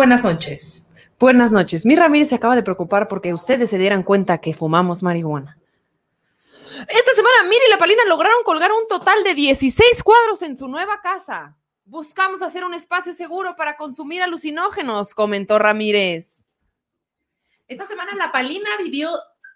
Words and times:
Buenas 0.00 0.24
noches. 0.24 0.86
Buenas 1.18 1.52
noches. 1.52 1.84
Mi 1.84 1.94
Ramírez 1.94 2.30
se 2.30 2.36
acaba 2.36 2.56
de 2.56 2.62
preocupar 2.62 3.06
porque 3.06 3.34
ustedes 3.34 3.68
se 3.68 3.76
dieran 3.76 4.02
cuenta 4.02 4.38
que 4.38 4.54
fumamos 4.54 5.02
marihuana. 5.02 5.58
Esta 6.88 7.12
semana, 7.14 7.42
Miri 7.42 7.60
y 7.66 7.70
la 7.70 7.76
Palina 7.76 8.06
lograron 8.06 8.42
colgar 8.42 8.72
un 8.72 8.88
total 8.88 9.22
de 9.24 9.34
16 9.34 10.02
cuadros 10.02 10.40
en 10.40 10.56
su 10.56 10.68
nueva 10.68 11.02
casa. 11.02 11.58
Buscamos 11.84 12.40
hacer 12.40 12.64
un 12.64 12.72
espacio 12.72 13.12
seguro 13.12 13.56
para 13.56 13.76
consumir 13.76 14.22
alucinógenos, 14.22 15.14
comentó 15.14 15.58
Ramírez. 15.58 16.46
Esta 17.68 17.86
semana 17.86 18.12
la 18.16 18.32
Palina 18.32 18.70
vivió 18.82 19.10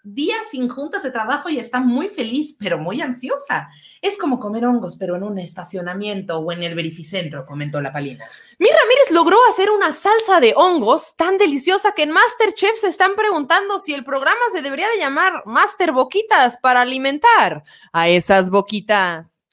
días 0.05 0.41
sin 0.51 0.69
juntas 0.69 1.03
de 1.03 1.11
trabajo 1.11 1.49
y 1.49 1.59
está 1.59 1.81
muy 1.81 2.09
feliz, 2.09 2.57
pero 2.59 2.79
muy 2.79 3.01
ansiosa. 3.01 3.69
Es 4.01 4.19
como 4.19 4.39
comer 4.39 4.67
hongos, 4.67 4.97
pero 4.99 5.17
en 5.17 5.23
un 5.23 5.39
estacionamiento 5.39 6.39
o 6.39 6.53
en 6.53 6.63
el 6.63 6.75
verificentro, 6.75 7.47
comentó 7.47 7.81
la 7.81 7.93
Palina. 7.93 8.25
Mi 8.59 8.69
Ramírez 8.69 9.11
logró 9.11 9.39
hacer 9.51 9.71
una 9.71 9.93
salsa 9.95 10.41
de 10.41 10.53
hongos 10.57 11.15
tan 11.17 11.39
deliciosa 11.39 11.93
que 11.93 12.03
en 12.03 12.13
Masterchef 12.13 12.79
se 12.79 12.89
están 12.89 13.17
preguntando 13.17 13.79
si 13.79 13.95
el 13.95 14.05
programa 14.05 14.43
se 14.53 14.63
debería 14.63 14.89
de 14.91 14.99
llamar 14.99 15.43
Master 15.47 15.93
Boquitas 15.93 16.59
para 16.59 16.83
alimentar 16.83 17.65
a 17.93 18.09
esas 18.09 18.51
boquitas. 18.51 19.44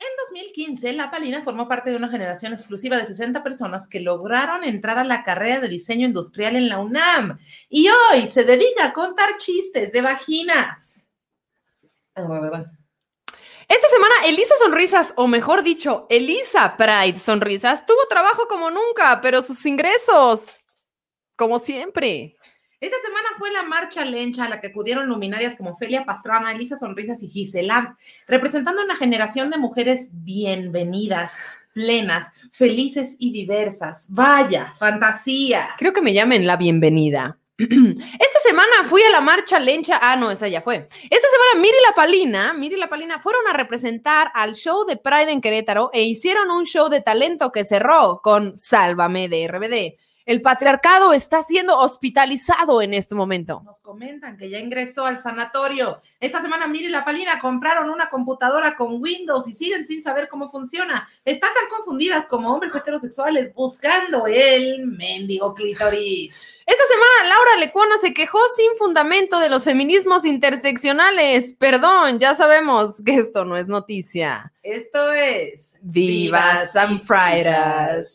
En 0.00 0.08
2015, 0.30 0.92
La 0.92 1.10
Palina 1.10 1.42
formó 1.42 1.66
parte 1.66 1.90
de 1.90 1.96
una 1.96 2.08
generación 2.08 2.52
exclusiva 2.52 2.96
de 2.96 3.06
60 3.06 3.42
personas 3.42 3.88
que 3.88 3.98
lograron 3.98 4.62
entrar 4.62 4.96
a 4.96 5.04
la 5.04 5.24
carrera 5.24 5.58
de 5.60 5.68
diseño 5.68 6.06
industrial 6.06 6.54
en 6.54 6.68
la 6.68 6.78
UNAM 6.78 7.38
y 7.68 7.88
hoy 7.88 8.28
se 8.28 8.44
dedica 8.44 8.86
a 8.86 8.92
contar 8.92 9.38
chistes 9.38 9.90
de 9.90 10.00
vaginas. 10.00 11.08
Esta 13.68 13.88
semana, 13.88 14.14
Elisa 14.26 14.54
Sonrisas, 14.60 15.14
o 15.16 15.26
mejor 15.26 15.62
dicho, 15.64 16.06
Elisa 16.08 16.76
Pride 16.76 17.18
Sonrisas, 17.18 17.84
tuvo 17.84 18.06
trabajo 18.08 18.46
como 18.48 18.70
nunca, 18.70 19.20
pero 19.20 19.42
sus 19.42 19.66
ingresos, 19.66 20.60
como 21.36 21.58
siempre. 21.58 22.37
Esta 22.80 22.96
semana 23.04 23.28
fue 23.38 23.50
la 23.50 23.64
marcha 23.64 24.04
lencha 24.04 24.44
a 24.44 24.48
la 24.48 24.60
que 24.60 24.68
acudieron 24.68 25.08
luminarias 25.08 25.56
como 25.56 25.76
Felia 25.76 26.04
Pastrana, 26.04 26.52
Elisa 26.52 26.78
Sonrisas 26.78 27.20
y 27.24 27.28
Gisela, 27.28 27.96
representando 28.28 28.84
una 28.84 28.94
generación 28.94 29.50
de 29.50 29.58
mujeres 29.58 30.10
bienvenidas, 30.12 31.32
plenas, 31.72 32.30
felices 32.52 33.16
y 33.18 33.32
diversas. 33.32 34.06
Vaya, 34.10 34.72
fantasía. 34.76 35.70
Creo 35.76 35.92
que 35.92 36.02
me 36.02 36.14
llamen 36.14 36.46
la 36.46 36.56
bienvenida. 36.56 37.36
Esta 37.58 38.40
semana 38.46 38.84
fui 38.84 39.02
a 39.02 39.10
la 39.10 39.20
marcha 39.20 39.58
lencha. 39.58 39.98
Ah, 40.00 40.14
no, 40.14 40.30
esa 40.30 40.46
ya 40.46 40.60
fue. 40.60 40.76
Esta 40.76 41.28
semana 41.28 41.60
Miri 41.60 41.78
la 41.84 41.94
Palina, 41.96 42.52
Miri 42.52 42.76
la 42.76 42.88
Palina 42.88 43.18
fueron 43.18 43.44
a 43.48 43.54
representar 43.54 44.30
al 44.34 44.54
show 44.54 44.86
de 44.86 44.96
Pride 44.96 45.32
en 45.32 45.40
Querétaro 45.40 45.90
e 45.92 46.04
hicieron 46.04 46.52
un 46.52 46.64
show 46.64 46.88
de 46.88 47.02
talento 47.02 47.50
que 47.50 47.64
cerró 47.64 48.20
con 48.22 48.54
Sálvame 48.54 49.28
de 49.28 49.48
RBD. 49.48 50.07
El 50.28 50.42
patriarcado 50.42 51.14
está 51.14 51.42
siendo 51.42 51.78
hospitalizado 51.78 52.82
en 52.82 52.92
este 52.92 53.14
momento. 53.14 53.62
Nos 53.64 53.80
comentan 53.80 54.36
que 54.36 54.50
ya 54.50 54.58
ingresó 54.58 55.06
al 55.06 55.18
sanatorio. 55.18 56.02
Esta 56.20 56.42
semana 56.42 56.66
Miri 56.66 56.84
y 56.84 56.90
la 56.90 57.02
Palina 57.02 57.40
compraron 57.40 57.88
una 57.88 58.10
computadora 58.10 58.76
con 58.76 59.00
Windows 59.00 59.48
y 59.48 59.54
siguen 59.54 59.86
sin 59.86 60.02
saber 60.02 60.28
cómo 60.28 60.50
funciona. 60.50 61.08
Están 61.24 61.48
tan 61.54 61.70
confundidas 61.74 62.26
como 62.26 62.52
hombres 62.52 62.74
heterosexuales 62.74 63.54
buscando 63.54 64.26
el 64.26 64.86
mendigo 64.86 65.54
clítoris. 65.54 66.34
Esta 66.66 66.84
semana 66.84 67.34
Laura 67.34 67.56
Lecuona 67.60 67.96
se 67.96 68.12
quejó 68.12 68.38
sin 68.54 68.76
fundamento 68.76 69.38
de 69.38 69.48
los 69.48 69.64
feminismos 69.64 70.26
interseccionales. 70.26 71.54
Perdón, 71.54 72.18
ya 72.18 72.34
sabemos 72.34 73.00
que 73.02 73.14
esto 73.14 73.46
no 73.46 73.56
es 73.56 73.66
noticia. 73.66 74.52
Esto 74.62 75.10
es 75.10 75.72
Divas 75.80 76.76
and 76.76 77.00
Fridays. 77.00 78.14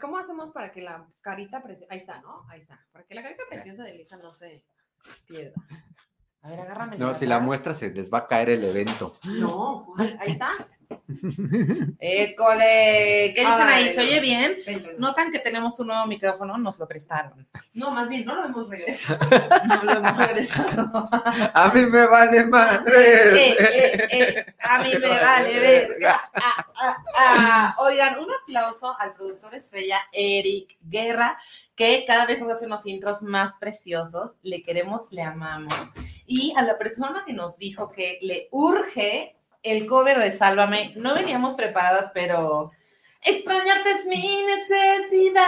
¿Cómo 0.00 0.18
hacemos 0.18 0.50
para 0.50 0.72
que 0.72 0.80
la 0.80 1.06
carita 1.20 1.62
preciosa. 1.62 1.92
Ahí 1.92 1.98
está, 1.98 2.20
¿no? 2.22 2.44
Ahí 2.48 2.60
está. 2.60 2.84
Para 2.92 3.04
que 3.04 3.14
la 3.14 3.22
carita 3.22 3.44
preciosa 3.48 3.84
de 3.84 3.94
Lisa 3.94 4.16
no 4.16 4.32
se 4.32 4.64
pierda. 5.26 5.60
A 6.42 6.48
ver, 6.48 6.60
agárrame. 6.60 6.96
No, 6.98 7.14
si 7.14 7.26
la 7.26 7.38
muestra 7.40 7.74
se 7.74 7.90
les 7.90 8.12
va 8.12 8.18
a 8.18 8.26
caer 8.26 8.50
el 8.50 8.64
evento. 8.64 9.14
No, 9.24 9.94
ahí 9.98 10.32
está. 10.32 10.52
École. 12.00 13.32
¿Qué 13.34 13.40
dicen 13.40 13.68
ahí? 13.68 13.92
¿Se 13.92 14.00
oye 14.00 14.20
bien? 14.20 14.56
Notan 14.98 15.30
que 15.30 15.38
tenemos 15.38 15.78
un 15.80 15.88
nuevo 15.88 16.06
micrófono, 16.06 16.58
nos 16.58 16.78
lo 16.78 16.88
prestaron. 16.88 17.46
No, 17.74 17.90
más 17.90 18.08
bien, 18.08 18.24
no 18.24 18.34
lo 18.34 18.44
hemos 18.46 18.68
regresado. 18.68 19.18
No 19.68 19.82
lo 19.84 19.92
hemos 19.92 20.16
regresado. 20.16 21.08
A 21.54 21.70
mí 21.74 21.86
me 21.86 22.06
vale 22.06 22.38
Eh, 22.38 22.44
madre. 22.44 23.50
eh, 23.50 24.08
eh, 24.10 24.46
a 24.62 24.82
mí 24.82 24.90
me 25.00 25.08
vale 25.08 25.60
verga. 25.60 26.20
Ah, 26.34 26.66
ah, 26.76 26.96
ah. 27.16 27.76
Oigan, 27.78 28.18
un 28.18 28.28
aplauso 28.42 28.96
al 28.98 29.12
productor 29.14 29.54
estrella 29.54 29.98
Eric 30.12 30.76
Guerra, 30.82 31.36
que 31.76 32.04
cada 32.06 32.26
vez 32.26 32.40
nos 32.40 32.52
hace 32.52 32.66
unos 32.66 32.84
intros 32.86 33.22
más 33.22 33.54
preciosos. 33.60 34.38
Le 34.42 34.62
queremos, 34.62 35.12
le 35.12 35.22
amamos. 35.22 35.74
Y 36.32 36.54
a 36.56 36.62
la 36.62 36.78
persona 36.78 37.24
que 37.26 37.32
nos 37.32 37.58
dijo 37.58 37.90
que 37.90 38.20
le 38.22 38.46
urge 38.52 39.34
el 39.64 39.88
cover 39.88 40.16
de 40.16 40.30
Sálvame, 40.30 40.92
no 40.94 41.12
veníamos 41.16 41.54
preparadas, 41.54 42.12
pero 42.14 42.70
extrañarte 43.24 43.90
es 43.90 44.06
mi 44.06 44.44
necesidad. 44.44 45.42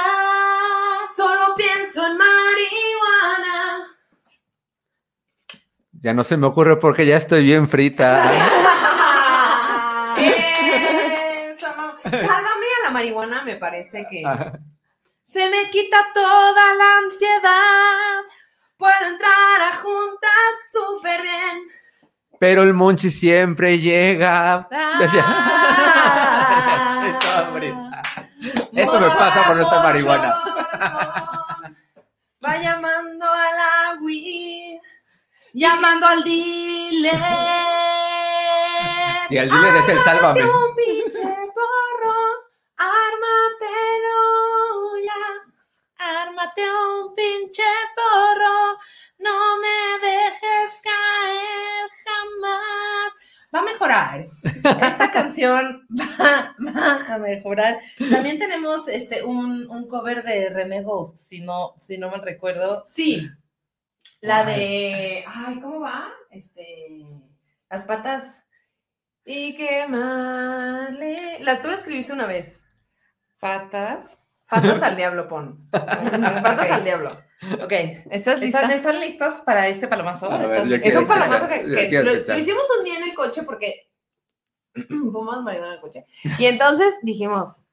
Solo 1.17 1.55
pienso 1.57 2.05
en 2.05 2.19
marihuana. 2.19 3.97
Ya 5.93 6.15
no 6.15 6.25
se 6.25 6.37
me 6.37 6.49
ocurre 6.49 6.77
porque 6.81 7.07
ya 7.07 7.17
estoy 7.17 7.45
bien 7.45 7.69
frita. 7.69 8.25
Eso, 10.19 11.67
Sálvame 12.03 12.67
a 12.81 12.87
la 12.87 12.91
marihuana, 12.91 13.45
me 13.45 13.55
parece 13.55 14.05
que. 14.11 14.25
Se 15.23 15.49
me 15.49 15.71
quita 15.71 16.09
toda 16.13 16.75
la 16.75 16.99
ansiedad. 17.05 18.23
Puedo 18.83 19.07
entrar 19.07 19.63
a 19.71 19.77
juntas 19.77 20.73
súper 20.73 21.23
bien. 21.23 21.69
Pero 22.41 22.65
el 22.65 22.75
monchi 22.75 23.13
siempre 23.13 23.79
llega. 23.79 24.67
Ah. 24.73 24.99
Estoy. 25.01 25.21
Eso 28.73 28.99
me 28.99 29.07
pasa 29.07 29.45
por 29.47 29.61
esta 29.61 29.83
marihuana. 29.85 30.35
Va 32.45 32.57
llamando 32.57 33.25
a 33.25 33.53
la 33.55 34.01
Wii, 34.01 34.81
llamando 35.53 36.09
al 36.09 36.25
dealer. 36.25 37.21
Si 39.29 39.37
el 39.37 39.49
dealer 39.49 39.77
es 39.77 39.89
el 39.91 40.01
sálvame. 40.01 40.43
Un 40.43 40.75
pinche 40.75 41.23
porro, 41.23 42.17
ármatelo 42.79 44.17
ya. 45.05 45.52
Ármate 46.03 46.63
un 46.63 47.15
pinche 47.15 47.63
porro, 47.95 48.79
no 49.19 49.57
me 49.61 50.07
dejes 50.09 50.81
caer 50.83 51.89
jamás. 52.05 53.13
Va 53.55 53.61
a 53.61 53.63
mejorar. 53.63 54.27
Esta 54.43 55.11
canción 55.13 55.87
va, 55.97 56.57
va 56.59 57.15
a 57.15 57.19
mejorar. 57.19 57.79
También 58.11 58.39
tenemos 58.39 58.89
este, 58.89 59.23
un, 59.23 59.69
un 59.69 59.87
cover 59.89 60.25
de 60.25 60.49
René 60.51 60.83
Ghost, 60.83 61.19
si 61.19 61.43
no, 61.43 61.75
si 61.79 61.99
no 61.99 62.11
me 62.11 62.19
recuerdo. 62.19 62.83
Sí. 62.85 63.31
La 64.23 64.45
de. 64.45 65.25
Ay, 65.27 65.61
¿cómo 65.61 65.81
va? 65.81 66.09
Este. 66.31 67.07
Las 67.71 67.85
patas. 67.85 68.45
Y 69.25 69.55
quemarle. 69.55 71.39
La 71.41 71.61
tú 71.61 71.69
la 71.69 71.75
escribiste 71.75 72.13
una 72.13 72.27
vez. 72.27 72.65
Patas. 73.39 74.22
Patas 74.53 74.83
al 74.83 74.97
diablo, 74.97 75.29
pon. 75.29 75.67
Patas 75.71 76.71
al 76.71 76.85
diablo. 76.85 77.11
Ok. 77.63 77.73
¿Estás 78.11 78.39
lista? 78.41 78.61
¿Están, 78.61 78.71
están 78.71 79.01
listos 79.01 79.35
para 79.47 79.67
este 79.69 79.89
palomazo? 79.89 80.31
A 80.31 80.37
ver, 80.39 80.47
¿Estás 80.53 80.69
ya 80.69 80.75
listo? 80.77 80.89
Es 80.91 80.97
un 80.97 81.07
palomazo 81.07 81.49
que, 81.49 81.89
que 81.89 82.03
lo, 82.03 82.13
lo 82.15 82.39
hicimos 82.39 82.63
un 82.79 82.85
día 82.85 82.99
en 82.99 83.05
el 83.05 83.15
coche 83.15 83.43
porque 83.45 83.89
fumamos 84.89 85.43
marihuana 85.43 85.73
en 85.73 85.75
el 85.77 85.81
coche. 85.81 86.05
Y 86.39 86.45
entonces 86.45 86.99
dijimos, 87.03 87.69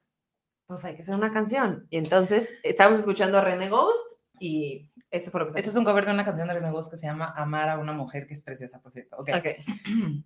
pues 0.66 0.82
hay 0.86 0.96
que 0.96 1.02
hacer 1.02 1.14
una 1.14 1.32
canción. 1.32 1.86
Y 1.90 1.98
entonces 1.98 2.54
estábamos 2.62 2.98
escuchando 3.00 3.36
a 3.38 3.42
René 3.42 3.68
Ghost 3.68 4.16
y 4.38 4.88
este 5.10 5.30
fue 5.30 5.40
lo 5.40 5.48
que 5.48 5.58
Este 5.58 5.68
es 5.70 5.76
un 5.76 5.84
cover 5.84 6.06
de 6.06 6.12
una 6.12 6.24
canción 6.24 6.48
de 6.48 6.54
René 6.54 6.70
Ghost 6.70 6.90
que 6.90 6.96
se 6.96 7.06
llama 7.06 7.32
Amar 7.36 7.68
a 7.68 7.78
una 7.78 7.92
mujer 7.92 8.26
que 8.26 8.32
es 8.34 8.42
preciosa, 8.42 8.80
por 8.80 8.90
cierto. 8.90 9.16
Ok. 9.18 9.28
Ok. 9.36 9.46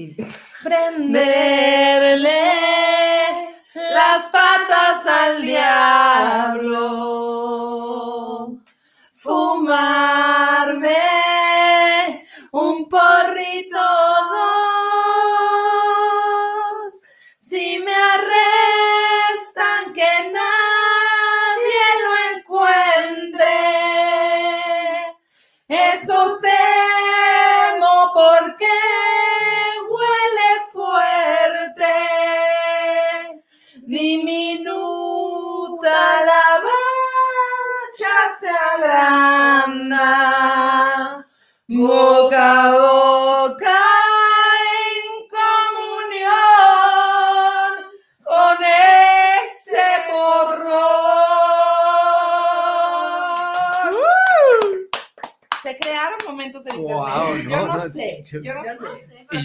Y- 0.00 0.14
Prenderle 0.62 2.30
las 3.74 4.30
patas 4.30 5.06
al 5.06 5.42
diablo, 5.42 6.78
fumarme 9.14 10.96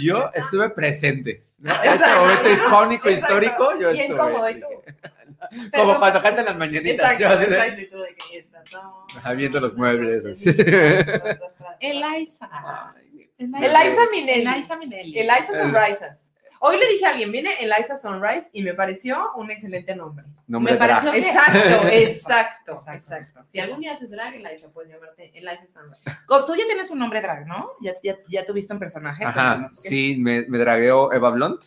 yo 0.03 0.25
está. 0.27 0.39
estuve 0.39 0.69
presente. 0.71 1.41
¿no? 1.59 1.71
Este 1.83 2.15
momento 2.15 2.51
icónico, 2.51 3.07
Exacto. 3.09 3.33
histórico, 3.44 3.71
yo 3.79 3.91
Bien 3.91 4.01
estuve. 4.11 4.17
cómodo, 4.19 4.50
¿y 4.50 4.59
tú? 4.59 4.67
Pero- 5.71 5.83
Como 5.83 6.00
cuando 6.00 6.21
cantan 6.21 6.45
las 6.45 6.55
mañanitas. 6.57 7.11
Exacto, 7.13 7.23
yo 7.23 7.31
exacto. 7.53 7.81
Y 7.81 7.89
tú 7.89 7.97
de 8.00 8.15
que 8.15 8.38
estas 8.39 8.69
son. 8.69 8.81
Ajá, 9.17 9.33
viendo 9.33 9.59
los 9.59 9.75
muebles, 9.77 10.25
así. 10.25 10.50
Eliza. 11.79 12.50
Ay, 12.51 13.29
Eliza 13.38 14.01
Minnelli. 14.11 14.47
Eliza 14.47 14.75
Minnelli. 14.77 15.19
Eliza 15.19 15.53
El- 15.53 15.59
Sunrises. 15.59 16.22
Hoy 16.65 16.77
le 16.80 16.88
dije 16.88 17.06
a 17.06 17.10
alguien, 17.10 17.30
viene 17.31 17.50
Eliza 17.60 17.95
Sunrise 17.98 18.50
y 18.54 18.63
me 18.63 18.74
pareció 18.74 19.33
un 19.36 19.51
excelente 19.51 19.95
nombre. 19.98 20.25
Nombre 20.48 20.74
Me 20.74 20.80
pareció 20.80 21.12
que- 21.12 21.18
Exacto, 21.30 21.88
exacto, 21.89 22.71
Exacto. 22.71 22.92
exacto. 22.94 23.39
Si 23.44 23.60
algún 23.60 23.81
día 23.81 23.92
haces 23.92 24.10
drag, 24.10 24.33
Eliza, 24.36 24.69
puedes 24.69 24.92
llamarte 24.94 25.31
Eliza 25.38 25.68
Sunrise. 25.68 26.01
Tú 26.25 26.56
ya 26.56 26.65
tienes 26.65 26.89
un 26.89 27.00
nombre 27.00 27.21
drag, 27.21 27.45
¿no? 27.48 27.71
Ya, 27.81 27.95
ya, 28.01 28.18
ya 28.30 28.45
tuviste 28.45 28.71
un 28.71 28.80
personaje. 28.80 29.25
Ajá, 29.25 29.69
sí, 29.74 30.15
me, 30.18 30.45
me 30.48 30.57
dragueó 30.57 31.12
Eva 31.12 31.31
Blunt, 31.31 31.65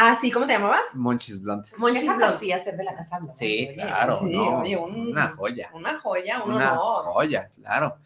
Ah, 0.00 0.16
sí, 0.20 0.30
¿cómo 0.30 0.46
te 0.46 0.52
llamabas? 0.52 0.94
Monchis 0.94 1.42
Blunt. 1.42 1.66
Monchis 1.76 2.04
Blond. 2.04 2.20
fantasía 2.20 2.58
ser 2.60 2.76
de 2.76 2.84
la 2.84 2.94
casa 2.94 3.18
Blanca, 3.18 3.34
Sí, 3.34 3.66
oye. 3.68 3.74
claro, 3.74 4.16
sí, 4.16 4.26
¿no? 4.26 4.58
oye, 4.60 4.76
un- 4.76 5.08
una 5.10 5.34
joya. 5.36 5.70
Una 5.74 5.98
joya, 5.98 6.42
un 6.44 6.52
Una 6.52 6.78
honor. 6.78 7.04
joya, 7.12 7.50
claro. 7.52 7.98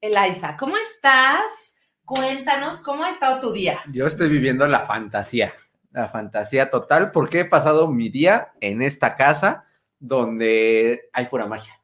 Eliza, 0.00 0.56
¿cómo 0.56 0.74
estás? 0.76 1.76
Cuéntanos, 2.04 2.80
¿cómo 2.82 3.04
ha 3.04 3.10
estado 3.10 3.40
tu 3.40 3.52
día? 3.52 3.78
Yo 3.92 4.06
estoy 4.06 4.28
viviendo 4.28 4.66
la 4.66 4.80
fantasía, 4.80 5.54
la 5.90 6.08
fantasía 6.08 6.70
total, 6.70 7.10
porque 7.12 7.40
he 7.40 7.44
pasado 7.44 7.90
mi 7.90 8.08
día 8.08 8.52
en 8.60 8.82
esta 8.82 9.16
casa 9.16 9.64
donde 9.98 11.08
hay 11.12 11.26
pura 11.26 11.46
magia. 11.46 11.74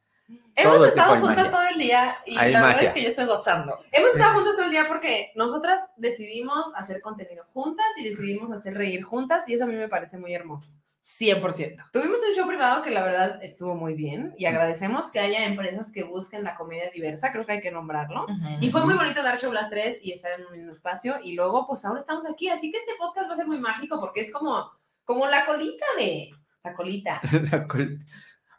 Hemos 0.57 0.75
Todo 0.75 0.83
el 0.85 0.89
estado 0.89 1.15
juntas 1.15 1.35
magia. 1.35 1.51
todo 1.51 1.67
el 1.73 1.77
día 1.79 2.15
y 2.25 2.37
Hay 2.37 2.53
la 2.53 2.61
verdad 2.65 2.83
es 2.83 2.93
que 2.93 3.01
yo 3.01 3.09
estoy 3.09 3.25
gozando. 3.25 3.77
Hemos 3.91 4.11
estado 4.11 4.35
juntos 4.35 4.55
todo 4.55 4.65
el 4.65 4.71
día 4.71 4.85
porque 4.87 5.31
nosotras 5.35 5.91
decidimos 5.97 6.73
hacer 6.75 7.01
contenido 7.01 7.43
juntas 7.53 7.85
y 7.97 8.07
decidimos 8.07 8.51
hacer 8.51 8.73
reír 8.73 9.03
juntas 9.03 9.49
y 9.49 9.55
eso 9.55 9.65
a 9.65 9.67
mí 9.67 9.75
me 9.75 9.89
parece 9.89 10.17
muy 10.17 10.33
hermoso. 10.33 10.71
100%. 11.05 11.91
Tuvimos 11.91 12.17
un 12.27 12.33
show 12.35 12.47
privado 12.47 12.81
que 12.81 12.89
la 12.89 13.03
verdad 13.03 13.39
estuvo 13.43 13.75
muy 13.75 13.93
bien 13.93 14.33
y 14.39 14.45
agradecemos 14.45 15.11
que 15.11 15.19
haya 15.19 15.45
empresas 15.45 15.91
que 15.91 16.03
busquen 16.03 16.43
la 16.43 16.55
comedia 16.55 16.89
diversa, 16.89 17.31
creo 17.31 17.45
que 17.45 17.51
hay 17.53 17.61
que 17.61 17.69
nombrarlo. 17.71 18.25
Y 18.59 18.71
fue 18.71 18.83
muy 18.85 18.95
bonito 18.95 19.21
dar 19.21 19.37
show 19.37 19.53
las 19.53 19.69
tres 19.69 20.03
y 20.03 20.11
estar 20.11 20.31
en 20.39 20.45
un 20.47 20.51
mismo 20.53 20.71
espacio. 20.71 21.17
Y 21.23 21.33
luego, 21.33 21.67
pues 21.67 21.85
ahora 21.85 21.99
estamos 21.99 22.25
aquí. 22.27 22.49
Así 22.49 22.71
que 22.71 22.79
este 22.79 22.93
podcast 22.97 23.29
va 23.29 23.33
a 23.33 23.37
ser 23.37 23.45
muy 23.47 23.59
mágico 23.59 23.99
porque 23.99 24.21
es 24.21 24.31
como, 24.33 24.71
como 25.03 25.27
la 25.27 25.45
colita 25.45 25.85
de. 25.97 26.31
La 26.63 26.73
colita. 26.73 27.21
La 27.51 27.67
col- 27.67 27.99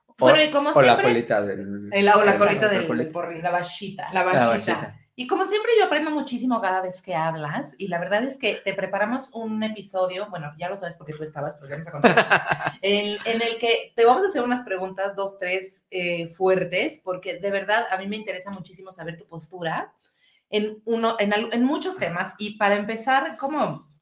o, 0.06 0.14
Bueno, 0.19 0.42
y 0.42 0.49
como 0.50 0.70
o 0.70 0.81
la 0.81 0.94
siempre, 0.94 1.08
colita 1.08 1.42
del... 1.42 1.90
El, 1.92 2.08
o 2.08 2.12
la 2.12 2.32
Exacto, 2.32 2.38
colita 2.46 2.66
la 2.66 2.72
del, 2.72 2.87
colita. 2.87 3.04
del 3.04 3.12
porrín. 3.12 3.42
la 3.42 3.50
vachita. 3.50 4.12
La 4.14 4.25
la 4.25 4.46
vachita. 4.46 4.96
Y 5.18 5.26
como 5.26 5.46
siempre 5.46 5.72
yo 5.78 5.86
aprendo 5.86 6.10
muchísimo 6.10 6.60
cada 6.60 6.82
vez 6.82 7.00
que 7.00 7.14
hablas 7.14 7.74
y 7.78 7.88
la 7.88 7.98
verdad 7.98 8.22
es 8.22 8.36
que 8.36 8.56
te 8.56 8.74
preparamos 8.74 9.30
un 9.32 9.62
episodio, 9.62 10.28
bueno, 10.28 10.52
ya 10.58 10.68
lo 10.68 10.76
sabes 10.76 10.98
porque 10.98 11.14
tú 11.14 11.22
estabas, 11.22 11.54
pero 11.54 11.70
ya 11.70 11.76
vamos 11.76 11.88
a 11.88 11.92
contar, 11.92 12.78
en, 12.82 13.16
en 13.24 13.40
el 13.40 13.56
que 13.58 13.94
te 13.96 14.04
vamos 14.04 14.26
a 14.26 14.28
hacer 14.28 14.42
unas 14.42 14.62
preguntas, 14.62 15.16
dos, 15.16 15.38
tres 15.38 15.86
eh, 15.90 16.28
fuertes, 16.28 17.00
porque 17.02 17.38
de 17.38 17.50
verdad 17.50 17.86
a 17.90 17.96
mí 17.96 18.06
me 18.06 18.16
interesa 18.16 18.50
muchísimo 18.50 18.92
saber 18.92 19.16
tu 19.16 19.26
postura 19.26 19.94
en, 20.50 20.82
uno, 20.84 21.16
en 21.18 21.64
muchos 21.64 21.96
temas. 21.96 22.34
Y 22.38 22.58
para 22.58 22.76
empezar, 22.76 23.38
como... 23.38 23.95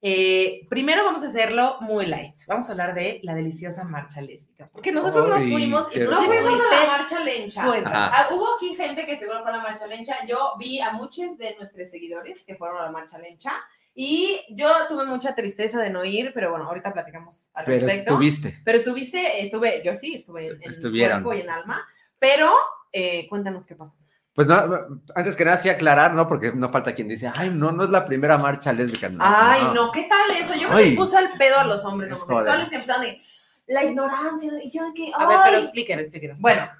eh, 0.00 0.66
primero 0.68 1.04
vamos 1.04 1.22
a 1.24 1.28
hacerlo 1.28 1.78
muy 1.80 2.06
light. 2.06 2.36
Vamos 2.46 2.68
a 2.68 2.72
hablar 2.72 2.94
de 2.94 3.20
la 3.24 3.34
deliciosa 3.34 3.84
marcha 3.84 4.20
lésbica. 4.20 4.68
Porque 4.72 4.92
nosotros 4.92 5.28
no 5.28 5.34
fuimos 5.36 5.94
y 5.96 6.00
No 6.00 6.22
fuimos 6.22 6.50
fuiste. 6.58 6.76
a 6.76 6.80
la 6.80 6.86
marcha 6.86 7.20
lencha. 7.20 7.62
Ah, 7.86 8.28
hubo 8.30 8.46
aquí 8.56 8.76
gente 8.76 9.04
que 9.06 9.16
seguro 9.16 9.42
fue 9.42 9.50
a 9.50 9.56
la 9.56 9.62
marcha 9.62 9.86
lencha. 9.86 10.14
Yo 10.26 10.52
vi 10.58 10.80
a 10.80 10.92
muchos 10.92 11.36
de 11.38 11.56
nuestros 11.56 11.90
seguidores 11.90 12.44
que 12.44 12.54
fueron 12.54 12.78
a 12.78 12.84
la 12.84 12.90
marcha 12.90 13.18
lencha. 13.18 13.52
Y 13.94 14.40
yo 14.50 14.68
tuve 14.88 15.06
mucha 15.06 15.34
tristeza 15.34 15.80
de 15.82 15.90
no 15.90 16.04
ir, 16.04 16.30
pero 16.32 16.50
bueno, 16.50 16.66
ahorita 16.66 16.92
platicamos 16.92 17.50
al 17.54 17.64
Pero 17.64 17.78
respecto. 17.80 18.12
estuviste. 18.12 18.60
Pero 18.64 18.78
estuviste, 18.78 19.42
estuve, 19.42 19.82
yo 19.84 19.92
sí, 19.96 20.14
estuve 20.14 20.46
en, 20.46 20.60
en 20.62 20.80
cuerpo 21.10 21.34
y 21.34 21.40
en 21.40 21.50
alma. 21.50 21.84
Pero 22.20 22.48
eh, 22.92 23.26
cuéntanos 23.28 23.66
qué 23.66 23.74
pasó. 23.74 23.96
Pues 24.38 24.46
no, 24.46 25.00
antes 25.16 25.34
que 25.34 25.44
nada, 25.44 25.56
sí 25.56 25.68
aclarar, 25.68 26.14
¿no? 26.14 26.28
Porque 26.28 26.52
no 26.52 26.68
falta 26.68 26.94
quien 26.94 27.08
dice, 27.08 27.28
ay, 27.34 27.50
no, 27.50 27.72
no 27.72 27.82
es 27.82 27.90
la 27.90 28.06
primera 28.06 28.38
marcha 28.38 28.72
lésbica. 28.72 29.08
No, 29.08 29.18
Ay, 29.20 29.62
no, 29.74 29.90
¿qué 29.90 30.04
tal 30.04 30.30
eso? 30.30 30.54
Yo 30.54 30.68
me 30.68 30.76
Ay. 30.76 30.94
puse 30.94 31.16
al 31.16 31.32
pedo 31.32 31.58
a 31.58 31.64
los 31.64 31.84
hombres 31.84 32.12
Es 32.12 32.22
homosexuales 32.22 32.68
que 32.68 32.76
empezaron 32.76 33.02
de 33.02 33.20
la 33.66 33.82
ignorancia. 33.82 34.52
Y 34.62 34.70
yo 34.70 34.86
de 34.86 34.94
que, 34.94 35.10
A 35.12 35.26
ver, 35.26 35.38
pero 35.42 35.56
ay. 35.56 35.62
explíquenos, 35.64 36.02
explíquenos. 36.02 36.38
Bueno, 36.38 36.70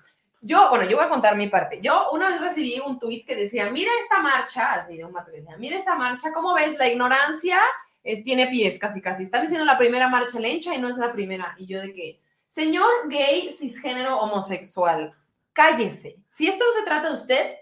yo, 0.40 0.68
bueno, 0.70 0.84
yo 0.84 0.98
voy 0.98 1.06
a 1.06 1.08
contar 1.08 1.36
mi 1.36 1.48
parte. 1.48 1.80
Yo 1.82 2.12
una 2.12 2.28
vez 2.28 2.40
recibí 2.40 2.80
un 2.86 3.00
tuit 3.00 3.26
que 3.26 3.34
decía, 3.34 3.68
mira 3.70 3.90
esta 4.00 4.22
marcha, 4.22 4.74
así 4.74 4.96
de 4.96 5.04
un 5.04 5.10
mato 5.10 5.32
que 5.32 5.38
decía, 5.38 5.56
mira 5.58 5.76
esta 5.76 5.96
marcha, 5.96 6.32
¿cómo 6.32 6.54
ves? 6.54 6.78
La 6.78 6.86
ignorancia 6.86 7.58
eh, 8.04 8.22
tiene 8.22 8.46
pies 8.46 8.78
casi 8.78 9.02
casi. 9.02 9.24
Está 9.24 9.40
diciendo 9.40 9.64
la 9.64 9.76
primera 9.78 10.08
marcha 10.08 10.38
lencha 10.38 10.76
y 10.76 10.80
no 10.80 10.88
es 10.88 10.96
la 10.96 11.12
primera. 11.12 11.56
Y 11.58 11.66
yo 11.66 11.80
de 11.80 11.92
que, 11.92 12.20
señor 12.46 12.88
gay, 13.08 13.50
cisgénero, 13.50 14.16
homosexual, 14.20 15.12
cállese. 15.52 16.16
Si 16.28 16.46
esto 16.46 16.64
no 16.64 16.72
se 16.72 16.84
trata 16.84 17.08
de 17.08 17.14
usted, 17.14 17.56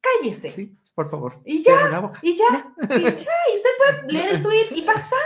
cállese. 0.00 0.50
Sí, 0.50 0.76
por 0.94 1.10
favor. 1.10 1.34
Y 1.44 1.62
ya. 1.62 2.12
Y 2.22 2.36
ya, 2.36 2.72
y 2.96 3.02
ya, 3.02 3.10
y 3.10 3.54
usted 3.54 3.70
puede 3.78 4.12
leer 4.12 4.28
el 4.34 4.42
tuit 4.42 4.72
y 4.72 4.82
pasar. 4.82 5.18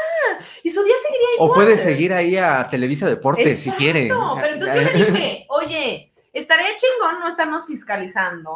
Y 0.63 0.71
su 0.71 0.83
día 0.85 0.95
seguiría 1.03 1.35
igual. 1.35 1.51
O 1.51 1.55
puede 1.55 1.77
seguir 1.77 2.13
ahí 2.13 2.37
a 2.37 2.69
Televisa 2.69 3.09
Deportes 3.09 3.61
si 3.61 3.71
Exacto, 3.71 3.79
quiere. 3.79 4.09
Pero 4.09 4.55
entonces 4.55 4.75
yo 4.75 4.83
le 4.83 5.13
dije, 5.13 5.47
oye, 5.49 6.15
estaría 6.33 6.77
chingón 6.77 7.21
no 7.21 7.29
estarnos 7.29 7.67
fiscalizando 7.67 8.55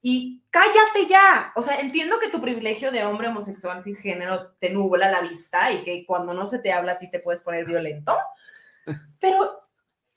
y 0.00 0.42
cállate 0.50 1.06
ya. 1.08 1.52
O 1.56 1.62
sea, 1.62 1.80
entiendo 1.80 2.18
que 2.18 2.28
tu 2.28 2.40
privilegio 2.40 2.92
de 2.92 3.04
hombre 3.04 3.28
homosexual 3.28 3.80
cisgénero 3.80 4.52
te 4.58 4.70
nubla 4.70 5.10
la 5.10 5.20
vista 5.20 5.70
y 5.72 5.82
que 5.82 6.04
cuando 6.06 6.34
no 6.34 6.46
se 6.46 6.58
te 6.58 6.72
habla 6.72 6.92
a 6.92 6.98
ti 6.98 7.10
te 7.10 7.20
puedes 7.20 7.42
poner 7.42 7.64
violento, 7.64 8.14
pero 9.18 9.63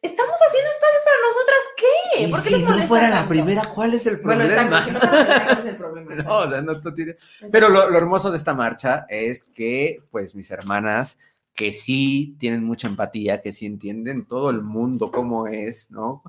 estamos 0.02 0.38
haciendo 0.48 0.70
espacios 0.72 1.02
para 1.06 1.18
nosotras, 1.28 1.60
¿qué? 1.78 2.24
Y 2.24 2.32
¿Por 2.32 2.44
qué 2.44 2.50
si 2.50 2.56
les 2.56 2.64
no 2.64 2.88
fuera 2.88 3.10
la 3.10 3.28
primera, 3.28 3.62
¿cuál 3.74 3.94
es 3.94 4.06
el 4.08 4.18
Bueno, 4.18 4.44
problema? 4.46 4.64
exacto, 4.80 4.86
si 4.88 4.92
no 4.92 5.00
fuera 5.00 5.18
la 5.18 5.26
primera, 5.26 5.46
¿cuál 5.48 5.60
es 5.60 5.66
el 5.66 5.78
problema? 5.78 6.16
No, 6.16 6.38
o 6.38 6.50
sea, 6.50 6.62
no, 6.62 6.74
no 6.74 6.94
tiene- 6.94 7.16
Pero 7.52 7.70
lo, 7.70 7.90
lo 7.90 7.98
hermoso 7.98 8.32
de 8.32 8.38
esta 8.38 8.54
marcha 8.54 9.06
es 9.10 9.46
que, 9.46 10.04
pues, 10.12 10.36
mis 10.36 10.52
hermanas, 10.52 11.18
que 11.54 11.72
sí 11.72 12.36
tienen 12.40 12.64
mucha 12.64 12.88
empatía, 12.88 13.42
que 13.42 13.52
sí 13.52 13.66
entienden 13.66 14.26
todo 14.28 14.50
el 14.52 14.62
mundo 14.62 15.12
cómo 15.12 15.48
es, 15.48 15.90
¿no? 15.92 16.22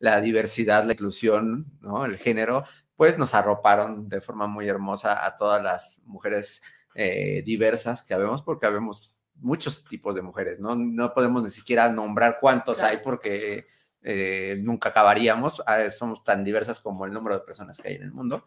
La 0.00 0.20
diversidad, 0.20 0.84
la 0.84 0.92
inclusión, 0.94 1.66
¿no? 1.80 2.04
El 2.04 2.18
género, 2.18 2.64
pues 2.96 3.16
nos 3.18 3.34
arroparon 3.34 4.08
de 4.08 4.20
forma 4.20 4.48
muy 4.48 4.68
hermosa 4.68 5.24
a 5.24 5.36
todas 5.36 5.62
las 5.62 5.98
mujeres 6.04 6.60
eh, 6.96 7.42
diversas 7.46 8.02
que 8.02 8.12
habemos, 8.14 8.42
porque 8.42 8.66
habemos 8.66 9.11
muchos 9.42 9.84
tipos 9.84 10.14
de 10.14 10.22
mujeres, 10.22 10.60
¿no? 10.60 10.74
No 10.74 11.12
podemos 11.12 11.42
ni 11.42 11.50
siquiera 11.50 11.90
nombrar 11.90 12.38
cuántos 12.40 12.78
Claro. 12.78 12.92
hay 12.96 13.04
porque 13.04 13.66
eh, 14.02 14.56
nunca 14.62 14.88
acabaríamos, 14.88 15.62
Ah, 15.66 15.88
somos 15.90 16.24
tan 16.24 16.44
diversas 16.44 16.80
como 16.80 17.04
el 17.06 17.12
número 17.12 17.36
de 17.38 17.44
personas 17.44 17.78
que 17.78 17.88
hay 17.88 17.94
en 17.96 18.02
el 18.02 18.12
mundo 18.12 18.44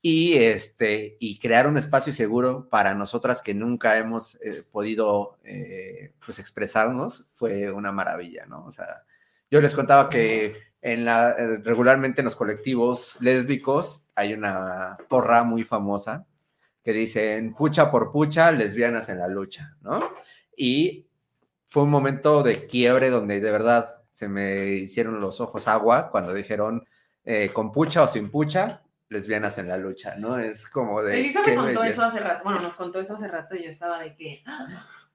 y 0.00 0.34
este 0.34 1.16
y 1.18 1.38
crear 1.38 1.66
un 1.66 1.76
espacio 1.76 2.12
seguro 2.12 2.68
para 2.68 2.94
nosotras 2.94 3.42
que 3.42 3.54
nunca 3.54 3.98
hemos 3.98 4.36
eh, 4.42 4.62
podido 4.70 5.38
eh, 5.44 6.14
pues 6.24 6.38
expresarnos 6.38 7.26
fue 7.32 7.70
una 7.72 7.92
maravilla, 7.92 8.46
¿no? 8.46 8.64
O 8.64 8.70
sea, 8.72 9.04
yo 9.50 9.60
les 9.60 9.74
contaba 9.74 10.08
que 10.08 10.52
en 10.80 11.04
la 11.04 11.34
regularmente 11.64 12.20
en 12.20 12.26
los 12.26 12.36
colectivos 12.36 13.16
lésbicos 13.20 14.06
hay 14.14 14.34
una 14.34 14.96
porra 15.08 15.42
muy 15.42 15.64
famosa 15.64 16.26
que 16.84 16.92
dicen 16.92 17.54
pucha 17.54 17.90
por 17.90 18.12
pucha, 18.12 18.52
lesbianas 18.52 19.08
en 19.08 19.18
la 19.18 19.28
lucha, 19.28 19.76
¿no? 19.82 20.10
Y 20.58 21.06
fue 21.64 21.84
un 21.84 21.90
momento 21.90 22.42
de 22.42 22.66
quiebre 22.66 23.10
donde 23.10 23.40
de 23.40 23.50
verdad 23.52 24.02
se 24.12 24.26
me 24.28 24.66
hicieron 24.66 25.20
los 25.20 25.40
ojos 25.40 25.68
agua 25.68 26.10
cuando 26.10 26.34
dijeron 26.34 26.84
eh, 27.24 27.50
con 27.52 27.70
pucha 27.70 28.02
o 28.02 28.08
sin 28.08 28.30
pucha, 28.30 28.82
lesbianas 29.08 29.56
en 29.58 29.68
la 29.68 29.76
lucha, 29.76 30.16
¿no? 30.16 30.38
Es 30.38 30.66
como 30.68 31.00
de... 31.02 31.20
Elisa 31.20 31.40
me 31.46 31.54
contó 31.54 31.80
belleza. 31.80 31.88
eso 31.88 32.02
hace 32.02 32.20
rato, 32.20 32.42
bueno, 32.42 32.58
nos 32.60 32.74
contó 32.74 32.98
eso 33.00 33.14
hace 33.14 33.28
rato 33.28 33.54
y 33.54 33.62
yo 33.62 33.68
estaba 33.68 34.00
de 34.00 34.16
que, 34.16 34.42
"Ah, 34.46 34.66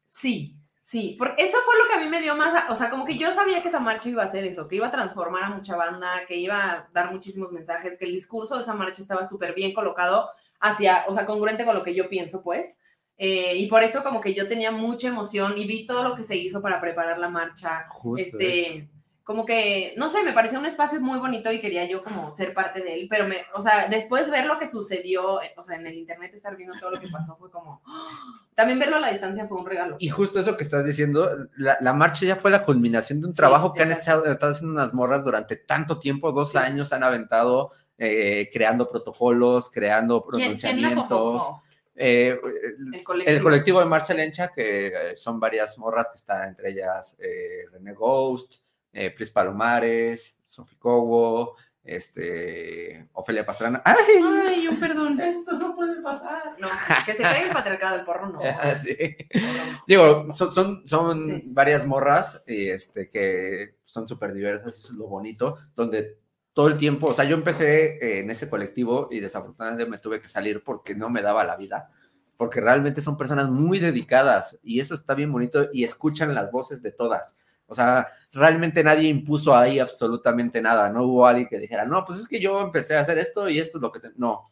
sí, 0.05 0.55
sí, 0.79 1.15
porque 1.19 1.43
eso 1.43 1.57
fue 1.65 1.75
lo 1.77 1.87
que 1.87 1.93
a 1.95 2.03
mí 2.03 2.09
me 2.09 2.21
dio 2.21 2.35
más, 2.35 2.63
o 2.69 2.75
sea, 2.75 2.89
como 2.89 3.03
que 3.05 3.17
yo 3.17 3.31
sabía 3.31 3.61
que 3.61 3.67
esa 3.67 3.79
marcha 3.81 4.07
iba 4.09 4.23
a 4.23 4.27
hacer 4.27 4.45
eso, 4.45 4.67
que 4.67 4.77
iba 4.77 4.87
a 4.87 4.91
transformar 4.91 5.43
a 5.43 5.49
mucha 5.49 5.75
banda, 5.75 6.25
que 6.27 6.37
iba 6.37 6.71
a 6.71 6.89
dar 6.93 7.11
muchísimos 7.11 7.51
mensajes, 7.51 7.97
que 7.97 8.05
el 8.05 8.13
discurso 8.13 8.55
de 8.55 8.61
esa 8.61 8.73
marcha 8.73 9.01
estaba 9.01 9.27
súper 9.27 9.53
bien 9.53 9.73
colocado, 9.73 10.29
hacia, 10.61 11.03
o 11.07 11.13
sea, 11.13 11.25
congruente 11.25 11.65
con 11.65 11.75
lo 11.75 11.83
que 11.83 11.93
yo 11.93 12.07
pienso, 12.07 12.41
pues. 12.41 12.77
Eh, 13.17 13.55
y 13.57 13.67
por 13.67 13.83
eso 13.83 14.03
como 14.03 14.19
que 14.21 14.33
yo 14.33 14.47
tenía 14.47 14.71
mucha 14.71 15.07
emoción 15.07 15.57
y 15.57 15.65
vi 15.65 15.85
todo 15.85 16.03
lo 16.03 16.15
que 16.15 16.23
se 16.23 16.35
hizo 16.35 16.61
para 16.61 16.81
preparar 16.81 17.19
la 17.19 17.29
marcha. 17.29 17.85
Justo 17.89 18.37
eso. 18.39 18.39
este, 18.39 18.89
como 19.23 19.45
que, 19.45 19.93
no 19.95 20.09
sé, 20.09 20.21
me 20.23 20.33
parecía 20.33 20.59
un 20.59 20.65
espacio 20.65 20.99
muy 20.99 21.17
bonito 21.17 21.49
y 21.49 21.61
quería 21.61 21.87
yo 21.87 22.03
como 22.03 22.29
ser 22.33 22.53
parte 22.53 22.81
de 22.83 22.95
él, 22.95 23.07
pero 23.09 23.25
me, 23.25 23.37
o 23.55 23.61
sea, 23.61 23.87
después 23.87 24.29
ver 24.29 24.45
lo 24.45 24.59
que 24.59 24.67
sucedió, 24.67 25.39
o 25.55 25.63
sea, 25.63 25.77
en 25.77 25.87
el 25.87 25.93
internet 25.93 26.33
estar 26.33 26.57
viendo 26.57 26.75
todo 26.77 26.91
lo 26.91 26.99
que 26.99 27.07
pasó 27.07 27.37
fue 27.37 27.49
como, 27.49 27.81
también 28.55 28.79
verlo 28.79 28.97
a 28.97 28.99
la 28.99 29.11
distancia 29.11 29.47
fue 29.47 29.57
un 29.59 29.65
regalo. 29.65 29.95
Y 29.99 30.09
justo 30.09 30.39
eso 30.41 30.57
que 30.57 30.63
estás 30.63 30.83
diciendo, 30.85 31.29
la, 31.55 31.77
la 31.79 31.93
marcha 31.93 32.25
ya 32.25 32.35
fue 32.35 32.51
la 32.51 32.65
culminación 32.65 33.21
de 33.21 33.27
un 33.27 33.31
Sí, 33.31 33.37
trabajo 33.37 33.71
que 33.71 33.83
han 33.83 33.93
echado, 33.93 34.25
están 34.25 34.49
haciendo 34.49 34.73
unas 34.73 34.93
morras 34.93 35.23
durante 35.23 35.55
tanto 35.55 35.99
tiempo, 35.99 36.33
dos 36.33 36.51
Sí. 36.51 36.57
años 36.57 36.91
han 36.91 37.03
aventado, 37.03 37.71
eh, 37.97 38.49
creando 38.51 38.89
protocolos, 38.89 39.69
creando 39.69 40.21
¿Quién, 40.25 40.57
quién 40.57 40.81
la 40.81 40.89
pronunciamientos. 40.89 41.43
Eh, 41.95 42.39
El 42.93 43.03
colectivo. 43.03 43.35
el 43.37 43.41
colectivo 43.43 43.79
de 43.79 43.85
Marcha 43.85 44.13
Lencha, 44.13 44.51
que 44.53 44.87
eh, 44.87 44.91
son 45.17 45.39
varias 45.39 45.77
morras 45.77 46.09
que 46.09 46.15
están 46.17 46.49
entre 46.49 46.69
ellas 46.69 47.15
eh, 47.19 47.65
René 47.71 47.93
Ghost, 47.93 48.63
eh, 48.91 49.11
Pris 49.11 49.29
Palomares, 49.31 50.37
Sofi 50.43 50.75
Cobo, 50.77 51.55
este, 51.83 53.09
Ofelia 53.13 53.45
Pastrana. 53.45 53.81
¡Ay! 53.83 53.95
Ay, 54.47 54.63
yo 54.63 54.79
perdón. 54.79 55.19
Esto 55.19 55.53
no 55.53 55.75
puede 55.75 56.01
pasar. 56.01 56.55
No, 56.57 56.67
que 57.05 57.13
se 57.13 57.21
caiga 57.23 57.47
el 57.47 57.53
patriarcado 57.53 57.97
del 57.97 58.05
porro, 58.05 58.29
no. 58.29 58.39
Ah, 58.43 58.73
sí. 58.73 58.95
Digo, 59.87 60.31
son, 60.31 60.51
son, 60.51 60.87
son 60.87 61.21
Sí. 61.21 61.43
varias 61.47 61.85
morras 61.85 62.43
y 62.47 62.69
este, 62.69 63.09
que 63.09 63.75
son 63.83 64.07
súper 64.07 64.33
diversas, 64.33 64.75
eso 64.77 64.93
es 64.93 64.97
lo 64.97 65.07
bonito, 65.07 65.57
donde 65.75 66.19
todo 66.53 66.67
el 66.67 66.77
tiempo, 66.77 67.07
o 67.07 67.13
sea, 67.13 67.25
yo 67.25 67.35
empecé 67.35 67.97
eh, 67.97 68.19
en 68.19 68.29
ese 68.29 68.49
colectivo 68.49 69.07
y 69.11 69.19
desafortunadamente 69.19 69.89
me 69.89 69.97
tuve 69.97 70.19
que 70.19 70.27
salir 70.27 70.63
porque 70.63 70.95
no 70.95 71.09
me 71.09 71.21
daba 71.21 71.43
la 71.43 71.55
vida, 71.57 71.89
porque 72.37 72.61
realmente 72.61 73.01
son 73.01 73.17
personas 73.17 73.49
muy 73.49 73.79
dedicadas 73.79 74.59
y 74.63 74.79
eso 74.79 74.93
está 74.93 75.15
bien 75.15 75.31
bonito 75.31 75.67
y 75.73 75.83
escuchan 75.83 76.33
las 76.35 76.51
voces 76.51 76.81
de 76.81 76.91
todas. 76.91 77.37
O 77.65 77.73
sea, 77.73 78.07
realmente 78.31 78.83
nadie 78.83 79.09
impuso 79.09 79.55
ahí 79.55 79.79
absolutamente 79.79 80.61
nada, 80.61 80.89
no 80.89 81.03
hubo 81.03 81.25
alguien 81.25 81.47
que 81.47 81.57
dijera, 81.57 81.85
no, 81.85 82.05
pues 82.05 82.19
es 82.19 82.27
que 82.27 82.39
yo 82.39 82.61
empecé 82.61 82.95
a 82.95 82.99
hacer 82.99 83.17
esto 83.17 83.49
y 83.49 83.57
esto 83.57 83.79
es 83.79 83.81
lo 83.81 83.91
que... 83.91 83.99
te-". 83.99 84.11
No, 84.15 84.43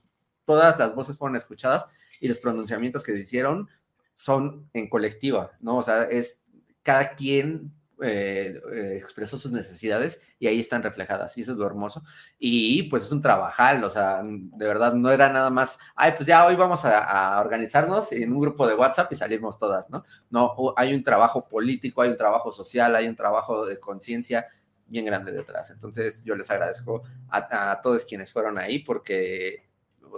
todas 0.46 0.80
las 0.80 0.96
voces 0.96 1.18
fueron 1.18 1.36
escuchadas 1.36 1.86
y 2.20 2.28
los 2.28 2.40
pronunciamientos 2.40 3.04
que 3.04 3.14
se 3.14 3.20
hicieron 3.20 3.70
son 4.16 4.70
en 4.74 4.90
colectiva, 4.90 5.52
¿no? 5.60 5.78
O 5.78 5.84
sea, 5.84 6.04
es 6.06 6.40
cada 6.84 7.14
quien 7.16 7.74
eh, 8.02 8.60
eh, 8.74 8.94
expresó 8.98 9.38
sus 9.38 9.52
necesidades 9.52 10.22
y 10.40 10.48
ahí 10.48 10.60
están 10.60 10.84
reflejadas, 10.84 11.38
y 11.38 11.42
eso 11.42 11.52
es 11.54 11.58
lo 11.58 11.66
hermoso. 11.68 12.04
Y 12.40 12.84
pues 12.84 13.04
es 13.04 13.12
un 13.12 13.22
trabajal, 13.22 13.84
o 13.84 13.90
sea, 13.90 14.22
de 14.24 14.66
verdad 14.68 14.94
no 14.94 15.12
era 15.12 15.30
nada 15.30 15.50
más, 15.50 15.78
ay, 15.96 16.14
pues 16.18 16.26
ya 16.26 16.46
hoy 16.46 16.56
vamos 16.56 16.84
a, 16.86 17.00
a 17.38 17.40
organizarnos 17.42 18.12
en 18.12 18.32
un 18.34 18.40
grupo 18.42 18.68
de 18.68 18.76
WhatsApp 18.76 19.12
y 19.12 19.16
salimos 19.16 19.58
todas, 19.58 19.90
¿no? 19.90 20.04
No, 20.30 20.56
hay 20.78 20.94
un 20.94 21.04
trabajo 21.04 21.48
político, 21.48 22.02
hay 22.02 22.10
un 22.10 22.18
trabajo 22.18 22.52
social, 22.52 22.96
hay 22.96 23.08
un 23.08 23.16
trabajo 23.16 23.66
de 23.66 23.80
conciencia 23.80 24.48
bien 24.88 25.06
grande 25.06 25.32
detrás. 25.32 25.70
Entonces 25.72 26.24
yo 26.24 26.36
les 26.36 26.50
agradezco 26.52 27.04
a, 27.30 27.72
a 27.72 27.82
todos 27.82 28.04
quienes 28.06 28.32
fueron 28.34 28.58
ahí 28.60 28.80
porque 28.80 29.70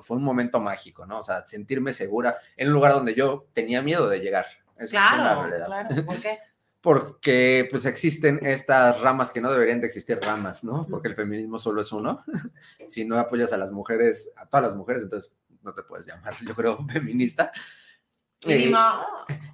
fue 0.01 0.17
un 0.17 0.23
momento 0.23 0.59
mágico, 0.59 1.05
¿no? 1.05 1.19
O 1.19 1.23
sea, 1.23 1.43
sentirme 1.45 1.93
segura 1.93 2.37
en 2.57 2.69
un 2.69 2.73
lugar 2.73 2.93
donde 2.93 3.13
yo 3.13 3.45
tenía 3.53 3.81
miedo 3.83 4.09
de 4.09 4.19
llegar. 4.19 4.45
Eso 4.77 4.83
es 4.85 4.91
una 4.93 5.09
Claro, 5.15 5.41
realidad. 5.43 5.65
claro. 5.67 6.05
¿Por 6.05 6.19
qué? 6.21 6.39
Porque 6.83 7.65
pues 7.71 7.85
existen 7.85 8.45
estas 8.45 8.99
ramas 8.99 9.31
que 9.31 9.39
no 9.39 9.49
deberían 9.49 9.79
de 9.79 9.87
existir 9.87 10.19
ramas, 10.21 10.65
¿no? 10.65 10.85
Porque 10.89 11.07
el 11.07 11.15
feminismo 11.15 11.57
solo 11.57 11.79
es 11.79 11.93
uno. 11.93 12.21
si 12.89 13.05
no 13.05 13.17
apoyas 13.17 13.53
a 13.53 13.57
las 13.57 13.71
mujeres, 13.71 14.33
a 14.35 14.45
todas 14.47 14.65
las 14.65 14.75
mujeres, 14.75 15.03
entonces 15.03 15.31
no 15.61 15.73
te 15.73 15.81
puedes 15.83 16.05
llamar, 16.05 16.35
yo 16.45 16.53
creo, 16.53 16.85
feminista. 16.91 17.53
Y 18.45 18.51
Eh, 18.51 18.73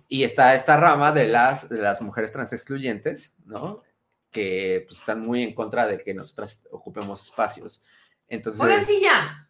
y 0.07 0.23
está 0.23 0.55
esta 0.55 0.75
rama 0.75 1.11
de 1.11 1.27
las, 1.27 1.69
de 1.69 1.77
las 1.77 2.01
mujeres 2.01 2.31
trans 2.31 2.51
excluyentes, 2.51 3.35
¿no? 3.45 3.83
Que 4.31 4.83
pues, 4.87 4.97
están 4.97 5.23
muy 5.23 5.43
en 5.43 5.53
contra 5.53 5.85
de 5.85 6.01
que 6.01 6.15
nosotras 6.15 6.63
ocupemos 6.71 7.23
espacios. 7.23 7.83
Entonces, 8.27 8.59
Oigan, 8.59 8.83
sí, 8.85 9.01
ya. 9.03 9.47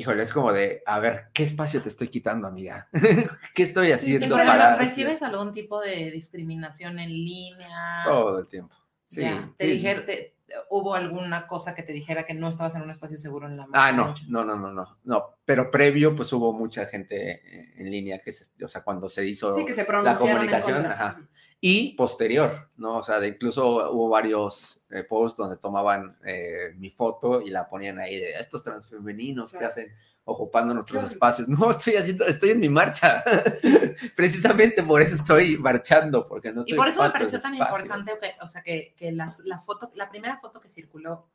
Híjole, 0.00 0.22
es 0.22 0.32
como 0.32 0.52
de, 0.52 0.82
a 0.86 0.98
ver, 0.98 1.26
¿qué 1.32 1.42
espacio 1.42 1.80
te 1.82 1.88
estoy 1.88 2.08
quitando, 2.08 2.48
amiga? 2.48 2.88
¿Qué 3.54 3.62
estoy 3.62 3.88
¿Y 3.88 3.92
haciendo 3.92 4.34
para...? 4.36 4.76
¿Recibes 4.76 5.22
algún 5.22 5.52
tipo 5.52 5.80
de 5.80 6.10
discriminación 6.10 6.98
en 6.98 7.10
línea? 7.10 8.00
Todo 8.04 8.38
el 8.40 8.46
tiempo. 8.46 8.74
Sí, 9.04 9.22
Ya. 9.22 9.52
¿Te 9.56 9.64
sí. 9.66 9.70
dijeron, 9.72 10.06
te- 10.06 10.36
¿Hubo 10.68 10.94
alguna 10.96 11.46
cosa 11.46 11.76
que 11.76 11.84
te 11.84 11.92
dijera 11.92 12.24
que 12.24 12.34
no 12.34 12.48
estabas 12.48 12.74
en 12.74 12.82
un 12.82 12.90
espacio 12.90 13.16
seguro 13.16 13.46
en 13.46 13.56
la 13.56 13.68
Ah, 13.72 13.92
no, 13.92 14.06
marcha? 14.06 14.24
no, 14.26 14.44
no, 14.44 14.56
no, 14.56 14.72
no, 14.72 14.98
no. 15.04 15.24
Pero 15.44 15.70
previo, 15.70 16.16
pues 16.16 16.32
hubo 16.32 16.52
mucha 16.52 16.86
gente 16.86 17.34
eh, 17.34 17.74
en 17.76 17.88
línea 17.88 18.18
que 18.18 18.32
se, 18.32 18.46
o 18.64 18.68
sea, 18.68 18.82
cuando 18.82 19.08
se 19.08 19.24
hizo 19.26 19.52
Sí, 19.52 19.64
que 19.64 19.72
se 19.72 19.86
la 20.02 20.16
comunicación, 20.16 20.86
ajá. 20.86 21.20
Y 21.62 21.92
posterior, 21.94 22.70
¿no? 22.78 22.96
O 22.98 23.02
sea, 23.02 23.20
de 23.20 23.28
incluso 23.28 23.92
hubo 23.92 24.08
varios 24.08 24.82
eh, 24.90 25.04
posts 25.04 25.36
donde 25.36 25.58
tomaban 25.58 26.16
eh, 26.24 26.72
mi 26.76 26.88
foto 26.90 27.42
y 27.42 27.50
la 27.50 27.68
ponían 27.68 27.98
ahí 27.98 28.16
de 28.18 28.30
estos 28.32 28.62
transfemeninos 28.62 29.52
que 29.52 29.58
Claro. 29.58 29.70
hacen 29.72 29.92
ocupando 30.24 30.72
nuestros 30.72 31.04
espacios. 31.04 31.48
No, 31.48 31.70
estoy 31.70 31.96
haciendo, 31.96 32.24
estoy 32.24 32.50
en 32.50 32.60
mi 32.60 32.68
marcha. 32.70 33.22
Precisamente 34.16 34.82
por 34.82 35.02
eso 35.02 35.14
estoy 35.16 35.56
marchando, 35.58 36.26
porque 36.26 36.52
no 36.52 36.60
Y 36.60 36.72
estoy 36.72 36.78
por 36.78 36.88
eso 36.88 37.02
me 37.02 37.10
pareció 37.10 37.40
tan 37.40 37.54
espacios. 37.54 37.82
importante, 37.82 38.18
que, 38.20 38.44
o 38.44 38.48
sea, 38.48 38.62
que, 38.62 38.94
que 38.96 39.12
las- 39.12 39.40
la 39.40 39.58
foto, 39.58 39.90
la 39.94 40.08
primera 40.08 40.38
foto 40.38 40.60
que 40.60 40.68
circuló 40.68 41.28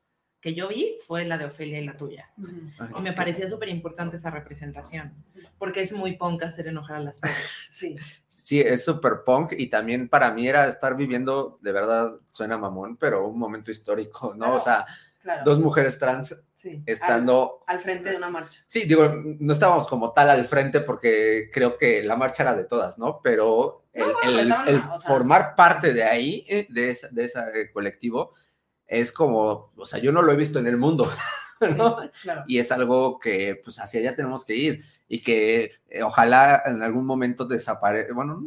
que 0.46 0.54
yo 0.54 0.68
vi 0.68 0.96
fue 1.08 1.26
la 1.26 1.40
de 1.40 1.46
Ofelia 1.46 1.80
y 1.80 1.86
la 1.88 1.98
tuya. 1.98 2.30
Ay, 2.78 2.90
Y 3.00 3.02
me 3.02 3.14
parecía 3.14 3.48
súper 3.50 3.68
importante 3.70 4.16
esa 4.18 4.30
representación, 4.30 5.12
porque 5.58 5.82
es 5.82 5.92
muy 5.92 6.18
punk 6.18 6.44
hacer 6.44 6.68
enojar 6.68 6.98
a 6.98 7.00
las 7.00 7.20
dos. 7.22 7.32
Sí. 7.72 7.96
Sí, 8.28 8.62
es 8.62 8.86
súper 8.86 9.24
punk 9.26 9.54
y 9.58 9.72
también 9.72 10.08
para 10.08 10.30
mí 10.30 10.48
era 10.48 10.68
estar 10.68 10.96
viviendo, 10.96 11.58
de 11.64 11.72
verdad, 11.72 12.20
suena 12.30 12.60
mamón, 12.60 12.96
pero 12.96 13.28
un 13.28 13.40
momento 13.40 13.72
histórico, 13.72 14.36
¿no? 14.36 14.54
O 14.54 14.60
sea, 14.60 14.86
Claro. 15.24 15.42
dos 15.44 15.58
mujeres 15.60 15.98
trans 15.98 16.36
sí. 16.54 16.84
estando... 16.86 17.62
Al, 17.66 17.78
al 17.78 17.82
frente 17.82 18.12
de 18.12 18.18
una 18.18 18.30
marcha. 18.30 18.62
Sí, 18.68 18.84
digo, 18.86 19.12
no 19.40 19.52
estábamos 19.54 19.88
como 19.88 20.14
tal 20.14 20.30
al 20.30 20.46
frente 20.46 20.82
porque 20.82 21.50
creo 21.52 21.76
que 21.80 22.04
la 22.04 22.16
marcha 22.16 22.44
era 22.44 22.54
de 22.54 22.66
todas, 22.66 23.00
¿no? 23.00 23.22
Pero 23.24 23.86
el, 23.92 24.06
No, 24.06 24.14
bueno, 24.14 24.30
el- 24.30 24.40
estaban, 24.42 24.68
el 24.68 24.76
o 24.76 25.00
sea- 25.00 25.10
formar 25.10 25.56
parte 25.56 25.92
de 25.94 26.04
ahí, 26.04 26.46
eh, 26.48 26.68
de, 26.70 26.92
esa- 26.92 27.08
de 27.08 27.26
ese 27.26 27.72
colectivo, 27.74 28.34
es 28.88 29.12
como, 29.12 29.72
o 29.76 29.86
sea, 29.86 30.00
yo 30.00 30.12
no 30.12 30.22
lo 30.22 30.32
he 30.32 30.36
visto 30.36 30.60
en 30.60 30.68
el 30.68 30.78
mundo, 30.78 31.12
¿no? 31.78 31.98
Claro. 32.22 32.44
y 32.48 32.60
es 32.60 32.72
algo 32.72 33.20
que 33.20 33.60
pues 33.64 33.80
hacia 33.80 34.00
allá 34.00 34.16
tenemos 34.16 34.46
que 34.46 34.56
ir 34.56 34.84
y 35.08 35.22
que 35.22 35.72
eh, 35.90 36.04
ojalá 36.04 36.64
en 36.66 36.82
algún 36.82 37.06
momento 37.06 37.46
desaparezca, 37.46 38.14
bueno, 38.14 38.44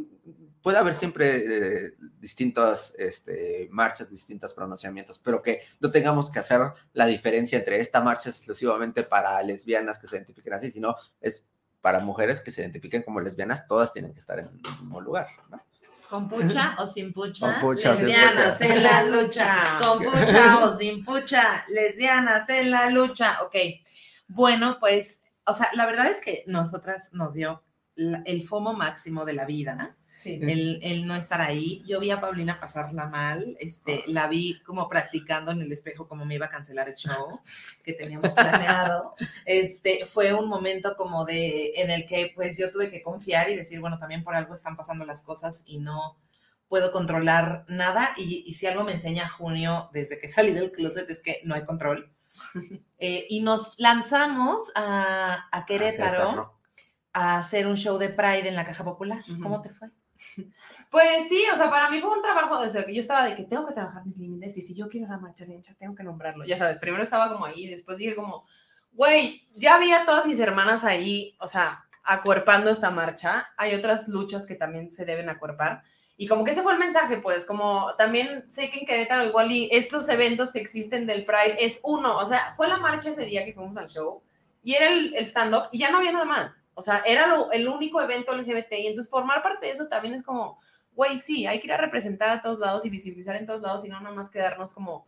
puede 0.62 0.78
haber 0.78 0.94
siempre 0.94 1.86
eh, 1.86 1.94
distintas 2.20 2.94
este, 2.98 3.68
marchas, 3.70 4.10
distintos 4.10 4.52
pronunciamientos, 4.52 5.18
pero 5.18 5.42
que 5.42 5.62
no 5.80 5.90
tengamos 5.90 6.30
que 6.30 6.40
hacer 6.40 6.60
la 6.92 7.06
diferencia 7.06 7.58
entre 7.58 7.80
esta 7.80 8.00
marcha 8.00 8.28
es 8.28 8.36
exclusivamente 8.36 9.02
para 9.02 9.42
lesbianas 9.42 9.98
que 9.98 10.06
se 10.06 10.16
identifiquen 10.16 10.54
así, 10.54 10.70
sino 10.70 10.96
es 11.20 11.46
para 11.80 12.00
mujeres 12.00 12.40
que 12.40 12.50
se 12.50 12.62
identifiquen 12.62 13.02
como 13.02 13.20
lesbianas, 13.20 13.66
todas 13.66 13.92
tienen 13.92 14.12
que 14.12 14.18
estar 14.18 14.38
en 14.38 14.46
el 14.48 14.52
mismo 14.54 15.00
lugar, 15.00 15.28
¿no? 15.48 15.62
¿Con 16.08 16.28
pucha 16.28 16.76
o 16.78 16.86
sin 16.86 17.12
pucha? 17.12 17.60
Con 17.60 17.60
pucha 17.60 17.92
o 17.92 17.96
sin 17.96 18.06
lesbianas 18.06 18.58
pucha. 18.58 18.74
en 18.74 18.82
la 18.82 19.04
lucha. 19.04 19.64
Con 19.82 19.98
pucha 19.98 20.64
o 20.64 20.76
sin 20.76 21.04
pucha. 21.04 21.64
Lesbianas 21.68 22.48
en 22.48 22.70
la 22.70 22.88
lucha. 22.90 23.42
Ok. 23.42 23.54
Bueno, 24.26 24.78
pues, 24.80 25.20
o 25.44 25.52
sea, 25.52 25.68
la 25.74 25.86
verdad 25.86 26.06
es 26.06 26.20
que 26.20 26.44
nosotras 26.46 27.10
nos 27.12 27.34
dio 27.34 27.62
el 27.96 28.42
fomo 28.42 28.72
máximo 28.72 29.24
de 29.24 29.32
la 29.34 29.44
vida. 29.44 29.97
Sí. 30.10 30.40
el, 30.42 30.80
el 30.82 31.06
no 31.06 31.14
estar 31.14 31.40
ahí. 31.40 31.82
Yo 31.86 32.00
vi 32.00 32.10
a 32.10 32.20
Paulina 32.20 32.58
pasarla 32.58 33.06
mal, 33.06 33.56
este, 33.60 34.02
la 34.08 34.26
vi 34.26 34.60
como 34.62 34.88
practicando 34.88 35.52
en 35.52 35.62
el 35.62 35.70
espejo 35.70 36.08
como 36.08 36.24
me 36.24 36.34
iba 36.34 36.46
a 36.46 36.50
cancelar 36.50 36.88
el 36.88 36.96
show 36.96 37.40
que 37.84 37.92
teníamos 37.92 38.32
planeado. 38.32 39.14
Este, 39.44 40.06
fue 40.06 40.34
un 40.34 40.48
momento 40.48 40.96
como 40.96 41.24
de, 41.24 41.72
en 41.76 41.90
el 41.90 42.06
que 42.06 42.32
pues 42.34 42.58
yo 42.58 42.70
tuve 42.70 42.90
que 42.90 43.02
confiar 43.02 43.48
y 43.50 43.56
decir, 43.56 43.80
bueno, 43.80 43.98
también 43.98 44.24
por 44.24 44.34
algo 44.34 44.54
están 44.54 44.76
pasando 44.76 45.04
las 45.04 45.22
cosas 45.22 45.62
y 45.66 45.78
no 45.78 46.18
puedo 46.68 46.92
controlar 46.92 47.64
nada. 47.68 48.14
Y, 48.16 48.44
y 48.46 48.54
si 48.54 48.66
algo 48.66 48.84
me 48.84 48.92
enseña 48.92 49.28
Junio 49.28 49.88
desde 49.92 50.18
que 50.18 50.28
salí 50.28 50.52
del 50.52 50.72
closet 50.72 51.08
es 51.08 51.20
que 51.20 51.40
no 51.44 51.54
hay 51.54 51.64
control. 51.64 52.12
Eh, 53.00 53.28
y 53.30 53.42
nos 53.42 53.78
lanzamos 53.78 54.72
a, 54.74 55.46
a 55.52 55.66
Querétaro 55.66 56.57
a 56.57 56.57
hacer 57.18 57.66
un 57.66 57.76
show 57.76 57.98
de 57.98 58.08
Pride 58.08 58.48
en 58.48 58.54
la 58.54 58.64
Caja 58.64 58.84
Popular. 58.84 59.22
¿Cómo 59.42 59.60
te 59.60 59.70
fue? 59.70 59.90
Pues 60.90 61.28
sí, 61.28 61.44
o 61.52 61.56
sea, 61.56 61.70
para 61.70 61.90
mí 61.90 62.00
fue 62.00 62.10
un 62.10 62.22
trabajo 62.22 62.60
desde 62.60 62.84
que 62.84 62.94
yo 62.94 63.00
estaba 63.00 63.24
de 63.24 63.34
que 63.34 63.44
tengo 63.44 63.66
que 63.66 63.74
trabajar 63.74 64.04
mis 64.04 64.18
límites 64.18 64.56
y 64.56 64.62
si 64.62 64.74
yo 64.74 64.88
quiero 64.88 65.06
la 65.06 65.18
marcha 65.18 65.44
lencha, 65.44 65.74
tengo 65.78 65.94
que 65.94 66.02
nombrarlo. 66.02 66.44
Ya 66.44 66.56
sabes, 66.56 66.78
primero 66.78 67.02
estaba 67.02 67.32
como 67.32 67.44
ahí, 67.44 67.68
después 67.68 67.98
dije 67.98 68.14
como, 68.14 68.44
güey, 68.92 69.46
ya 69.54 69.78
vi 69.78 69.92
a 69.92 70.04
todas 70.04 70.26
mis 70.26 70.40
hermanas 70.40 70.84
ahí, 70.84 71.36
o 71.40 71.46
sea, 71.46 71.84
acuerpando 72.02 72.70
esta 72.70 72.90
marcha. 72.90 73.48
Hay 73.56 73.74
otras 73.74 74.08
luchas 74.08 74.46
que 74.46 74.54
también 74.54 74.90
se 74.90 75.04
deben 75.04 75.28
acuerpar. 75.28 75.82
Y 76.16 76.26
como 76.26 76.42
que 76.42 76.50
ese 76.50 76.62
fue 76.62 76.72
el 76.72 76.80
mensaje, 76.80 77.18
pues, 77.18 77.46
como 77.46 77.94
también 77.96 78.48
sé 78.48 78.70
que 78.70 78.80
en 78.80 78.86
Querétaro 78.86 79.24
igual 79.24 79.52
y 79.52 79.68
estos 79.70 80.08
eventos 80.08 80.52
que 80.52 80.60
existen 80.60 81.06
del 81.06 81.24
Pride 81.24 81.64
es 81.64 81.80
uno, 81.84 82.16
o 82.16 82.26
sea, 82.26 82.54
fue 82.56 82.66
la 82.66 82.78
marcha 82.78 83.10
ese 83.10 83.24
día 83.24 83.44
que 83.44 83.54
fuimos 83.54 83.76
al 83.76 83.88
show 83.88 84.22
y 84.62 84.74
era 84.74 84.88
el, 84.88 85.14
el 85.14 85.24
stand-up 85.24 85.68
y 85.72 85.78
ya 85.78 85.90
no 85.90 85.98
había 85.98 86.12
nada 86.12 86.24
más. 86.24 86.68
O 86.74 86.82
sea, 86.82 87.02
era 87.06 87.26
lo- 87.26 87.50
el 87.52 87.66
único 87.68 88.00
evento 88.02 88.32
LGBT 88.34 88.72
y 88.78 88.86
entonces 88.88 89.10
formar 89.10 89.42
parte 89.42 89.66
de 89.66 89.72
eso 89.72 89.88
también 89.88 90.14
es 90.14 90.22
como, 90.22 90.58
güey, 90.92 91.18
sí, 91.18 91.46
hay 91.46 91.60
que 91.60 91.66
ir 91.68 91.72
a 91.72 91.76
representar 91.76 92.30
a 92.30 92.40
todos 92.40 92.58
lados 92.58 92.84
y 92.84 92.90
visibilizar 92.90 93.36
en 93.36 93.46
todos 93.46 93.60
lados 93.62 93.84
y 93.84 93.88
no 93.88 94.00
nada 94.00 94.14
más 94.14 94.30
quedarnos 94.30 94.72
como 94.74 95.06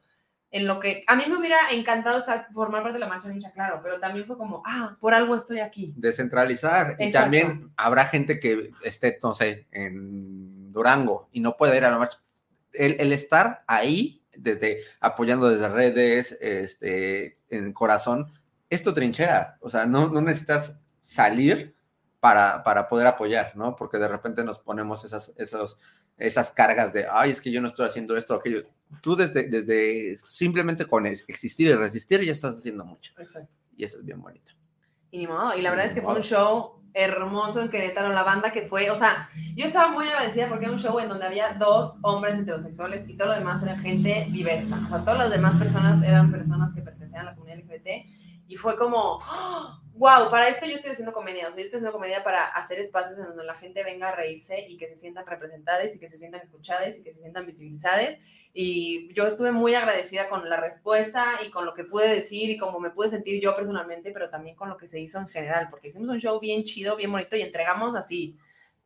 en 0.53 0.67
lo 0.67 0.81
que 0.81 1.05
a 1.07 1.15
mí 1.15 1.25
me 1.29 1.37
hubiera 1.37 1.71
encantado 1.71 2.19
estar, 2.19 2.49
formar 2.53 2.83
parte 2.83 2.95
de 2.95 2.99
la 3.01 3.09
marcha 3.09 3.29
ninja, 3.29 3.53
claro, 3.53 3.81
pero 3.85 4.01
también 4.01 4.27
fue 4.27 4.37
como, 4.37 4.63
ah, 4.67 4.97
por 5.01 5.15
algo 5.15 5.37
estoy 5.37 5.61
aquí. 5.61 5.95
descentralizar. 5.97 6.97
Y 6.99 7.13
también 7.13 7.73
habrá 7.77 8.05
gente 8.07 8.41
que 8.41 8.71
esté, 8.83 9.19
no 9.23 9.33
sé, 9.33 9.69
en 9.71 10.73
Durango 10.73 11.29
y 11.33 11.41
no 11.41 11.57
puede 11.57 11.77
ir 11.77 11.85
a 11.85 11.91
la 11.91 11.99
marcha. 11.99 12.19
El, 12.73 12.97
el 13.01 13.13
estar 13.13 13.63
ahí, 13.69 14.23
desde 14.37 14.81
apoyando 15.01 15.49
desde 15.49 15.69
redes, 15.69 16.37
este, 16.41 17.37
en 17.49 17.73
corazón, 17.73 18.33
esto 18.71 18.95
trinchera. 18.95 19.59
O 19.61 19.69
sea, 19.69 19.85
no, 19.85 20.09
no 20.09 20.21
necesitas 20.21 20.79
salir 21.01 21.75
para, 22.21 22.63
para 22.63 22.89
poder 22.89 23.07
apoyar, 23.07 23.53
¿no? 23.57 23.75
Porque 23.77 23.99
de 23.99 24.09
repente 24.09 24.45
nos 24.45 24.59
ponemos 24.59 25.05
esas, 25.05 25.33
esos, 25.37 25.79
esas 26.17 26.51
cargas 26.53 26.93
de, 26.93 27.07
ay, 27.11 27.31
es 27.31 27.41
que 27.41 27.51
yo 27.51 27.61
no 27.61 27.67
estoy 27.67 27.87
haciendo 27.87 28.17
esto 28.17 28.35
o 28.35 28.39
aquello. 28.39 28.63
Tú 29.01 29.17
desde, 29.17 29.49
desde 29.49 30.17
simplemente 30.19 30.87
con 30.87 31.07
existir 31.07 31.69
y 31.69 31.75
resistir 31.75 32.23
ya 32.23 32.33
estás 32.33 32.59
haciendo 32.59 32.85
mucho. 32.85 33.13
Exacto. 33.19 33.53
Y 33.77 33.85
eso 33.85 33.99
es 33.99 34.05
bien 34.05 34.21
bonito. 34.21 34.53
Y 35.11 35.19
ni 35.19 35.27
modo. 35.27 35.57
Y 35.59 35.63
la 35.63 35.71
verdad 35.71 35.85
Ni 35.85 35.89
es 35.89 35.95
que 35.95 36.03
fue 36.03 36.13
modo. 36.13 36.19
un 36.19 36.23
show 36.23 36.81
hermoso 36.93 37.63
en 37.63 37.69
Querétaro, 37.69 38.13
la 38.13 38.25
banda 38.25 38.51
que 38.51 38.63
fue, 38.63 38.91
o 38.91 38.97
sea, 38.97 39.29
yo 39.55 39.65
estaba 39.65 39.93
muy 39.93 40.07
agradecida 40.09 40.49
porque 40.49 40.65
era 40.65 40.75
un 40.75 40.79
show 40.81 40.99
en 40.99 41.09
donde 41.09 41.25
había 41.25 41.55
dos 41.55 41.97
hombres 42.03 42.37
heterosexuales 42.39 43.09
y 43.09 43.17
todo 43.17 43.29
lo 43.29 43.35
demás 43.35 43.63
era 43.63 43.79
gente 43.79 44.27
diversa. 44.31 44.81
O 44.87 44.89
sea, 44.89 44.99
todas 45.01 45.19
las 45.19 45.31
demás 45.31 45.57
personas 45.57 46.03
eran 46.03 46.31
personas 46.31 46.75
que 46.75 46.83
pertenecían 46.83 47.23
a 47.23 47.31
la 47.31 47.35
comunidad 47.35 47.59
LGBT 47.59 47.89
y 48.51 48.57
fue 48.57 48.77
como, 48.77 49.21
wow, 49.95 50.29
para 50.29 50.49
esto 50.49 50.67
yo 50.67 50.75
estoy 50.75 50.91
haciendo 50.91 51.13
comedia. 51.13 51.47
O 51.47 51.51
sea, 51.51 51.59
yo 51.59 51.63
estoy 51.63 51.77
haciendo 51.79 51.93
comedia 51.93 52.25
para 52.25 52.47
hacer 52.47 52.81
espacios 52.81 53.17
en 53.21 53.27
donde 53.27 53.45
la 53.45 53.55
gente 53.55 53.85
venga 53.85 54.09
a 54.09 54.17
reírse 54.17 54.67
y 54.69 54.77
que 54.77 54.89
se 54.89 54.97
sientan 54.97 55.25
representadas 55.25 55.95
y 55.95 56.01
que 56.01 56.09
se 56.09 56.19
sientan 56.19 56.41
escuchadas 56.41 56.99
y 56.99 57.05
que 57.05 57.13
se 57.13 57.21
sientan 57.21 57.47
visibilizadas. 57.47 58.19
Y 58.53 59.15
yo 59.15 59.25
estuve 59.25 59.53
muy 59.53 59.77
agradecida 59.77 60.29
con 60.29 60.49
la 60.49 60.57
respuesta 60.57 61.25
y 61.47 61.53
con 61.53 61.65
lo 61.65 61.75
que 61.75 61.85
pude 61.85 62.09
decir 62.09 62.51
y 62.51 62.59
cómo 62.59 62.81
me 62.81 62.91
pude 62.91 63.09
sentir 63.09 63.41
yo 63.41 63.55
personalmente, 63.55 64.11
pero 64.11 64.31
también 64.31 64.57
con 64.57 64.69
lo 64.69 64.77
que 64.77 64.89
se 64.89 64.99
hizo 64.99 65.21
en 65.21 65.29
general, 65.29 65.69
porque 65.71 65.87
hicimos 65.87 66.09
un 66.09 66.19
show 66.19 66.41
bien 66.41 66.65
chido, 66.65 66.97
bien 66.97 67.13
bonito 67.13 67.37
y 67.37 67.43
entregamos 67.43 67.95
así 67.95 68.37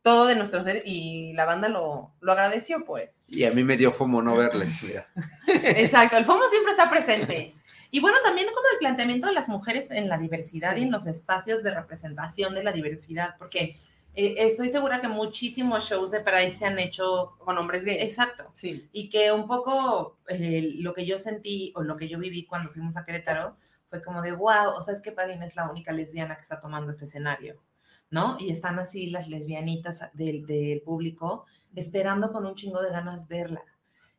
todo 0.03 0.27
de 0.27 0.35
nuestro 0.35 0.61
ser 0.61 0.83
y 0.85 1.33
la 1.33 1.45
banda 1.45 1.69
lo, 1.69 2.11
lo 2.21 2.31
agradeció, 2.33 2.85
pues. 2.85 3.23
Y 3.27 3.45
a 3.45 3.51
mí 3.51 3.63
me 3.63 3.77
dio 3.77 3.91
fomo 3.91 4.21
no 4.21 4.35
verles. 4.35 4.83
mira. 4.83 5.07
Exacto, 5.47 6.17
el 6.17 6.25
FOMO 6.25 6.47
siempre 6.47 6.69
está 6.69 6.87
presente. 6.87 7.55
Y 7.91 7.99
bueno, 7.99 8.17
también 8.23 8.47
como 8.47 8.65
el 8.73 8.79
planteamiento 8.79 9.27
de 9.27 9.33
las 9.33 9.47
mujeres 9.47 9.91
en 9.91 10.09
la 10.09 10.17
diversidad 10.17 10.75
y 10.75 10.83
en 10.83 10.91
los 10.91 11.07
espacios 11.07 11.63
de 11.63 11.73
representación 11.73 12.53
de 12.53 12.63
la 12.63 12.71
diversidad, 12.71 13.35
porque 13.37 13.77
eh, 14.15 14.35
estoy 14.37 14.69
segura 14.69 15.01
que 15.01 15.09
muchísimos 15.09 15.89
shows 15.89 16.11
de 16.11 16.21
Pride 16.21 16.55
se 16.55 16.65
han 16.65 16.79
hecho 16.79 17.35
Con 17.37 17.57
hombres 17.57 17.83
gays. 17.83 18.01
exacto. 18.01 18.49
Sí. 18.53 18.87
Y 18.93 19.09
que 19.09 19.31
un 19.31 19.45
poco 19.45 20.19
eh, 20.27 20.75
lo 20.79 20.93
que 20.93 21.05
yo 21.05 21.19
sentí 21.19 21.73
o 21.75 21.83
lo 21.83 21.97
que 21.97 22.07
yo 22.07 22.17
viví 22.17 22.45
cuando 22.45 22.69
fuimos 22.69 22.95
a 22.95 23.05
Querétaro 23.05 23.57
fue 23.89 24.01
como 24.01 24.21
de, 24.21 24.31
wow, 24.31 24.69
o 24.75 24.81
sea, 24.81 24.93
es 24.93 25.01
que 25.01 25.11
Padina 25.11 25.45
es 25.45 25.55
la 25.55 25.69
única 25.69 25.91
lesbiana 25.91 26.35
que 26.35 26.41
está 26.43 26.59
tomando 26.59 26.91
este 26.91 27.05
escenario, 27.05 27.61
¿no? 28.09 28.37
Y 28.39 28.51
están 28.51 28.79
así 28.79 29.09
las 29.09 29.27
lesbianitas 29.27 30.01
del, 30.13 30.45
del 30.45 30.81
público 30.81 31.45
esperando 31.75 32.31
con 32.31 32.45
un 32.45 32.55
chingo 32.55 32.81
de 32.81 32.89
ganas 32.89 33.27
verla. 33.27 33.63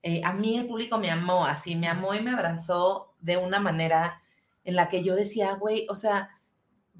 Eh, 0.02 0.20
a 0.24 0.32
mí 0.32 0.56
el 0.56 0.66
público 0.66 0.98
me 0.98 1.10
amó, 1.10 1.44
así, 1.46 1.74
me 1.76 1.88
amó 1.88 2.14
y 2.14 2.20
me 2.20 2.30
abrazó 2.30 3.14
de 3.20 3.36
una 3.36 3.58
manera 3.60 4.22
en 4.64 4.76
la 4.76 4.88
que 4.88 5.02
yo 5.02 5.14
decía, 5.16 5.54
güey, 5.54 5.86
o 5.90 5.96
sea, 5.96 6.30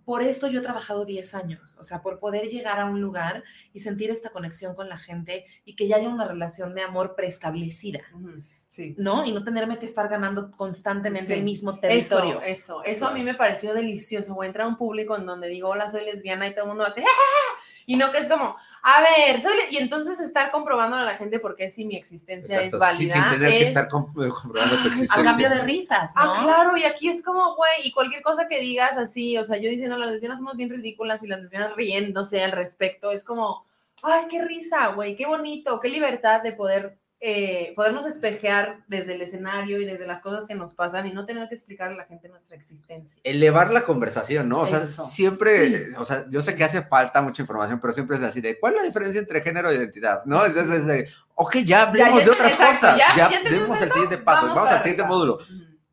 por 0.05 0.23
esto 0.23 0.47
yo 0.49 0.61
he 0.61 0.63
trabajado 0.63 1.05
10 1.05 1.35
años, 1.35 1.77
o 1.79 1.85
sea, 1.85 2.01
por 2.01 2.21
poder 2.21 2.49
llegar 2.49 2.79
a 2.79 2.85
un 2.85 3.01
lugar 3.01 3.43
y 3.73 3.81
sentir 3.81 4.11
esta 4.11 4.31
conexión 4.31 4.75
con 4.77 4.89
la 4.89 4.99
gente 4.99 5.45
y 5.65 5.75
que 5.75 5.89
ya 5.89 5.97
haya 5.97 6.09
una 6.09 6.29
relación 6.29 6.75
de 6.75 6.83
amor 6.83 7.15
preestablecida, 7.17 8.01
Ujú, 8.15 8.43
Sí. 8.69 8.95
¿no? 8.99 9.25
Y 9.25 9.33
no 9.33 9.43
tenerme 9.45 9.79
que 9.79 9.87
estar 9.87 10.09
ganando 10.09 10.51
constantemente 10.53 11.27
Sí. 11.29 11.33
el 11.35 11.45
mismo 11.45 11.79
territorio. 11.79 12.41
Eso, 12.41 12.83
eso, 12.83 12.85
eso 12.85 13.07
a 13.07 13.13
mí 13.13 13.23
me 13.23 13.35
pareció 13.35 13.73
delicioso. 13.75 14.35
Voy 14.35 14.47
a 14.47 14.49
entrar 14.49 14.67
a 14.67 14.69
un 14.69 14.77
público 14.77 15.17
en 15.17 15.25
donde 15.27 15.49
digo, 15.49 15.69
hola, 15.71 15.89
soy 15.89 16.05
lesbiana 16.05 16.47
y 16.49 16.53
todo 16.53 16.65
el 16.65 16.69
mundo 16.71 16.85
hace, 16.85 17.03
¡Ah! 17.03 17.56
Y 17.87 17.97
no 17.97 18.11
que 18.13 18.19
es 18.19 18.29
como, 18.29 18.55
a 18.83 19.01
ver, 19.01 19.41
soy 19.41 19.57
le-", 19.57 19.71
y 19.71 19.77
entonces 19.79 20.19
estar 20.21 20.51
comprobando 20.51 20.97
a 20.97 21.03
la 21.05 21.15
gente 21.17 21.39
por 21.39 21.55
qué 21.57 21.71
si 21.71 21.85
mi 21.85 21.97
existencia 21.97 22.63
Exacto, 22.65 22.85
es 22.85 22.97
sí, 22.99 23.07
válida. 23.07 23.15
sin 23.15 23.39
tener 23.39 23.51
que 23.51 23.63
es- 23.63 23.69
estar 23.69 23.89
comp- 23.89 24.13
comprobando 24.13 24.75
tu 24.77 24.81
Ah, 24.81 24.83
A 24.85 24.87
existencia. 24.89 25.23
cambio 25.23 25.51
de 25.51 25.61
risas, 25.63 26.13
¿no? 26.17 26.23
Ah, 26.23 26.41
claro, 26.43 26.77
y 26.77 26.85
aquí 26.85 27.09
es 27.09 27.23
como, 27.23 27.55
güey, 27.55 27.71
y 27.85 27.93
cualquier 27.93 28.23
cosa 28.23 28.49
que 28.49 28.61
digas 28.61 28.97
así, 28.97 29.39
o 29.39 29.45
sea, 29.45 29.57
yo 29.59 29.71
diciendo, 29.71 29.97
las 29.97 30.11
lesbianas 30.11 30.39
somos 30.39 30.57
bien 30.57 30.71
ridículas 30.71 31.23
y 31.23 31.29
las 31.29 31.41
lesbianas 31.41 31.75
riéndose 31.77 32.43
al 32.43 32.53
respecto, 32.53 33.13
es 33.13 33.23
como, 33.25 33.65
ay, 34.03 34.25
qué 34.29 34.43
risa, 34.43 34.89
güey, 34.89 35.15
qué 35.17 35.27
bonito, 35.27 35.81
qué 35.81 35.89
libertad 35.89 36.43
de 36.43 36.53
poder, 36.53 36.99
eh, 37.21 37.73
podernos 37.75 38.05
espejear 38.05 38.81
desde 38.89 39.15
el 39.15 39.23
escenario 39.23 39.81
y 39.81 39.87
desde 39.87 40.07
las 40.07 40.21
cosas 40.21 40.47
que 40.47 40.55
nos 40.55 40.75
pasan 40.75 41.07
y 41.07 41.13
no 41.13 41.25
tener 41.25 41.49
que 41.49 41.55
explicarle 41.55 41.95
a 41.95 41.99
la 41.99 42.05
gente 42.05 42.29
nuestra 42.29 42.57
existencia. 42.57 43.21
Elevar 43.25 43.73
la 43.73 43.83
conversación, 43.85 44.49
¿no? 44.49 44.61
O 44.61 44.67
sea, 44.67 44.81
siempre, 44.81 45.95
o 45.97 46.05
sea, 46.05 46.27
yo 46.29 46.43
sé 46.43 46.55
que 46.55 46.65
hace 46.65 46.83
falta 46.83 47.23
mucha 47.23 47.43
información, 47.43 47.81
pero 47.81 47.93
siempre 47.93 48.17
es 48.17 48.23
así 48.23 48.41
de, 48.41 48.59
¿cuál 48.61 48.75
es 48.75 48.81
la 48.81 48.87
diferencia 48.87 49.19
entre 49.19 49.41
género 49.41 49.71
e 49.71 49.77
identidad? 49.77 50.25
¿No? 50.27 50.45
Entonces, 50.45 50.81
es 50.81 50.87
de, 50.87 51.09
ok, 51.35 51.57
ya 51.65 51.83
hablemos 51.83 52.19
ya 52.19 52.25
de 52.25 52.31
otras 52.31 52.53
exacto, 52.53 52.87
cosas, 52.87 52.99
ya- 53.17 53.31
ya, 53.31 53.51
demos 53.51 53.81
el 53.81 53.91
siguiente 53.91 54.19
paso, 54.19 54.49
vamos 54.49 54.69
al 54.71 54.81
siguiente 54.81 55.05
módulo. 55.05 55.39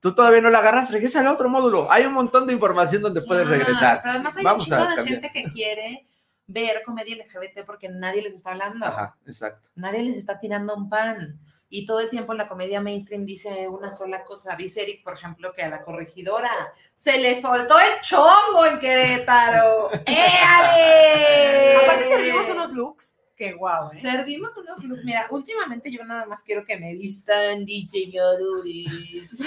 Tú 0.01 0.13
todavía 0.13 0.41
no 0.41 0.49
la 0.49 0.59
agarras, 0.59 0.91
regresa 0.91 1.21
al 1.21 1.27
otro 1.27 1.47
módulo. 1.47 1.89
Hay 1.89 2.05
un 2.05 2.11
montón 2.11 2.45
de 2.45 2.51
información 2.51 3.01
donde 3.01 3.21
puedes 3.21 3.47
regresar. 3.47 4.01
Pero 4.03 4.15
además 4.15 4.35
hay 4.35 4.43
Vamos 4.43 4.67
un 4.67 4.73
a 4.73 4.77
chingo 4.79 4.95
de 5.01 5.07
gente 5.07 5.31
que 5.33 5.43
quiere 5.53 6.05
ver 6.53 6.83
comedia 6.83 7.17
LGBT 7.17 7.65
porque 7.65 7.89
nadie 7.89 8.21
les 8.21 8.35
está 8.35 8.51
hablando. 8.51 8.85
Ajá, 8.85 9.17
exacto. 9.25 9.69
Nadie 9.75 10.03
les 10.03 10.17
está 10.17 10.39
tirando 10.39 10.75
un 10.75 10.87
pan. 10.87 11.39
Y 11.69 11.87
todo 11.87 12.01
el 12.01 12.09
tiempo 12.11 12.35
la 12.35 12.47
comedia 12.47 12.79
mainstream 12.81 13.25
dice 13.25 13.67
una 13.67 13.91
sola 13.91 14.23
cosa. 14.23 14.55
Dice 14.55 14.83
Eric, 14.83 15.03
por 15.03 15.15
ejemplo, 15.15 15.51
que 15.53 15.63
a 15.63 15.69
la 15.69 15.81
corregidora 15.81 16.71
se 16.93 17.17
le 17.17 17.41
soltó 17.41 17.79
el 17.79 17.99
chongo 18.03 18.65
en 18.67 18.79
Querétaro. 18.79 19.89
¡Éale! 20.05 21.77
Aparte 21.83 22.07
servimos 22.07 22.47
unos 22.49 22.73
looks, 22.73 23.21
que 23.35 23.53
guau, 23.53 23.91
¿eh? 23.91 24.01
Servimos 24.01 24.55
unos 24.55 24.83
looks. 24.83 25.03
Mira, 25.03 25.25
últimamente 25.31 25.91
yo 25.91 26.05
nada 26.05 26.27
más 26.27 26.43
quiero 26.43 26.63
que 26.63 26.77
me 26.77 26.93
vistan 26.93 27.65
DJ 27.65 28.09
Mioduris. 28.11 29.31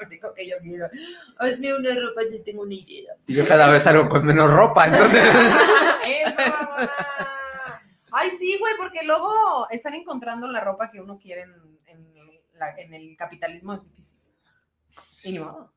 Lo 0.00 0.06
único 0.06 0.34
que 0.34 0.48
yo 0.48 0.56
quiero. 0.62 0.86
Hazme 1.38 1.74
una 1.74 1.90
ropa 1.94 2.22
si 2.30 2.42
tengo 2.42 2.62
una 2.62 2.74
idea. 2.74 3.14
Y 3.26 3.34
yo 3.34 3.46
cada 3.46 3.68
vez 3.70 3.82
salgo 3.82 4.08
con 4.08 4.24
menos 4.26 4.52
ropa, 4.52 4.86
entonces... 4.86 5.22
Eso, 6.06 6.36
mamona. 6.50 6.90
Ay, 8.10 8.30
sí, 8.30 8.56
güey, 8.58 8.74
porque 8.78 9.02
luego 9.04 9.68
están 9.70 9.94
encontrando 9.94 10.48
la 10.48 10.60
ropa 10.60 10.90
que 10.90 11.00
uno 11.00 11.18
quiere 11.18 11.42
en, 11.42 11.52
en 11.86 12.14
la- 12.54 12.74
en 12.78 12.94
el 12.94 13.16
capitalismo, 13.16 13.74
es 13.74 13.84
difícil. 13.84 14.20
Y 15.24 15.32
ni 15.32 15.38
modo. 15.40 15.72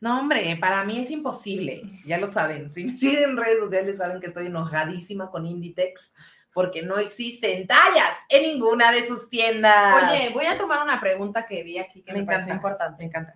No, 0.00 0.18
hombre, 0.18 0.56
para 0.58 0.82
mí 0.84 0.98
es 0.98 1.10
imposible. 1.10 1.82
Ya 2.06 2.16
lo 2.18 2.26
saben. 2.28 2.70
Si 2.70 2.84
me 2.84 2.96
siguen 2.96 3.30
en 3.30 3.36
redes 3.36 3.58
sociales, 3.58 3.98
saben 3.98 4.18
que 4.20 4.28
estoy 4.28 4.46
enojadísima 4.46 5.30
con 5.30 5.44
Inditex 5.46 6.14
porque 6.54 6.82
no 6.82 6.96
existen 6.98 7.66
tallas 7.66 8.16
en 8.30 8.42
ninguna 8.42 8.90
de 8.92 9.06
sus 9.06 9.28
tiendas. 9.28 10.02
Oye, 10.10 10.30
voy 10.32 10.46
a 10.46 10.56
tomar 10.56 10.82
una 10.82 10.98
pregunta 11.00 11.44
que 11.44 11.62
vi 11.62 11.76
aquí 11.78 12.02
que 12.02 12.12
me, 12.14 12.20
Me 12.20 12.24
parece 12.26 12.44
encanta. 12.44 12.56
importante. 12.56 12.96
me 12.98 13.04
encanta. 13.04 13.34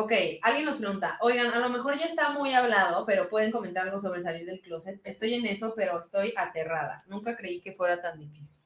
Ok, 0.00 0.12
alguien 0.42 0.64
nos 0.64 0.76
pregunta, 0.76 1.18
oigan, 1.22 1.52
a 1.52 1.58
lo 1.58 1.70
mejor 1.70 1.98
ya 1.98 2.04
está 2.04 2.30
muy 2.30 2.54
hablado, 2.54 3.04
pero 3.04 3.28
pueden 3.28 3.50
comentar 3.50 3.82
algo 3.82 3.98
sobre 3.98 4.20
salir 4.20 4.46
del 4.46 4.60
closet. 4.60 5.00
Estoy 5.02 5.34
en 5.34 5.44
eso, 5.44 5.74
pero 5.74 5.98
estoy 5.98 6.32
aterrada. 6.36 7.02
Nunca 7.08 7.36
creí 7.36 7.60
que 7.60 7.72
fuera 7.72 8.00
tan 8.00 8.16
difícil. 8.16 8.62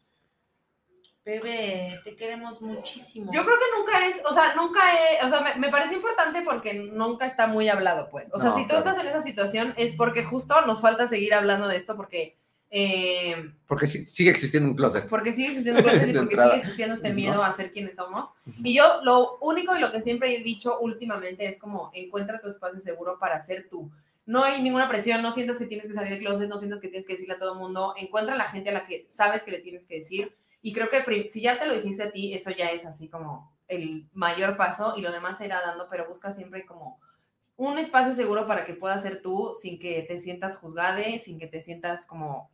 Bebé, 1.24 1.98
te 2.04 2.16
queremos 2.16 2.60
muchísimo. 2.60 3.32
Yo 3.32 3.44
creo 3.46 3.56
que 3.56 3.78
nunca 3.78 4.06
es, 4.08 4.20
o 4.26 4.34
sea, 4.34 4.54
nunca 4.56 4.80
he, 4.92 5.24
o 5.24 5.30
sea, 5.30 5.40
me, 5.40 5.54
me 5.54 5.68
parece 5.70 5.94
importante 5.94 6.42
porque 6.42 6.74
nunca 6.74 7.24
está 7.24 7.46
muy 7.46 7.66
hablado, 7.70 8.10
pues. 8.10 8.30
O 8.34 8.38
sea, 8.38 8.50
No, 8.50 8.56
si 8.56 8.62
tú 8.64 8.68
claro. 8.68 8.80
estás 8.80 8.98
en 8.98 9.06
esa 9.06 9.22
situación 9.22 9.72
es 9.78 9.94
porque 9.94 10.24
justo 10.24 10.60
nos 10.66 10.82
falta 10.82 11.06
seguir 11.06 11.32
hablando 11.32 11.66
de 11.66 11.76
esto 11.76 11.96
porque, 11.96 12.36
eh, 12.74 13.52
Porque 13.68 13.86
sigue 13.86 14.30
existiendo 14.30 14.68
un 14.70 14.74
closet. 14.74 15.06
porque 15.06 15.30
sigue 15.30 15.48
existiendo 15.48 15.80
el 15.80 15.84
closet 15.86 16.08
y 16.08 16.12
porque 16.14 16.20
entrada. 16.32 16.50
sigue 16.50 16.60
existiendo 16.60 16.94
este 16.94 17.12
miedo 17.12 17.44
a 17.44 17.52
ser 17.52 17.70
quienes 17.70 17.96
somos. 17.96 18.30
Ujú. 18.46 18.60
Y 18.64 18.74
yo 18.74 19.00
lo 19.04 19.36
único 19.42 19.76
y 19.76 19.80
lo 19.80 19.92
que 19.92 20.00
siempre 20.00 20.34
he 20.34 20.42
dicho 20.42 20.80
últimamente 20.80 21.46
es 21.46 21.58
como 21.58 21.90
encuentra 21.92 22.40
tu 22.40 22.48
espacio 22.48 22.80
seguro 22.80 23.18
para 23.18 23.38
ser 23.40 23.68
tú. 23.68 23.90
No 24.24 24.42
hay 24.42 24.62
ninguna 24.62 24.88
presión, 24.88 25.20
no 25.20 25.32
sientas 25.32 25.58
que 25.58 25.66
tienes 25.66 25.86
que 25.86 25.92
salir 25.92 26.10
del 26.12 26.20
closet, 26.20 26.48
no 26.48 26.56
sientas 26.56 26.80
que 26.80 26.88
tienes 26.88 27.06
que 27.06 27.12
decirle 27.12 27.34
a 27.34 27.38
todo 27.38 27.52
el 27.52 27.58
mundo. 27.58 27.92
Encuentra 27.98 28.34
a 28.34 28.38
la 28.38 28.48
gente 28.48 28.70
a 28.70 28.72
la 28.72 28.86
que 28.86 29.04
sabes 29.06 29.42
que 29.42 29.50
le 29.50 29.58
tienes 29.60 29.86
que 29.86 29.98
decir. 29.98 30.34
Y 30.62 30.72
creo 30.72 30.88
que 30.88 31.28
si 31.28 31.42
ya 31.42 31.58
te 31.58 31.66
lo 31.66 31.74
dijiste 31.74 32.04
a 32.04 32.10
ti, 32.10 32.32
eso 32.32 32.50
ya 32.50 32.70
es 32.70 32.86
así 32.86 33.08
como 33.08 33.52
el 33.68 34.06
mayor 34.12 34.56
paso 34.56 34.94
y 34.96 35.02
lo 35.02 35.12
demás 35.12 35.38
se 35.38 35.46
irá 35.46 35.60
dando, 35.60 35.88
pero 35.90 36.08
busca 36.08 36.32
siempre 36.32 36.64
como 36.64 37.00
un 37.56 37.78
espacio 37.78 38.14
seguro 38.14 38.46
para 38.46 38.64
que 38.64 38.74
puedas 38.74 39.02
ser 39.02 39.20
tú 39.20 39.52
sin 39.60 39.78
que 39.78 40.02
te 40.02 40.18
sientas 40.18 40.56
juzgada, 40.56 41.02
sin 41.20 41.38
que 41.38 41.46
te 41.48 41.60
sientas 41.60 42.06
como 42.06 42.50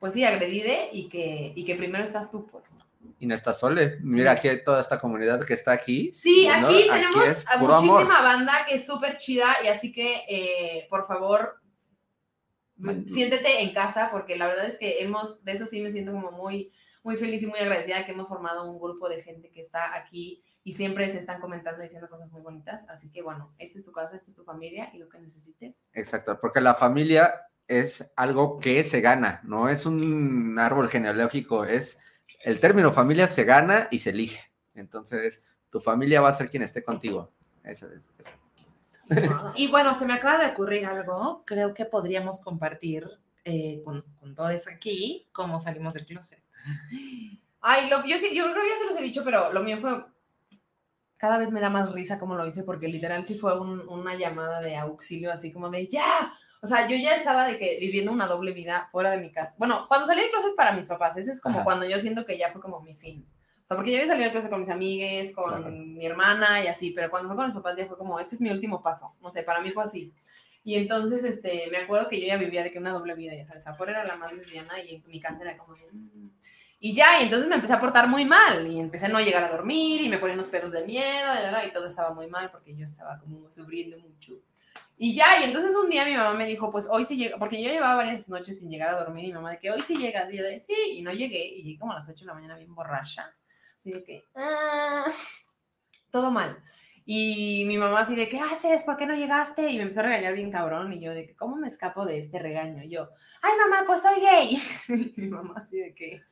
pues 0.00 0.14
sí, 0.14 0.24
agredide 0.24 0.88
y 0.92 1.08
que, 1.08 1.52
y 1.54 1.64
que 1.64 1.76
primero 1.76 2.02
estás 2.02 2.30
tú, 2.30 2.46
pues. 2.46 2.80
Y 3.18 3.26
no 3.26 3.34
está 3.34 3.52
sole. 3.52 3.98
Mira 4.00 4.32
aquí 4.32 4.48
hay 4.48 4.64
toda 4.64 4.80
esta 4.80 4.98
comunidad 4.98 5.44
que 5.44 5.52
está 5.54 5.72
aquí. 5.72 6.10
Sí, 6.12 6.48
¿no? 6.48 6.68
aquí 6.68 6.88
tenemos 6.90 7.46
a 7.46 7.52
amor. 7.54 7.74
muchísima 7.74 8.22
banda 8.22 8.64
que 8.66 8.74
es 8.76 8.86
súper 8.86 9.18
chida 9.18 9.56
y 9.62 9.68
así 9.68 9.92
que, 9.92 10.22
eh, 10.26 10.86
por 10.88 11.06
favor, 11.06 11.60
Man- 12.76 13.06
siéntete 13.06 13.60
en 13.60 13.74
casa 13.74 14.08
porque 14.10 14.36
la 14.36 14.46
verdad 14.46 14.66
es 14.66 14.78
que 14.78 15.02
hemos, 15.02 15.44
de 15.44 15.52
eso 15.52 15.66
sí 15.66 15.82
me 15.82 15.90
siento 15.90 16.12
como 16.12 16.30
muy, 16.32 16.72
muy 17.02 17.16
feliz 17.16 17.42
y 17.42 17.46
muy 17.46 17.58
agradecida 17.58 18.06
que 18.06 18.12
hemos 18.12 18.28
formado 18.28 18.70
un 18.70 18.80
grupo 18.80 19.08
de 19.08 19.22
gente 19.22 19.50
que 19.50 19.60
está 19.60 19.94
aquí 19.94 20.42
y 20.64 20.72
siempre 20.72 21.08
se 21.10 21.18
están 21.18 21.40
comentando 21.42 21.80
y 21.80 21.84
diciendo 21.84 22.08
cosas 22.08 22.30
muy 22.30 22.40
bonitas. 22.40 22.88
Así 22.88 23.10
que 23.10 23.20
bueno, 23.20 23.54
esta 23.58 23.78
es 23.78 23.84
tu 23.84 23.92
casa, 23.92 24.16
esta 24.16 24.30
es 24.30 24.34
tu 24.36 24.44
familia 24.44 24.90
y 24.94 24.98
lo 24.98 25.10
que 25.10 25.18
necesites. 25.20 25.88
Exacto, 25.92 26.38
porque 26.40 26.60
la 26.62 26.74
familia 26.74 27.34
es 27.70 28.10
algo 28.16 28.58
que 28.58 28.82
se 28.82 29.00
gana, 29.00 29.40
no 29.44 29.68
es 29.68 29.86
un 29.86 30.58
árbol 30.58 30.88
genealógico, 30.88 31.64
es 31.64 31.98
el 32.42 32.58
término 32.58 32.90
familia 32.90 33.28
se 33.28 33.44
gana 33.44 33.86
y 33.92 34.00
se 34.00 34.10
elige. 34.10 34.40
Entonces, 34.74 35.42
tu 35.70 35.80
familia 35.80 36.20
va 36.20 36.30
a 36.30 36.32
ser 36.32 36.50
quien 36.50 36.64
esté 36.64 36.82
contigo. 36.82 37.30
Es. 37.62 37.86
Y 39.54 39.68
bueno, 39.68 39.94
se 39.94 40.06
me 40.06 40.14
acaba 40.14 40.44
de 40.44 40.52
ocurrir 40.52 40.86
algo. 40.86 41.44
Creo 41.46 41.72
que 41.74 41.84
podríamos 41.84 42.40
compartir 42.40 43.08
eh, 43.44 43.80
con, 43.84 44.04
con 44.18 44.34
todos 44.34 44.66
aquí 44.68 45.28
cómo 45.32 45.60
salimos 45.60 45.94
del 45.94 46.06
closet. 46.06 46.42
Ay, 47.60 47.88
lo, 47.88 48.04
yo, 48.04 48.16
sí, 48.16 48.34
yo 48.34 48.44
creo 48.50 48.62
que 48.62 48.68
ya 48.68 48.78
se 48.78 48.86
los 48.86 48.98
he 48.98 49.02
dicho, 49.02 49.22
pero 49.24 49.52
lo 49.52 49.62
mío 49.62 49.78
fue... 49.80 50.04
Cada 51.16 51.36
vez 51.38 51.50
me 51.50 51.60
da 51.60 51.68
más 51.68 51.92
risa 51.92 52.18
como 52.18 52.34
lo 52.34 52.46
hice 52.46 52.62
porque 52.64 52.88
literal 52.88 53.24
sí 53.24 53.38
fue 53.38 53.60
un- 53.60 53.86
una 53.88 54.14
llamada 54.16 54.60
de 54.62 54.76
auxilio 54.76 55.30
así 55.30 55.52
como 55.52 55.68
de 55.70 55.86
ya. 55.86 56.32
O 56.62 56.66
sea, 56.66 56.86
yo 56.88 56.96
ya 56.96 57.14
estaba 57.14 57.46
de 57.46 57.58
que 57.58 57.78
viviendo 57.80 58.12
una 58.12 58.26
doble 58.26 58.52
vida 58.52 58.86
fuera 58.92 59.10
de 59.12 59.18
mi 59.18 59.32
casa. 59.32 59.54
Bueno, 59.58 59.82
cuando 59.88 60.06
salí 60.06 60.20
del 60.20 60.30
closet 60.30 60.54
para 60.56 60.72
mis 60.72 60.86
papás, 60.88 61.16
ese 61.16 61.30
es 61.32 61.40
como 61.40 61.56
Ajá. 61.56 61.64
cuando 61.64 61.88
yo 61.88 61.98
siento 61.98 62.26
que 62.26 62.36
ya 62.36 62.50
fue 62.52 62.60
como 62.60 62.80
mi 62.80 62.94
fin. 62.94 63.26
O 63.64 63.66
sea, 63.66 63.76
porque 63.76 63.90
yo 63.92 63.96
había 63.96 64.08
salido 64.08 64.24
del 64.24 64.32
closet 64.32 64.50
con 64.50 64.60
mis 64.60 64.68
amigues, 64.68 65.32
con 65.34 65.94
mi 65.96 66.04
hermana 66.04 66.62
y 66.62 66.66
así, 66.66 66.90
pero 66.90 67.08
cuando 67.08 67.28
fue 67.28 67.36
con 67.36 67.46
mis 67.46 67.54
papás 67.54 67.76
ya 67.78 67.86
fue 67.86 67.96
como, 67.96 68.20
este 68.20 68.34
es 68.34 68.40
mi 68.40 68.50
último 68.50 68.82
paso. 68.82 69.14
No 69.22 69.30
sé, 69.30 69.42
para 69.42 69.60
mí 69.60 69.70
fue 69.70 69.84
así. 69.84 70.12
Y 70.62 70.74
entonces, 70.74 71.24
este, 71.24 71.68
me 71.70 71.78
acuerdo 71.78 72.08
que 72.10 72.20
yo 72.20 72.26
ya 72.26 72.36
vivía 72.36 72.62
de 72.62 72.70
que 72.70 72.78
una 72.78 72.92
doble 72.92 73.14
vida, 73.14 73.34
ya 73.34 73.46
sabes, 73.46 73.66
afuera 73.66 73.92
era 73.92 74.04
la 74.04 74.16
más 74.16 74.30
lesbiana 74.32 74.78
y 74.82 74.96
en 74.96 75.02
mi 75.06 75.18
casa 75.20 75.40
era 75.42 75.56
como 75.56 75.74
de... 75.74 75.86
"Mm". 75.92 76.30
Y 76.82 76.94
ya, 76.94 77.20
y 77.20 77.24
entonces 77.24 77.48
me 77.48 77.54
empecé 77.54 77.72
a 77.74 77.80
portar 77.80 78.08
muy 78.08 78.24
mal 78.24 78.66
y 78.66 78.80
empecé 78.80 79.06
a 79.06 79.08
no 79.10 79.20
llegar 79.20 79.44
a 79.44 79.50
dormir 79.50 80.00
y 80.02 80.08
me 80.08 80.18
ponía 80.18 80.34
unos 80.34 80.48
pedos 80.48 80.72
de 80.72 80.84
miedo 80.84 81.28
y 81.66 81.72
todo 81.72 81.86
estaba 81.86 82.12
muy 82.14 82.26
mal 82.26 82.50
porque 82.50 82.74
yo 82.76 82.84
estaba 82.84 83.18
como 83.18 83.50
sufriendo 83.50 83.98
mucho. 83.98 84.34
Y 85.02 85.14
ya, 85.14 85.40
y 85.40 85.44
entonces 85.44 85.74
un 85.82 85.88
día 85.88 86.04
mi 86.04 86.14
mamá 86.14 86.34
me 86.34 86.44
dijo, 86.44 86.70
pues 86.70 86.86
hoy 86.90 87.04
sí 87.04 87.16
llega, 87.16 87.38
porque 87.38 87.62
yo 87.62 87.70
llevaba 87.70 87.94
varias 87.94 88.28
noches 88.28 88.58
sin 88.60 88.68
llegar 88.68 88.90
a 88.90 88.98
dormir 89.02 89.24
y 89.24 89.28
mi 89.28 89.32
mamá 89.32 89.52
de 89.52 89.58
que 89.58 89.70
hoy 89.70 89.80
sí 89.80 89.96
llegas, 89.96 90.30
y 90.30 90.36
yo 90.36 90.44
de 90.44 90.60
sí, 90.60 90.74
y 90.92 91.00
no 91.00 91.10
llegué, 91.10 91.42
y 91.42 91.62
llegué 91.62 91.78
como 91.78 91.92
a 91.92 91.94
las 91.94 92.08
8 92.10 92.26
de 92.26 92.26
la 92.26 92.34
mañana 92.34 92.58
bien 92.58 92.74
borracha, 92.74 93.34
así 93.78 93.92
de 93.92 94.04
que, 94.04 94.22
"Ah", 94.34 95.04
todo 96.10 96.30
mal. 96.30 96.62
Y 97.06 97.64
mi 97.66 97.78
mamá 97.78 98.00
así 98.00 98.14
de, 98.14 98.28
¿qué 98.28 98.40
haces? 98.40 98.84
¿Por 98.84 98.98
qué 98.98 99.06
no 99.06 99.14
llegaste? 99.14 99.70
Y 99.70 99.78
me 99.78 99.84
empezó 99.84 100.00
a 100.00 100.04
regañar 100.04 100.34
bien 100.34 100.50
cabrón, 100.52 100.92
y 100.92 101.00
yo 101.00 101.12
de, 101.14 101.34
¿cómo 101.34 101.56
me 101.56 101.68
escapo 101.68 102.04
de 102.04 102.18
este 102.18 102.38
regaño? 102.38 102.82
Y 102.84 102.90
yo, 102.90 103.08
ay 103.42 103.52
mamá, 103.58 103.84
pues 103.86 104.02
soy 104.02 104.20
gay. 104.20 104.60
Y 105.16 105.20
mi 105.22 105.28
mamá 105.28 105.54
así 105.56 105.78
de 105.80 105.94
que, 105.94 106.22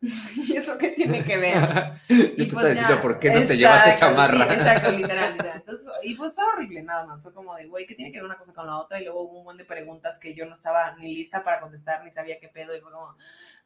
¿y 0.36 0.56
eso 0.56 0.78
qué 0.78 0.90
tiene 0.90 1.24
que 1.24 1.36
ver? 1.36 1.58
Yo 2.08 2.16
Y 2.16 2.46
te 2.46 2.52
pues 2.52 2.70
diciendo, 2.70 3.02
¿por 3.02 3.18
qué 3.18 3.30
no 3.30 3.46
te 3.46 3.56
llevaste 3.56 3.90
exacto, 3.90 4.14
chamarra? 4.14 4.46
Sí, 4.46 4.54
exacto, 4.54 4.90
literal, 4.96 5.32
literal. 5.32 5.56
Entonces, 5.56 5.88
y 6.04 6.14
pues 6.14 6.34
fue 6.36 6.44
horrible, 6.44 6.82
nada 6.82 7.04
más. 7.06 7.20
Fue 7.20 7.32
como 7.32 7.54
de, 7.56 7.66
güey, 7.66 7.86
¿qué 7.86 7.94
tiene 7.94 8.12
que 8.12 8.18
ver 8.18 8.24
una 8.24 8.38
cosa 8.38 8.52
con 8.54 8.66
la 8.66 8.76
otra? 8.76 9.00
Y 9.00 9.04
luego 9.04 9.22
hubo 9.22 9.38
un 9.38 9.44
montón 9.44 9.58
de 9.58 9.64
preguntas 9.64 10.18
que 10.18 10.34
yo 10.34 10.46
no 10.46 10.52
estaba 10.52 10.94
ni 10.96 11.14
lista 11.14 11.42
para 11.42 11.60
contestar, 11.60 12.04
ni 12.04 12.10
sabía 12.12 12.38
qué 12.38 12.48
pedo. 12.48 12.76
Y 12.76 12.80
fue 12.80 12.92
como, 12.92 13.16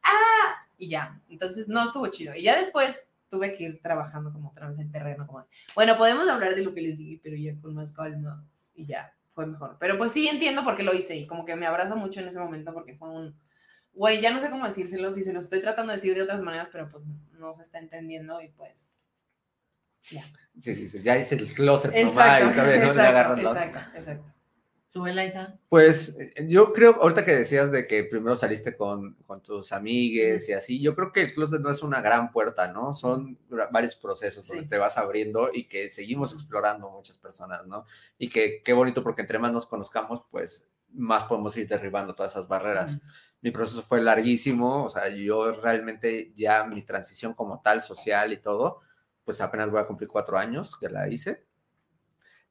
¡ah! 0.03 0.67
Y 0.77 0.89
ya. 0.89 1.21
Entonces, 1.29 1.67
no 1.67 1.83
estuvo 1.83 2.07
chido. 2.07 2.33
Y 2.33 2.41
ya 2.41 2.57
después 2.57 3.07
tuve 3.29 3.53
que 3.53 3.63
ir 3.65 3.81
trabajando 3.81 4.31
como 4.31 4.49
otra 4.49 4.67
vez 4.67 4.79
en 4.79 4.91
terreno, 4.91 5.27
como, 5.27 5.45
bueno, 5.75 5.97
podemos 5.97 6.27
hablar 6.27 6.55
de 6.55 6.63
lo 6.63 6.73
que 6.73 6.81
les 6.81 6.97
dije, 6.97 7.19
pero 7.23 7.35
ya 7.35 7.53
con 7.61 7.75
más 7.75 7.93
calma. 7.93 8.43
Y 8.73 8.85
ya, 8.85 9.13
fue 9.33 9.45
mejor. 9.45 9.77
Pero 9.79 9.99
pues 9.99 10.11
sí 10.11 10.27
entiendo 10.27 10.63
por 10.63 10.75
qué 10.75 10.83
lo 10.83 10.93
hice 10.93 11.15
y 11.15 11.27
como 11.27 11.45
que 11.45 11.55
me 11.55 11.67
abraza 11.67 11.95
mucho 11.95 12.19
en 12.19 12.27
ese 12.27 12.39
momento 12.39 12.73
porque 12.73 12.95
fue 12.95 13.09
un, 13.09 13.35
güey, 13.93 14.21
ya 14.21 14.31
no 14.33 14.39
sé 14.39 14.49
cómo 14.49 14.65
decírselo, 14.65 15.11
si 15.11 15.23
se 15.23 15.33
los 15.33 15.45
estoy 15.45 15.61
tratando 15.61 15.91
de 15.91 15.97
decir 15.97 16.15
de 16.15 16.21
otras 16.23 16.41
maneras, 16.41 16.69
pero 16.71 16.89
pues 16.89 17.05
no 17.33 17.53
se 17.55 17.63
está 17.63 17.79
entendiendo 17.79 18.41
y 18.41 18.49
pues 18.49 18.93
ya. 20.11 20.23
Sí, 20.59 20.75
sí, 20.75 20.89
sí, 20.89 20.99
ya 21.01 21.17
hice 21.17 21.35
el 21.35 21.51
closet, 21.53 21.91
mamá, 21.91 22.01
Exacto, 22.39 22.49
y 22.51 22.53
todavía 22.53 22.75
no 22.77 22.83
le 22.83 22.89
exacto, 22.89 23.01
agarran 23.09 23.43
la- 23.43 23.49
exacto, 23.51 23.97
exacto. 23.97 24.33
¿Tú, 24.91 25.07
Eliza? 25.07 25.57
Pues 25.69 26.15
yo 26.47 26.71
creo, 26.71 27.01
ahorita 27.01 27.25
que 27.25 27.33
decías 27.33 27.71
de 27.71 27.87
que 27.87 28.03
primero 28.03 28.35
saliste 28.35 28.75
con, 28.75 29.15
con 29.25 29.41
tus 29.41 29.71
amigues 29.71 30.47
y 30.49 30.53
así, 30.53 30.79
yo 30.79 30.93
creo 30.93 31.11
que 31.11 31.21
el 31.23 31.33
closet 31.33 31.61
no 31.61 31.71
es 31.71 31.81
una 31.81 31.99
gran 31.99 32.31
puerta, 32.31 32.71
¿no? 32.71 32.93
Son 32.93 33.39
varios 33.71 33.95
procesos 33.95 34.45
donde 34.47 34.63
Sí. 34.63 34.69
te 34.69 34.77
vas 34.77 34.99
abriendo 34.99 35.49
y 35.51 35.67
que 35.67 35.89
seguimos 35.89 36.31
explorando 36.33 36.91
muchas 36.91 37.17
personas, 37.17 37.65
¿no? 37.65 37.85
Y 38.19 38.29
que 38.29 38.61
qué 38.63 38.73
bonito 38.73 39.01
porque 39.01 39.21
entre 39.21 39.39
más 39.39 39.51
nos 39.51 39.65
conozcamos, 39.65 40.25
pues 40.29 40.67
más 40.89 41.23
podemos 41.23 41.57
ir 41.57 41.67
derribando 41.67 42.13
todas 42.13 42.33
esas 42.33 42.47
barreras. 42.47 42.99
Mi 43.43 43.51
proceso 43.51 43.83
fue 43.83 44.01
larguísimo, 44.01 44.85
o 44.85 44.89
sea, 44.89 45.09
yo 45.09 45.51
realmente 45.61 46.31
ya 46.33 46.63
mi 46.63 46.81
transición 46.81 47.33
como 47.35 47.61
tal, 47.61 47.83
social 47.83 48.33
y 48.33 48.37
todo, 48.37 48.81
pues 49.23 49.41
apenas 49.41 49.69
voy 49.69 49.81
a 49.81 49.85
cumplir 49.85 50.09
cuatro 50.09 50.37
años 50.37 50.77
que 50.77 50.89
la 50.89 51.07
hice. 51.09 51.45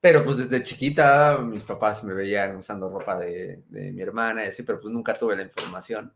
Pero 0.00 0.22
pues 0.22 0.36
desde 0.36 0.62
chiquita 0.62 1.38
mis 1.38 1.64
papás 1.64 2.04
me 2.04 2.12
veían 2.12 2.56
usando 2.56 2.90
ropa 2.90 3.18
de, 3.18 3.64
mi 3.70 4.02
hermana 4.02 4.44
y 4.44 4.48
así, 4.48 4.62
pero 4.64 4.80
pues 4.80 4.92
nunca 4.92 5.14
tuve 5.14 5.34
la 5.34 5.42
información. 5.42 6.12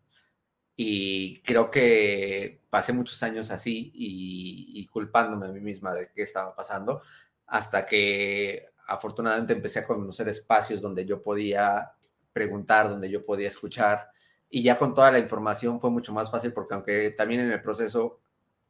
Y 0.77 1.41
creo 1.43 1.71
que 1.71 2.62
pasé 2.69 2.93
muchos 2.93 3.23
años 3.23 3.51
así 3.51 3.91
y, 3.95 4.73
y 4.81 4.87
culpándome 4.89 5.47
a 5.47 5.51
mí 5.51 5.61
misma 5.61 5.95
de 5.95 6.11
qué 6.15 6.23
estaba 6.23 6.55
pasando, 6.55 7.01
hasta 7.47 7.87
que 7.87 8.67
afortunadamente 8.87 9.55
empecé 9.55 9.79
a 9.81 9.87
conocer 9.87 10.29
espacios 10.29 10.83
donde 10.83 11.07
yo 11.07 11.23
podía 11.23 11.93
preguntar, 12.33 12.91
donde 12.91 13.11
yo 13.11 13.25
podía 13.25 13.49
escuchar. 13.49 14.11
Y 14.48 14.62
ya 14.62 14.78
con 14.78 14.94
toda 14.94 15.11
la 15.11 15.18
información 15.18 15.80
fue 15.80 15.90
mucho 15.90 16.12
más 16.12 16.30
fácil 16.30 16.52
porque 16.52 16.74
aunque 16.74 17.11
también 17.11 17.40
en 17.42 17.50
el 17.52 17.61
proceso 17.62 18.20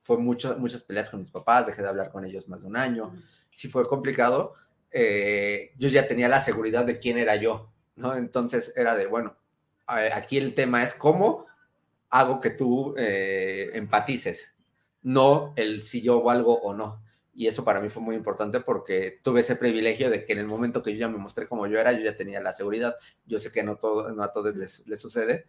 fue 0.01 0.19
mucho, 0.19 0.57
muchas 0.59 0.83
peleas 0.83 1.11
con 1.11 1.21
mis 1.21 1.31
papás, 1.31 1.67
dejé 1.67 1.83
de 1.83 1.89
hablar 1.89 2.11
con 2.11 2.25
ellos 2.25 2.49
más 2.49 2.63
de 2.63 2.69
un 2.69 2.77
año, 2.77 3.13
sí 3.51 3.69
fue 3.69 3.87
complicado, 3.87 4.55
eh, 4.91 5.73
yo 5.77 5.89
ya 5.89 6.07
tenía 6.07 6.29
la 6.29 6.41
seguridad 6.41 6.85
de 6.85 6.99
quién 6.99 7.19
era 7.19 7.37
yo, 7.37 7.71
¿no? 7.97 8.15
Entonces 8.17 8.73
era 8.77 8.95
de, 8.97 9.07
bueno, 9.07 9.37
a- 9.87 10.17
aquí 10.17 10.39
el 10.39 10.55
tema 10.55 10.83
es 10.83 10.95
cómo 10.95 11.47
hago 12.11 12.41
que 12.41 12.51
tú 12.51 12.95
eh, 12.97 13.71
empatices, 13.75 14.57
no 15.03 15.53
el 15.57 15.83
si 15.83 16.03
yo 16.03 16.23
valgo 16.23 16.59
o 16.61 16.75
no. 16.75 17.03
Y 17.35 17.47
eso 17.47 17.65
para 17.65 17.81
mí 17.81 17.91
fue 17.91 18.03
muy 18.03 18.17
importante 18.17 18.61
porque 18.61 19.21
tuve 19.23 19.41
ese 19.41 19.57
privilegio 19.57 20.09
de 20.11 20.23
que 20.25 20.33
en 20.33 20.39
el 20.39 20.47
momento 20.47 20.83
que 20.83 20.93
yo 20.95 21.01
ya 21.01 21.09
me 21.09 21.19
mostré 21.19 21.47
como 21.47 21.67
yo 21.67 21.79
era, 21.79 21.93
yo 21.93 22.01
ya 22.01 22.17
tenía 22.17 22.41
la 22.41 22.53
seguridad. 22.55 22.95
Yo 23.27 23.39
sé 23.39 23.53
que 23.53 23.63
no, 23.63 23.77
todo, 23.77 24.11
no 24.13 24.23
a 24.23 24.33
todos 24.33 24.57
les, 24.57 24.87
les 24.87 25.01
sucede, 25.01 25.47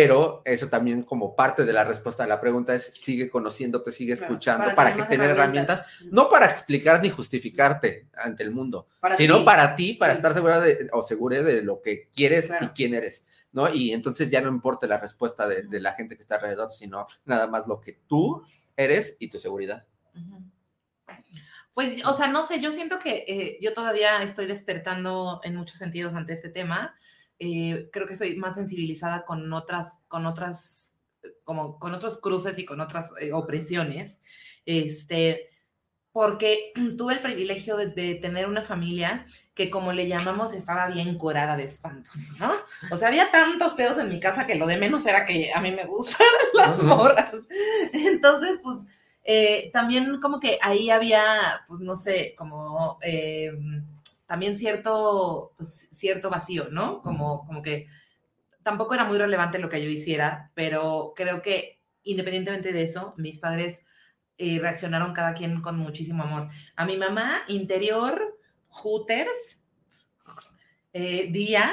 pero 0.00 0.42
eso 0.44 0.68
también 0.68 1.02
como 1.02 1.34
parte 1.34 1.64
de 1.64 1.72
la 1.72 1.82
respuesta 1.82 2.22
a 2.22 2.26
la 2.28 2.40
pregunta 2.40 2.72
es 2.72 2.84
sigue 2.94 3.28
conociéndote, 3.28 3.90
sigue 3.90 4.14
Claro, 4.16 4.32
escuchando 4.32 4.74
para 4.76 4.94
que 4.94 5.02
tener 5.02 5.30
herramientas. 5.30 5.80
herramientas, 5.80 6.12
no 6.12 6.28
para 6.28 6.46
explicar 6.46 7.02
ni 7.02 7.10
justificarte 7.10 8.06
ante 8.16 8.44
el 8.44 8.52
mundo, 8.52 8.86
Para 9.00 9.16
sino 9.16 9.38
ti. 9.38 9.44
para 9.44 9.74
ti, 9.74 9.94
para 9.94 10.12
Sí. 10.12 10.18
estar 10.18 10.34
segura 10.34 10.60
de, 10.60 10.88
o 10.92 11.02
segura 11.02 11.42
de 11.42 11.62
lo 11.62 11.82
que 11.82 12.08
quieres 12.14 12.46
Claro. 12.46 12.66
y 12.66 12.68
quién 12.68 12.94
eres, 12.94 13.26
¿no? 13.50 13.68
Y 13.74 13.92
entonces 13.92 14.30
ya 14.30 14.40
no 14.40 14.48
importa 14.48 14.86
la 14.86 14.98
respuesta 15.00 15.48
de, 15.48 15.64
de 15.64 15.80
la 15.80 15.92
gente 15.94 16.14
que 16.14 16.22
está 16.22 16.36
alrededor, 16.36 16.70
sino 16.70 17.08
nada 17.24 17.48
más 17.48 17.66
lo 17.66 17.80
que 17.80 17.98
tú 18.06 18.40
eres 18.76 19.16
y 19.18 19.28
tu 19.30 19.40
seguridad. 19.40 19.84
Pues, 21.74 22.06
o 22.06 22.14
sea, 22.14 22.28
no 22.28 22.44
sé, 22.44 22.60
yo 22.60 22.70
siento 22.72 22.98
que 22.98 23.24
eh, 23.26 23.58
yo 23.60 23.72
todavía 23.72 24.22
estoy 24.22 24.46
despertando 24.46 25.40
en 25.44 25.56
muchos 25.56 25.78
sentidos 25.78 26.14
ante 26.14 26.32
este 26.34 26.48
tema. 26.50 26.94
Eh, 27.38 27.88
creo 27.92 28.06
que 28.06 28.16
soy 28.16 28.36
más 28.36 28.56
sensibilizada 28.56 29.24
con 29.24 29.52
otras, 29.52 29.98
con 30.08 30.26
otras, 30.26 30.94
eh, 31.22 31.28
como 31.44 31.78
con 31.78 31.94
otros 31.94 32.20
cruces 32.20 32.58
y 32.58 32.64
con 32.64 32.80
otras 32.80 33.12
eh, 33.20 33.32
opresiones. 33.32 34.18
Este, 34.66 35.48
porque 36.12 36.72
tuve 36.98 37.14
el 37.14 37.20
privilegio 37.20 37.76
de, 37.76 37.88
de 37.88 38.16
tener 38.16 38.46
una 38.48 38.62
familia 38.62 39.26
que, 39.54 39.70
como 39.70 39.92
le 39.92 40.06
llamamos, 40.06 40.52
estaba 40.52 40.86
bien 40.86 41.18
curada 41.18 41.56
de 41.56 41.64
espantos, 41.64 42.14
¿no? 42.38 42.52
O 42.92 42.96
sea, 42.96 43.08
había 43.08 43.30
tantos 43.32 43.74
pedos 43.74 43.98
en 43.98 44.08
mi 44.08 44.20
casa 44.20 44.46
que 44.46 44.54
lo 44.54 44.66
de 44.68 44.76
menos 44.76 45.04
era 45.06 45.26
que 45.26 45.52
a 45.52 45.60
mí 45.60 45.72
me 45.72 45.84
gustan 45.84 46.26
las 46.54 46.82
morras. 46.82 47.32
Entonces, 47.92 48.60
pues, 48.62 48.86
eh, 49.24 49.70
también 49.72 50.20
como 50.20 50.40
que 50.40 50.58
ahí 50.62 50.90
había, 50.90 51.22
pues 51.66 51.80
no 51.80 51.96
sé, 51.96 52.34
como 52.38 52.98
eh, 53.02 53.52
también 54.28 54.56
cierto, 54.56 55.54
pues, 55.56 55.88
cierto 55.90 56.28
vacío, 56.30 56.68
¿no? 56.70 57.00
Como, 57.00 57.46
como 57.46 57.62
que 57.62 57.86
tampoco 58.62 58.94
era 58.94 59.06
muy 59.06 59.16
relevante 59.16 59.58
lo 59.58 59.70
que 59.70 59.82
yo 59.82 59.88
hiciera, 59.88 60.52
pero 60.54 61.14
creo 61.16 61.40
que 61.40 61.80
independientemente 62.02 62.72
de 62.72 62.82
eso, 62.82 63.14
mis 63.16 63.38
padres 63.38 63.80
eh, 64.36 64.58
reaccionaron 64.60 65.14
cada 65.14 65.34
quien 65.34 65.62
con 65.62 65.78
muchísimo 65.78 66.22
amor. 66.22 66.48
A 66.76 66.84
mi 66.84 66.96
mamá, 66.96 67.42
interior, 67.48 68.38
hooters, 68.68 69.62
eh, 70.92 71.30
día, 71.30 71.70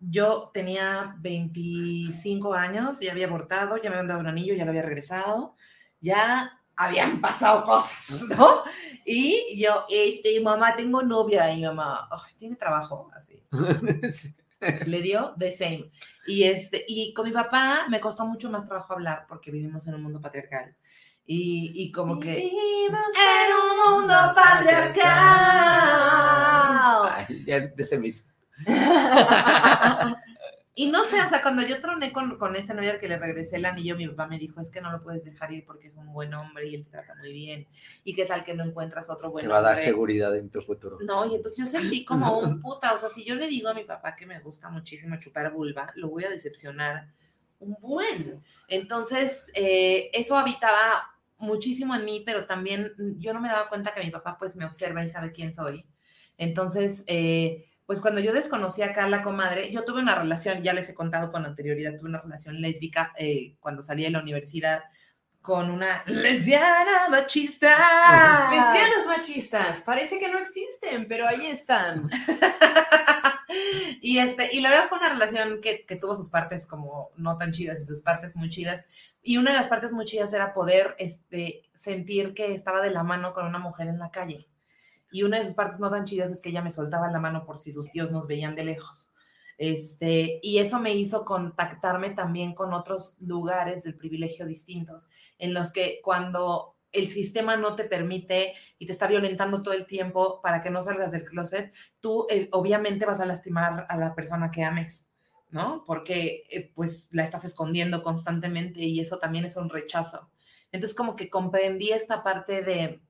yo 0.00 0.50
tenía 0.54 1.14
25 1.20 2.54
años, 2.54 3.00
ya 3.00 3.12
había 3.12 3.26
abortado, 3.26 3.76
ya 3.76 3.90
me 3.90 3.96
habían 3.96 4.08
dado 4.08 4.20
un 4.20 4.28
anillo, 4.28 4.54
ya 4.54 4.64
lo 4.64 4.70
había 4.70 4.82
regresado, 4.82 5.54
ya 6.00 6.57
habían 6.78 7.20
pasado 7.20 7.64
cosas, 7.64 8.22
¿no? 8.38 8.62
Y 9.04 9.60
yo, 9.60 9.84
este, 9.90 10.40
mamá, 10.40 10.76
tengo 10.76 11.02
novia, 11.02 11.52
y 11.52 11.62
mamá, 11.62 12.08
"Ay, 12.10 12.34
tiene 12.36 12.56
trabajo, 12.56 13.10
así. 13.14 13.42
Sí. 14.12 14.34
Le 14.86 15.02
dio 15.02 15.34
the 15.38 15.52
same. 15.52 15.88
Y, 16.26 16.42
este, 16.42 16.84
y 16.88 17.14
con 17.14 17.26
mi 17.26 17.32
papá 17.32 17.86
me 17.88 18.00
costó 18.00 18.26
mucho 18.26 18.50
más 18.50 18.66
trabajo 18.66 18.92
hablar 18.94 19.24
porque 19.28 19.52
vivimos 19.52 19.86
en 19.86 19.94
un 19.94 20.02
mundo 20.02 20.20
patriarcal. 20.20 20.74
Y, 21.24 21.72
y 21.76 21.92
como 21.92 22.18
que... 22.18 22.48
En 22.48 22.92
un 23.54 23.92
mundo 24.00 24.14
patriarcal. 24.34 25.06
Ay, 27.12 27.44
ya 27.46 27.60
de 27.60 27.72
ese 27.82 27.98
mismo. 27.98 28.32
Y 30.78 30.86
no 30.86 31.02
sé, 31.02 31.20
o 31.20 31.28
sea, 31.28 31.42
cuando 31.42 31.62
yo 31.62 31.80
troné 31.80 32.12
con, 32.12 32.38
con 32.38 32.54
ese 32.54 32.72
novio 32.72 32.92
al 32.92 33.00
que 33.00 33.08
le 33.08 33.18
regresé 33.18 33.56
el 33.56 33.64
anillo, 33.64 33.96
mi 33.96 34.06
papá 34.06 34.28
me 34.28 34.38
dijo, 34.38 34.60
es 34.60 34.70
que 34.70 34.80
no 34.80 34.92
lo 34.92 35.02
puedes 35.02 35.24
dejar 35.24 35.50
ir 35.52 35.64
porque 35.66 35.88
es 35.88 35.96
un 35.96 36.12
buen 36.12 36.32
hombre 36.34 36.68
y 36.68 36.76
él 36.76 36.84
te 36.84 36.92
trata 36.92 37.16
muy 37.16 37.32
bien. 37.32 37.66
¿Y 38.04 38.14
qué 38.14 38.26
tal 38.26 38.44
que 38.44 38.54
no 38.54 38.64
encuentras 38.64 39.10
otro 39.10 39.32
buen 39.32 39.44
Te 39.44 39.48
va 39.48 39.58
a 39.58 39.62
dar 39.62 39.72
hombre? 39.72 39.84
seguridad 39.84 40.36
en 40.36 40.50
tu 40.50 40.62
futuro. 40.62 40.98
No, 41.00 41.26
y 41.26 41.34
entonces 41.34 41.58
yo 41.58 41.66
sentí 41.66 42.04
como 42.04 42.38
un 42.38 42.60
puta, 42.60 42.94
o 42.94 42.96
sea, 42.96 43.08
si 43.08 43.24
yo 43.24 43.34
le 43.34 43.48
digo 43.48 43.68
a 43.68 43.74
mi 43.74 43.82
papá 43.82 44.14
que 44.14 44.24
me 44.24 44.38
gusta 44.38 44.70
muchísimo 44.70 45.16
chupar 45.18 45.52
vulva, 45.52 45.92
lo 45.96 46.10
voy 46.10 46.22
a 46.22 46.30
decepcionar 46.30 47.08
un 47.58 47.76
buen. 47.80 48.40
Entonces, 48.68 49.50
eh, 49.56 50.10
eso 50.12 50.36
habitaba 50.36 51.10
muchísimo 51.38 51.96
en 51.96 52.04
mí, 52.04 52.22
pero 52.24 52.46
también 52.46 52.94
yo 53.18 53.34
no 53.34 53.40
me 53.40 53.48
daba 53.48 53.68
cuenta 53.68 53.92
que 53.92 54.04
mi 54.04 54.12
papá 54.12 54.36
pues 54.38 54.54
me 54.54 54.64
observa 54.64 55.04
y 55.04 55.10
sabe 55.10 55.32
quién 55.32 55.52
soy. 55.52 55.84
Entonces, 56.36 57.02
eh, 57.08 57.67
pues 57.88 58.02
cuando 58.02 58.20
yo 58.20 58.34
desconocí 58.34 58.82
a 58.82 58.92
Carla 58.92 59.22
comadre, 59.22 59.72
yo 59.72 59.82
tuve 59.82 60.02
una 60.02 60.14
relación, 60.14 60.62
ya 60.62 60.74
les 60.74 60.90
he 60.90 60.94
contado 60.94 61.32
con 61.32 61.46
anterioridad, 61.46 61.96
tuve 61.96 62.10
una 62.10 62.20
relación 62.20 62.60
lésbica 62.60 63.14
eh, 63.16 63.56
cuando 63.60 63.80
salí 63.80 64.02
de 64.02 64.10
la 64.10 64.20
universidad 64.20 64.82
con 65.40 65.70
una 65.70 66.04
lesbiana 66.06 67.08
machista. 67.08 67.70
Lesbianas 68.50 69.06
machistas, 69.06 69.82
parece 69.84 70.18
que 70.18 70.30
no 70.30 70.38
existen, 70.38 71.08
pero 71.08 71.26
ahí 71.26 71.46
están. 71.46 72.10
y 74.02 74.18
este, 74.18 74.54
y 74.54 74.60
la 74.60 74.68
verdad 74.68 74.88
fue 74.90 74.98
una 74.98 75.08
relación 75.08 75.62
que, 75.62 75.86
que 75.86 75.96
tuvo 75.96 76.14
sus 76.14 76.28
partes 76.28 76.66
como 76.66 77.12
no 77.16 77.38
tan 77.38 77.52
chidas 77.52 77.80
y 77.80 77.86
sus 77.86 78.02
partes 78.02 78.36
muy 78.36 78.50
chidas. 78.50 78.84
Y 79.22 79.38
una 79.38 79.52
de 79.52 79.56
las 79.56 79.68
partes 79.68 79.92
muy 79.92 80.04
chidas 80.04 80.34
era 80.34 80.52
poder 80.52 80.94
este, 80.98 81.62
sentir 81.72 82.34
que 82.34 82.52
estaba 82.52 82.82
de 82.82 82.90
la 82.90 83.02
mano 83.02 83.32
con 83.32 83.46
una 83.46 83.58
mujer 83.58 83.88
en 83.88 83.98
la 83.98 84.10
calle. 84.10 84.46
Y 85.10 85.22
una 85.22 85.38
de 85.38 85.46
sus 85.46 85.54
partes 85.54 85.80
no 85.80 85.90
tan 85.90 86.04
chidas 86.04 86.30
es 86.30 86.40
que 86.40 86.50
ella 86.50 86.62
me 86.62 86.70
soltaba 86.70 87.10
la 87.10 87.18
mano 87.18 87.44
por 87.44 87.58
si 87.58 87.72
sus 87.72 87.90
tíos 87.90 88.10
nos 88.10 88.26
veían 88.26 88.54
de 88.54 88.64
lejos. 88.64 89.10
Este, 89.58 90.38
y 90.40 90.58
eso 90.58 90.78
me 90.78 90.94
hizo 90.94 91.24
contactarme 91.24 92.10
también 92.10 92.54
con 92.54 92.72
otros 92.72 93.16
lugares 93.20 93.82
del 93.82 93.96
privilegio 93.96 94.46
distintos, 94.46 95.08
en 95.38 95.52
los 95.52 95.72
que 95.72 96.00
cuando 96.02 96.76
el 96.92 97.08
sistema 97.08 97.56
no 97.56 97.74
te 97.74 97.84
permite 97.84 98.54
y 98.78 98.86
te 98.86 98.92
está 98.92 99.08
violentando 99.08 99.62
todo 99.62 99.74
el 99.74 99.86
tiempo 99.86 100.40
para 100.42 100.62
que 100.62 100.70
no 100.70 100.82
salgas 100.82 101.12
del 101.12 101.24
closet, 101.24 101.74
tú 102.00 102.26
eh, 102.30 102.48
obviamente 102.52 103.04
vas 103.04 103.20
a 103.20 103.26
lastimar 103.26 103.86
a 103.88 103.96
la 103.96 104.14
persona 104.14 104.50
que 104.50 104.64
ames, 104.64 105.08
¿no? 105.50 105.84
Porque 105.86 106.44
eh, 106.50 106.72
pues 106.74 107.08
la 107.10 107.24
estás 107.24 107.44
escondiendo 107.44 108.02
constantemente 108.02 108.80
y 108.80 109.00
eso 109.00 109.18
también 109.18 109.44
es 109.44 109.56
un 109.56 109.68
rechazo. 109.68 110.30
Entonces 110.70 110.96
como 110.96 111.16
que 111.16 111.28
comprendí 111.28 111.90
esta 111.90 112.22
parte 112.22 112.62
de, 112.62 113.00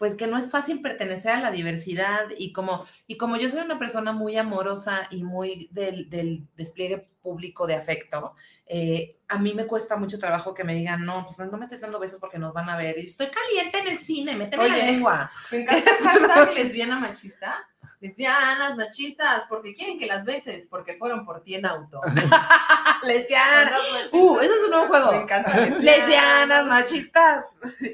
pues 0.00 0.14
que 0.14 0.26
no 0.26 0.38
es 0.38 0.50
fácil 0.50 0.80
pertenecer 0.80 1.32
a 1.32 1.40
la 1.42 1.50
diversidad 1.50 2.24
y 2.38 2.54
como, 2.54 2.86
y 3.06 3.18
como 3.18 3.36
yo 3.36 3.50
soy 3.50 3.60
una 3.60 3.78
persona 3.78 4.12
muy 4.12 4.34
amorosa 4.38 5.06
y 5.10 5.24
muy 5.24 5.68
del, 5.72 6.08
del 6.08 6.48
despliegue 6.56 7.04
público 7.20 7.66
de 7.66 7.74
afecto, 7.74 8.34
eh, 8.64 9.18
a 9.28 9.38
mí 9.38 9.52
me 9.52 9.66
cuesta 9.66 9.96
mucho 9.96 10.18
trabajo 10.18 10.54
que 10.54 10.64
me 10.64 10.72
digan, 10.72 11.04
no, 11.04 11.26
pues 11.26 11.46
no 11.50 11.58
me 11.58 11.66
estés 11.66 11.82
dando 11.82 12.00
besos 12.00 12.18
porque 12.18 12.38
nos 12.38 12.54
van 12.54 12.70
a 12.70 12.78
ver. 12.78 12.96
Y 12.96 13.04
estoy 13.04 13.26
caliente 13.26 13.78
en 13.78 13.88
el 13.88 13.98
cine, 13.98 14.34
méteme 14.36 14.70
la 14.70 14.76
lengua. 14.78 15.30
Me 15.52 15.58
encanta 15.58 16.50
lesbiana 16.50 16.98
machista. 16.98 17.68
Lesbianas 18.00 18.78
machistas, 18.78 19.44
porque 19.46 19.74
quieren 19.74 19.98
que 19.98 20.06
las 20.06 20.24
beses, 20.24 20.66
porque 20.66 20.94
fueron 20.94 21.26
por 21.26 21.42
ti 21.42 21.54
en 21.54 21.66
auto. 21.66 22.00
Lesbianas. 23.04 23.04
Lesbianas 23.04 23.82
machistas. 23.92 24.14
Uh, 24.14 24.38
eso 24.40 24.54
es 24.54 24.62
un 24.64 24.70
nuevo 24.70 24.86
juego. 24.86 25.12
Me 25.12 25.18
encanta. 25.18 25.66
Lesbianas, 25.78 26.66
machistas. 26.66 27.46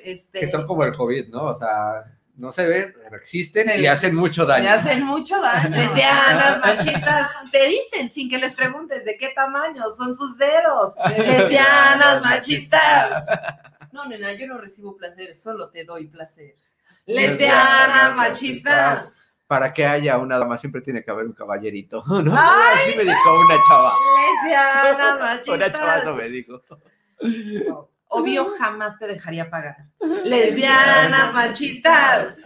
Este, 0.05 0.41
Que 0.41 0.47
son 0.47 0.65
como 0.65 0.85
el 0.85 0.97
COVID, 0.97 1.29
¿no? 1.31 1.47
O 1.47 1.55
sea, 1.55 2.05
no 2.37 2.53
se 2.53 2.67
ven, 2.67 2.95
pero 3.03 3.17
existen 3.17 3.81
y 3.81 3.87
hacen 3.87 4.15
mucho 4.15 4.47
daño. 4.47 4.63
Me 4.63 4.71
hacen 4.71 5.03
mucho 5.03 5.41
daño. 5.41 5.71
Lesbianas, 5.71 6.61
machistas, 6.61 7.31
te 7.51 7.67
dicen 7.67 8.09
sin 8.09 8.31
que 8.31 8.39
les 8.39 8.55
preguntes 8.55 9.05
de 9.05 9.17
qué 9.19 9.31
tamaño 9.35 9.83
son 9.97 10.15
sus 10.15 10.39
dedos. 10.39 10.95
Lesbianas, 11.19 12.23
machistas. 12.23 13.27
No, 13.91 14.05
nena, 14.07 14.35
yo 14.35 14.47
no 14.47 14.59
recibo 14.59 14.97
placer, 14.97 15.35
solo 15.35 15.71
te 15.71 15.85
doy 15.85 16.07
placer. 16.07 16.55
Lesbianas, 17.07 18.15
machistas. 18.15 19.26
Para 19.47 19.73
que 19.73 19.87
haya 19.87 20.19
una 20.19 20.39
dama 20.39 20.57
siempre 20.57 20.81
tiene 20.81 21.05
que 21.05 21.11
haber 21.11 21.27
un 21.27 21.33
caballerito, 21.33 22.05
¿no? 22.23 22.35
Ay. 22.37 22.91
Así 22.91 22.97
me 22.97 23.05
dijo 23.05 23.41
una 23.41 23.57
chava. 23.69 23.93
Lesbianas, 24.43 25.49
Una 25.55 25.71
chava 25.71 25.99
eso 25.99 26.15
me 26.15 26.29
dijo. 26.29 26.63
Obvio, 28.09 28.55
jamás 28.59 28.99
te 28.99 29.07
dejaría 29.07 29.49
pagar. 29.51 29.77
Lesbianas, 30.25 31.33
machistas. 31.35 32.43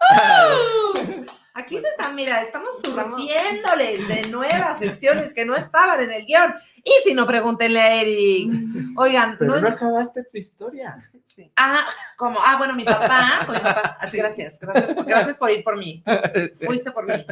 Aquí 1.54 1.78
se 1.80 1.88
están, 1.88 2.14
mira, 2.14 2.42
estamos 2.42 2.70
surtiéndoles 2.82 4.06
de 4.08 4.22
nuevas 4.30 4.78
secciones 4.78 5.34
que 5.34 5.44
no 5.44 5.56
estaban 5.56 6.00
en 6.02 6.12
el 6.12 6.24
guion. 6.24 6.54
Y 6.76 6.92
si 7.04 7.12
no, 7.14 7.26
pregúntenle 7.26 7.80
a 7.80 8.00
Eric. 8.02 8.52
Oigan, 8.96 9.36
Pero 9.38 9.54
no, 9.56 9.60
no 9.60 9.68
acabaste 9.68 10.24
tu 10.24 10.38
historia. 10.38 10.96
Sí. 11.26 11.50
Ah, 11.56 11.84
como, 12.16 12.38
ah, 12.42 12.56
bueno, 12.56 12.74
mi 12.74 12.84
papá, 12.84 13.44
con 13.46 13.54
mi 13.56 13.60
papá, 13.60 13.96
así, 14.00 14.16
gracias, 14.16 14.58
gracias, 14.60 14.94
por- 14.94 15.04
gracias 15.04 15.38
por 15.38 15.50
ir 15.50 15.62
por 15.64 15.76
mí, 15.76 16.02
fuiste 16.66 16.90
por 16.92 17.06
mí, 17.06 17.24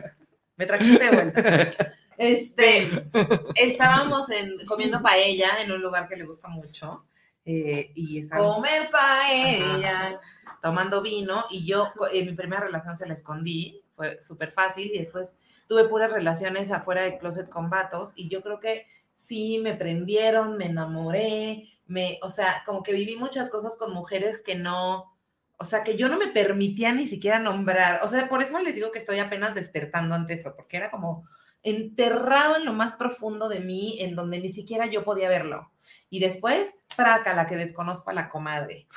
me 0.57 0.66
trajiste 0.66 1.04
de 1.04 1.11
vuelta. 1.11 1.92
Este, 2.16 2.88
estábamos 3.54 4.31
en, 4.31 4.64
comiendo 4.66 5.00
paella 5.02 5.61
en 5.61 5.72
un 5.72 5.81
lugar 5.81 6.09
que 6.09 6.16
le 6.16 6.24
gusta 6.24 6.48
mucho, 6.48 7.04
eh, 7.44 7.90
y 7.94 8.18
estábamos 8.20 8.57
Comer 8.57 8.88
paella. 8.90 10.20
tomando 10.62 11.02
vino, 11.02 11.44
y 11.50 11.66
yo 11.66 11.92
en 12.12 12.26
mi 12.26 12.33
primera 12.35 12.62
relación 12.62 12.96
se 12.96 13.07
la 13.07 13.14
escondí, 13.14 13.83
fue 13.98 14.22
súper 14.22 14.52
fácil, 14.52 14.90
y 14.94 14.98
después 14.98 15.37
tuve 15.66 15.88
puras 15.88 16.11
relaciones 16.11 16.70
afuera 16.70 17.02
de 17.02 17.18
closet 17.18 17.50
con 17.50 17.68
vatos, 17.68 18.12
y 18.14 18.28
yo 18.28 18.40
creo 18.40 18.61
que 18.61 18.87
sí 19.16 19.58
me 19.58 19.74
prendieron, 19.74 20.56
me 20.56 20.66
enamoré, 20.66 21.68
me, 21.87 22.20
o 22.22 22.30
sea, 22.30 22.62
como 22.64 22.82
que 22.84 22.92
viví 22.92 23.16
muchas 23.16 23.50
cosas 23.50 23.76
con 23.76 23.92
mujeres 23.92 24.40
que 24.40 24.54
no, 24.54 25.12
o 25.58 25.64
sea, 25.64 25.82
que 25.82 25.96
yo 25.96 26.08
no 26.08 26.16
me 26.16 26.28
permitía 26.28 26.92
ni 26.92 27.08
siquiera 27.08 27.40
nombrar, 27.40 28.04
o 28.04 28.08
sea, 28.08 28.28
por 28.28 28.40
eso 28.42 28.61
les 28.61 28.76
digo 28.76 28.92
que 28.92 29.00
estoy 29.00 29.18
apenas 29.18 29.56
despertando 29.56 30.14
ante 30.14 30.34
eso, 30.34 30.54
porque 30.54 30.76
era 30.76 30.90
como 30.90 31.26
enterrado 31.64 32.56
en 32.56 32.64
lo 32.64 32.72
más 32.72 32.94
profundo 32.94 33.48
de 33.48 33.58
mí, 33.61 33.98
en 34.00 34.14
donde 34.14 34.38
ni 34.38 34.50
siquiera 34.50 34.87
yo 34.87 35.02
podía 35.02 35.28
verlo. 35.28 35.72
Y 36.08 36.20
después, 36.20 36.72
fraca, 36.98 37.32
la 37.32 37.46
que 37.46 37.54
desconozco 37.54 38.11
a 38.11 38.12
la 38.12 38.28
comadre. 38.28 38.88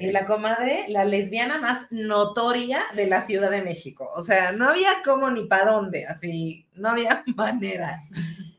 Y 0.00 0.10
la 0.12 0.24
comadre, 0.24 0.86
la 0.88 1.04
lesbiana 1.04 1.58
más 1.58 1.88
notoria 1.90 2.82
de 2.96 3.06
la 3.06 3.20
Ciudad 3.20 3.50
de 3.50 3.60
México. 3.60 4.08
O 4.16 4.22
sea, 4.22 4.52
no 4.52 4.70
había 4.70 5.02
cómo 5.04 5.30
ni 5.30 5.44
para 5.44 5.72
dónde, 5.72 6.06
así, 6.06 6.66
no 6.72 6.88
había 6.88 7.22
manera. 7.36 7.98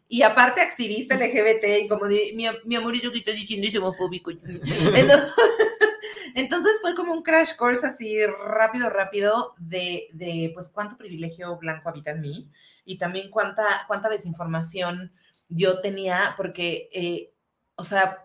Y 0.07 0.21
aparte 0.21 0.61
activista 0.61 1.15
LGBT 1.15 1.83
y 1.83 1.87
como 1.87 2.05
de, 2.05 2.33
mi, 2.35 2.45
mi 2.65 2.75
amor, 2.75 2.95
¿eso 2.95 3.11
que 3.11 3.17
estás 3.17 3.33
diciendo 3.33 3.67
es 3.67 3.75
homofóbico? 3.75 4.29
Entonces, 4.93 5.33
entonces 6.35 6.73
fue 6.79 6.93
como 6.93 7.11
un 7.11 7.23
crash 7.23 7.55
course 7.55 7.87
así 7.87 8.19
rápido, 8.45 8.91
rápido 8.91 9.53
de, 9.57 10.09
de, 10.13 10.51
pues 10.53 10.69
cuánto 10.69 10.95
privilegio 10.95 11.57
blanco 11.57 11.89
habita 11.89 12.11
en 12.11 12.21
mí 12.21 12.51
y 12.83 12.99
también 12.99 13.31
cuánta, 13.31 13.85
cuánta 13.87 14.09
desinformación 14.09 15.11
yo 15.49 15.81
tenía 15.81 16.35
porque, 16.37 16.87
eh, 16.93 17.31
o 17.77 17.83
sea, 17.83 18.24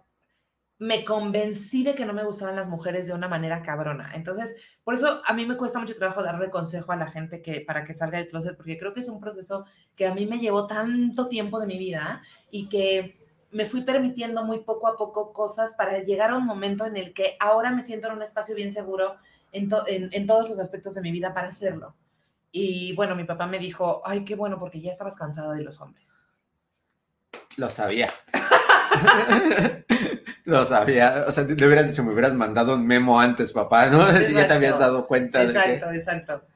me 0.80 1.04
convencí 1.04 1.84
de 1.84 1.94
que 1.94 2.06
no 2.06 2.14
me 2.14 2.24
gustaban 2.24 2.56
las 2.56 2.70
mujeres 2.70 3.06
de 3.06 3.12
una 3.12 3.28
manera 3.28 3.62
cabrona. 3.62 4.10
Entonces, 4.14 4.56
por 4.82 4.94
eso 4.94 5.20
a 5.26 5.32
mí 5.34 5.44
me 5.44 5.58
cuesta 5.58 5.78
mucho 5.78 5.94
trabajo 5.94 6.22
darle 6.22 6.48
consejo 6.50 6.90
a 6.90 6.96
la 6.96 7.06
gente 7.06 7.42
que 7.42 7.60
para 7.60 7.84
que 7.84 7.92
salga 7.92 8.16
del 8.16 8.28
closet, 8.28 8.56
porque 8.56 8.78
creo 8.78 8.94
que 8.94 9.00
es 9.00 9.08
un 9.10 9.20
proceso 9.20 9.66
que 9.94 10.06
a 10.06 10.14
mí 10.14 10.24
me 10.26 10.38
llevó 10.38 10.66
tanto 10.66 11.28
tiempo 11.28 11.60
de 11.60 11.66
mi 11.66 11.78
vida 11.78 12.22
y 12.50 12.68
que 12.70 13.18
me 13.50 13.66
fui 13.66 13.82
permitiendo 13.82 14.42
muy 14.44 14.60
poco 14.60 14.88
a 14.88 14.96
poco 14.96 15.34
cosas 15.34 15.74
para 15.74 15.98
llegar 15.98 16.30
a 16.30 16.36
un 16.36 16.46
momento 16.46 16.86
en 16.86 16.96
el 16.96 17.12
que 17.12 17.36
ahora 17.40 17.72
me 17.72 17.82
siento 17.82 18.06
en 18.08 18.14
un 18.14 18.22
espacio 18.22 18.54
bien 18.54 18.72
seguro 18.72 19.16
en, 19.52 19.68
to- 19.68 19.86
en, 19.86 20.08
en 20.12 20.26
todos 20.26 20.48
los 20.48 20.58
aspectos 20.58 20.94
de 20.94 21.02
mi 21.02 21.12
vida 21.12 21.34
para 21.34 21.48
hacerlo. 21.48 21.94
Y 22.52 22.94
bueno, 22.96 23.14
mi 23.14 23.24
papá 23.24 23.46
me 23.46 23.58
dijo, 23.58 24.00
ay, 24.06 24.24
qué 24.24 24.34
bueno, 24.34 24.58
porque 24.58 24.80
ya 24.80 24.90
estabas 24.92 25.16
cansada 25.18 25.52
de 25.52 25.62
los 25.62 25.78
hombres. 25.82 26.26
Lo 27.58 27.68
sabía. 27.68 28.10
Lo 30.44 30.64
sabía. 30.64 31.24
O 31.26 31.32
sea, 31.32 31.44
le 31.44 31.66
hubieras 31.66 31.88
dicho, 31.88 32.02
me 32.02 32.12
hubieras 32.12 32.34
mandado 32.34 32.74
un 32.74 32.86
memo 32.86 33.20
antes, 33.20 33.52
papá, 33.52 33.86
¿no? 33.86 34.06
Si 34.24 34.32
ya 34.32 34.46
te 34.46 34.54
habías 34.54 34.74
Exacto. 34.74 34.78
dado 34.78 35.06
cuenta 35.06 35.40
de 35.40 35.52
que... 35.52 35.58
Exacto, 35.58 35.90
exacto. 35.92 36.46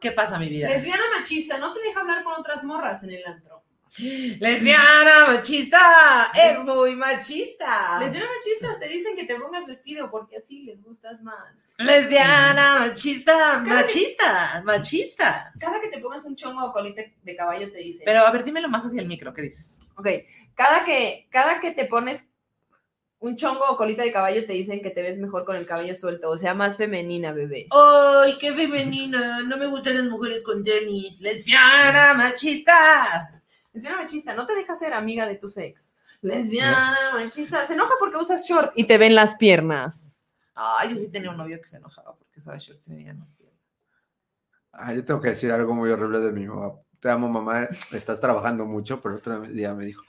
¿Qué 0.00 0.12
pasa, 0.12 0.38
mi 0.38 0.48
vida? 0.48 0.68
Lesbiana 0.68 1.02
machista, 1.18 1.58
no 1.58 1.72
te 1.72 1.80
deja 1.80 2.00
hablar 2.00 2.22
con 2.22 2.34
otras 2.34 2.64
morras 2.64 3.02
en 3.02 3.10
el 3.10 3.26
antro. 3.26 3.56
Lesbiana 3.98 5.26
machista, 5.26 6.30
es 6.34 6.58
muy 6.64 6.94
machista. 6.96 7.98
Lesbianas 7.98 8.28
machistas 8.36 8.78
te 8.78 8.88
dicen 8.88 9.16
que 9.16 9.24
te 9.24 9.36
pongas 9.36 9.66
vestido 9.66 10.10
porque 10.10 10.36
así 10.36 10.64
les 10.64 10.82
gustas 10.82 11.22
más. 11.22 11.72
Lesbiana 11.78 12.80
machista, 12.80 13.58
machista, 13.60 14.62
machista. 14.64 15.52
Cada 15.58 15.80
que 15.80 15.88
te 15.88 15.98
pongas 15.98 16.24
un 16.24 16.36
chongo 16.36 16.66
o 16.66 16.72
colita 16.72 17.00
de 17.22 17.36
caballo 17.36 17.72
te 17.72 17.78
dicen. 17.78 18.02
Pero 18.04 18.20
a 18.20 18.30
ver, 18.30 18.44
dímelo 18.44 18.68
más 18.68 18.84
hacia 18.84 19.00
el 19.00 19.08
micro, 19.08 19.32
¿qué 19.32 19.42
dices? 19.42 19.78
Ok, 19.96 20.08
cada 20.54 20.84
que, 20.84 21.26
cada 21.30 21.60
que 21.60 21.70
te 21.70 21.86
pones 21.86 22.28
un 23.18 23.36
chongo 23.36 23.64
o 23.70 23.76
colita 23.76 24.02
de 24.02 24.12
caballo 24.12 24.46
te 24.46 24.52
dicen 24.52 24.82
que 24.82 24.90
te 24.90 25.02
ves 25.02 25.18
mejor 25.18 25.44
con 25.44 25.56
el 25.56 25.66
cabello 25.66 25.94
suelto, 25.94 26.30
o 26.30 26.38
sea, 26.38 26.54
más 26.54 26.76
femenina, 26.76 27.32
bebé. 27.32 27.66
¡Ay, 27.72 28.36
qué 28.38 28.52
femenina! 28.52 29.42
No 29.42 29.56
me 29.56 29.66
gustan 29.66 29.96
las 29.96 30.06
mujeres 30.06 30.44
con 30.44 30.62
tenis. 30.62 31.20
Lesbiana 31.20 32.14
machista. 32.14 33.42
Lesbiana 33.72 33.98
machista, 33.98 34.34
no 34.34 34.46
te 34.46 34.54
deja 34.54 34.76
ser 34.76 34.92
amiga 34.92 35.26
de 35.26 35.36
tus 35.36 35.56
ex. 35.56 35.96
Lesbiana 36.22 37.12
machista, 37.14 37.64
se 37.64 37.74
enoja 37.74 37.94
porque 37.98 38.18
usas 38.18 38.46
short 38.46 38.72
y 38.74 38.84
te 38.84 38.98
ven 38.98 39.14
las 39.14 39.36
piernas. 39.36 40.20
Ay, 40.54 40.90
yo 40.90 40.96
sí 40.96 41.08
tenía 41.08 41.30
un 41.30 41.36
novio 41.36 41.60
que 41.60 41.68
se 41.68 41.76
enojaba 41.76 42.16
porque 42.16 42.38
usaba 42.38 42.58
shorts 42.58 42.82
y 42.82 42.84
se 42.84 42.90
me 42.92 42.96
veían 42.96 43.20
las 43.20 43.32
piernas. 43.36 43.60
Ah, 44.72 44.92
yo 44.92 45.04
tengo 45.04 45.20
que 45.20 45.30
decir 45.30 45.50
algo 45.52 45.74
muy 45.74 45.90
horrible 45.90 46.18
de 46.20 46.32
mi 46.32 46.46
mamá. 46.46 46.72
Te 47.00 47.10
amo, 47.10 47.28
mamá. 47.28 47.64
Estás 47.92 48.20
trabajando 48.20 48.64
mucho, 48.66 49.00
pero 49.00 49.16
otro 49.16 49.40
día 49.40 49.74
me 49.74 49.84
dijo, 49.84 50.02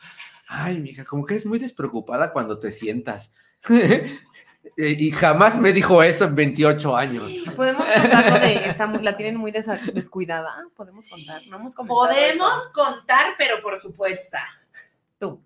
ay, 0.48 0.80
mija, 0.80 1.04
como 1.06 1.26
que 1.26 1.34
eres 1.36 1.46
muy 1.46 1.60
despreocupada 1.60 2.32
cuando 2.34 2.60
te 2.60 2.72
sientas. 2.72 3.34
y 4.78 5.12
jamás 5.12 5.58
me 5.58 5.72
dijo 5.74 6.04
eso 6.04 6.26
en 6.26 6.36
28 6.36 6.96
años. 6.98 7.32
Podemos 7.56 7.86
contar 7.86 8.30
lo 8.32 8.40
de 8.40 8.68
está 8.68 8.86
muy- 8.88 9.02
la 9.04 9.16
tienen 9.16 9.38
muy 9.38 9.52
descuidada. 9.52 10.64
Podemos 10.76 11.08
contar, 11.08 11.42
no 11.48 11.58
hemos 11.58 11.76
Podemos 11.76 12.62
eso. 12.64 12.72
contar, 12.74 13.34
pero 13.38 13.62
por 13.62 13.78
supuesto. 13.78 14.38
Tú. 15.20 15.42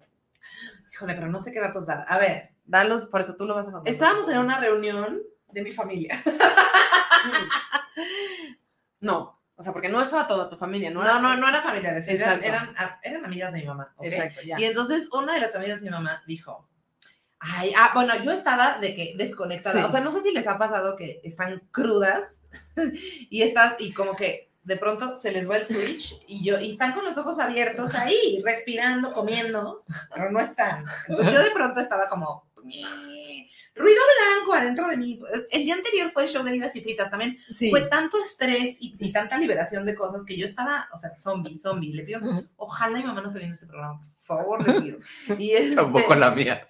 Híjole, 0.94 1.14
pero 1.16 1.28
no 1.28 1.40
sé 1.40 1.52
qué 1.52 1.60
datos 1.60 1.86
dar. 1.88 2.06
A 2.08 2.18
ver, 2.18 2.50
Dalos, 2.66 3.08
por 3.08 3.22
eso 3.22 3.36
tú 3.36 3.46
lo 3.46 3.56
vas 3.56 3.68
a 3.68 3.72
contar. 3.72 3.92
estábamos 3.92 4.30
en 4.30 4.38
una 4.38 4.60
reunión 4.60 5.20
de 5.52 5.62
mi 5.64 5.72
familia. 5.72 6.22
No, 9.00 9.41
o 9.62 9.64
sea, 9.64 9.74
porque 9.74 9.90
no 9.90 10.02
estaba 10.02 10.28
toda 10.28 10.50
tu 10.50 10.58
familia, 10.58 10.90
¿no? 10.90 11.04
No, 11.04 11.22
no, 11.22 11.38
no 11.38 11.48
eran 11.48 11.62
familiares, 11.62 12.08
eran, 12.08 12.74
ah, 12.76 13.00
eran 13.04 13.24
amigas 13.24 13.54
de 13.54 13.60
mi 13.60 13.68
mamá. 13.68 13.94
¿ok? 13.96 14.06
Exacto, 14.08 14.42
ya. 14.44 14.60
Y 14.60 14.64
entonces 14.64 15.08
una 15.14 15.36
de 15.36 15.40
las 15.40 15.56
amigas 15.56 15.82
de 15.82 15.86
mi 15.86 15.92
mamá 15.92 16.24
dijo, 16.26 16.68
ay, 17.40 17.72
ah, 17.78 17.92
bueno, 17.94 18.16
yo 18.24 18.32
estaba 18.32 18.80
de 18.80 18.96
que 18.96 19.14
desconectada. 19.16 19.80
Sí. 19.80 19.86
O 19.86 19.92
sea, 19.92 20.02
no 20.02 20.12
sé 20.12 20.22
si 20.22 20.32
les 20.34 20.48
ha 20.48 20.58
pasado 20.58 20.98
que 20.98 21.22
están 21.24 21.60
crudas 21.70 22.42
y 23.30 23.44
están, 23.44 23.76
y 23.78 23.94
como 23.94 24.16
que 24.16 24.52
de 24.64 24.78
pronto 24.78 25.16
se 25.16 25.32
les 25.32 25.48
va 25.48 25.58
el 25.58 25.68
switch 25.68 26.24
y 26.26 26.44
yo, 26.44 26.60
y 26.60 26.72
están 26.72 26.94
con 26.94 27.06
los 27.06 27.16
ojos 27.20 27.38
abiertos 27.38 27.94
ahí, 27.94 28.42
respirando, 28.44 29.14
comiendo, 29.14 29.84
pero 30.12 30.32
no 30.32 30.40
están. 30.40 30.86
Entonces 31.08 31.36
yo 31.36 31.44
de 31.44 31.52
pronto 31.52 31.80
estaba 31.80 32.10
como, 32.10 32.50
ruido 33.76 34.02
blanco 34.36 34.54
adentro 34.54 34.88
de 34.88 34.98
mí. 34.98 35.18
Pues, 35.20 35.48
El 35.52 35.64
día 35.64 35.76
anterior 35.76 36.12
fue 36.12 36.24
el 36.24 36.30
show 36.30 36.44
de 36.44 36.52
Divas 36.52 36.76
y 36.76 36.82
Fritas 36.82 37.10
también 37.10 37.38
Sí. 37.52 37.70
fue 37.70 37.82
tanto 37.84 38.18
estrés 38.24 38.78
y, 38.80 38.96
y 39.00 39.12
tanta 39.12 39.38
liberación 39.38 39.86
de 39.86 39.96
cosas 39.96 40.24
que 40.26 40.38
yo 40.38 40.46
estaba, 40.46 40.88
o 40.94 40.98
sea, 40.98 41.16
zombie, 41.18 41.58
zombie. 41.58 41.94
Le 41.94 42.04
pido, 42.04 42.20
ojalá 42.58 42.98
mi 42.98 43.04
mamá 43.04 43.22
no 43.22 43.28
esté 43.28 43.40
viendo 43.40 43.54
este 43.56 43.68
programa, 43.68 44.00
por 44.00 44.38
favor, 44.38 44.68
le 44.68 44.82
pido. 44.82 44.98
Y 45.40 45.52
este, 45.52 45.76
Tampoco 45.76 46.16
la 46.16 46.32
mía. 46.32 46.68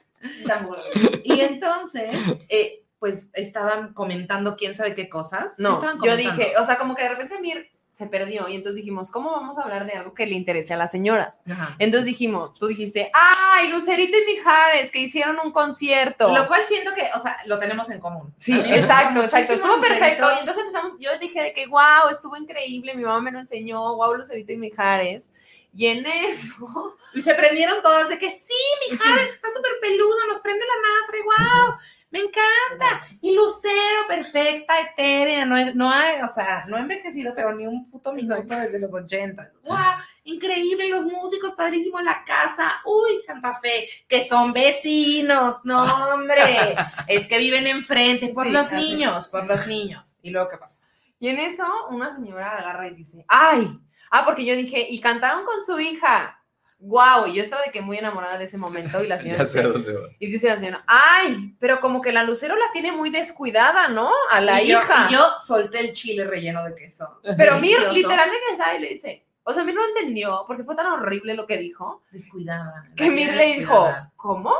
tampoco. 0.48 0.82
Y 1.24 1.40
entonces, 1.42 2.10
eh, 2.50 2.84
pues 3.00 3.32
estaban 3.34 3.94
comentando 3.94 4.56
quién 4.56 4.76
sabe 4.76 4.94
qué 4.94 5.10
cosas. 5.10 5.56
¿Qué 5.58 5.64
No, 5.64 5.82
yo 6.04 6.16
dije, 6.16 6.54
o 6.60 6.66
sea, 6.66 6.78
como 6.78 6.96
que 6.96 7.04
de 7.04 7.10
repente 7.10 7.40
Mir 7.42 7.68
se 8.02 8.08
perdió 8.08 8.48
y 8.50 8.56
entonces 8.56 8.78
dijimos, 8.78 9.12
¿cómo 9.12 9.32
vamos 9.32 9.60
a 9.60 9.62
hablar 9.62 9.86
de 9.86 9.94
algo 9.94 10.16
que 10.16 10.26
le 10.26 10.34
interese 10.34 10.74
a 10.74 10.78
las 10.78 10.90
señoras? 10.90 11.42
Ajá. 11.50 11.76
Entonces 11.78 12.06
dijimos, 12.06 12.54
tú 12.56 12.66
dijiste, 12.66 13.12
¡ay, 13.14 13.70
Lucerito 13.70 14.18
y 14.18 14.34
Mijares, 14.34 14.92
que 14.92 15.00
hicieron 15.00 15.38
un 15.44 15.52
concierto! 15.52 16.34
Lo 16.34 16.48
cual 16.48 16.62
siento 16.68 16.96
que, 16.96 17.04
o 17.16 17.20
sea, 17.22 17.38
lo 17.46 17.60
tenemos 17.60 17.90
en 17.92 18.00
común. 18.00 18.34
Sí, 18.40 18.60
exacto, 18.60 19.22
exacto. 19.24 19.54
Estuvo 19.54 19.80
perfecto. 19.80 20.28
Y 20.36 20.40
entonces 20.40 20.64
empezamos, 20.64 20.94
yo 21.00 21.12
dije 21.20 21.42
de 21.42 21.54
que, 21.54 21.68
wow, 21.68 22.10
estuvo 22.10 22.36
increíble, 22.36 22.96
mi 22.96 23.04
mamá 23.04 23.22
me 23.22 23.32
lo 23.32 23.40
enseñó, 23.40 23.96
wow, 23.96 24.16
Lucerito 24.16 24.52
y 24.52 24.58
Mijares. 24.58 25.30
Y 25.74 25.86
en 25.86 26.06
eso, 26.06 26.98
Y 27.14 27.22
se 27.22 27.36
prendieron 27.36 27.82
todas 27.82 28.10
de 28.10 28.18
que 28.18 28.30
sí, 28.30 28.54
mi 28.90 28.98
Jares 28.98 29.34
está 29.34 29.48
súper 29.56 29.72
peludo, 29.82 30.18
nos 30.30 30.42
prende 30.42 30.66
la 30.66 30.76
nafre, 30.90 31.20
wow, 31.24 31.78
me 32.12 32.20
encanta. 32.20 33.08
Y 33.22 33.34
Lucero, 33.34 33.74
perfecta, 34.08 34.74
etérea, 34.82 35.46
no, 35.46 35.58
es- 35.58 35.76
no 35.76 35.90
ha, 35.92 36.04
o 36.26 36.30
sea, 36.30 36.66
no 36.68 36.76
ha 36.78 36.82
envejecido, 36.82 37.34
pero 37.36 37.56
ni 37.56 37.66
un 37.66 37.90
puto 37.90 38.14
minuto 38.14 38.56
desde 38.56 38.80
los 38.80 38.94
80. 38.94 39.52
Wow, 39.64 39.78
increíble, 40.26 40.90
los 40.90 41.06
músicos, 41.06 41.54
padrísimo 41.54 42.00
la 42.02 42.24
casa. 42.26 42.82
Uy, 42.86 43.22
Santa 43.26 43.60
Fe, 43.62 43.88
que 44.08 44.24
son 44.28 44.54
vecinos, 44.54 45.62
no, 45.64 45.84
hombre, 46.14 46.36
es 47.08 47.28
que 47.28 47.38
viven 47.38 47.66
enfrente, 47.68 48.30
por 48.30 48.46
Sí, 48.46 48.52
los 48.52 48.68
así. 48.68 48.76
niños, 48.76 49.28
por 49.28 49.46
los 49.48 49.66
niños. 49.68 50.18
¿Y 50.22 50.30
luego 50.32 50.50
qué 50.50 50.58
pasa? 50.58 50.82
y 51.20 51.28
en 51.28 51.38
eso 51.38 51.64
una 51.92 52.16
señora 52.16 52.58
agarra 52.58 52.88
y 52.88 52.96
dice, 52.96 53.24
¡ay! 53.28 53.80
Ah, 54.10 54.26
porque 54.26 54.44
yo 54.44 54.56
dije, 54.56 54.88
y 54.90 55.00
cantaron 55.00 55.46
con 55.46 55.64
su 55.64 55.80
hija. 55.80 56.41
Wow, 56.84 57.28
y 57.28 57.36
yo 57.36 57.44
estaba 57.44 57.62
de 57.64 57.70
que 57.72 57.82
muy 57.82 57.98
enamorada 58.00 58.38
de 58.40 58.46
ese 58.46 58.58
momento 58.58 59.04
y 59.04 59.08
la 59.08 59.18
señora 59.22 59.44
dice, 59.44 59.60
a 59.60 59.68
dónde 59.68 59.94
va. 59.94 60.08
y 60.20 60.28
dice 60.32 60.48
la 60.48 60.58
señora, 60.58 60.84
ay, 60.88 61.56
pero 61.60 61.80
como 61.80 62.02
que 62.02 62.12
la 62.12 62.24
Lucero 62.24 62.56
la 62.56 62.72
tiene 62.74 62.92
muy 62.92 63.12
descuidada, 63.12 63.88
¿no? 63.90 64.12
A 64.32 64.42
la 64.42 64.62
Y 64.62 64.70
yo- 64.70 64.80
hija. 64.80 65.08
y 65.10 65.14
yo 65.14 65.24
solté 65.46 65.80
el 65.82 65.94
chile 65.94 66.26
relleno 66.26 66.64
de 66.64 66.76
queso. 66.76 67.20
pero 67.38 67.58
Mir, 67.60 67.78
Delicioso. 67.80 67.94
literal 68.10 68.30
de 68.32 68.38
que 68.50 68.56
sabe, 68.58 68.80
le 68.80 68.90
dice, 68.96 69.26
o 69.44 69.54
sea, 69.54 69.64
Mir 69.64 69.76
no 69.76 69.86
entendió 69.86 70.44
porque 70.48 70.64
fue 70.64 70.76
tan 70.76 70.88
horrible 70.88 71.36
lo 71.36 71.46
que 71.46 71.58
dijo, 71.58 72.02
Descuidada. 72.12 72.86
que 72.96 73.12
Mir 73.12 73.34
le 73.34 73.58
dijo. 73.60 73.88
¿cómo? 74.16 74.56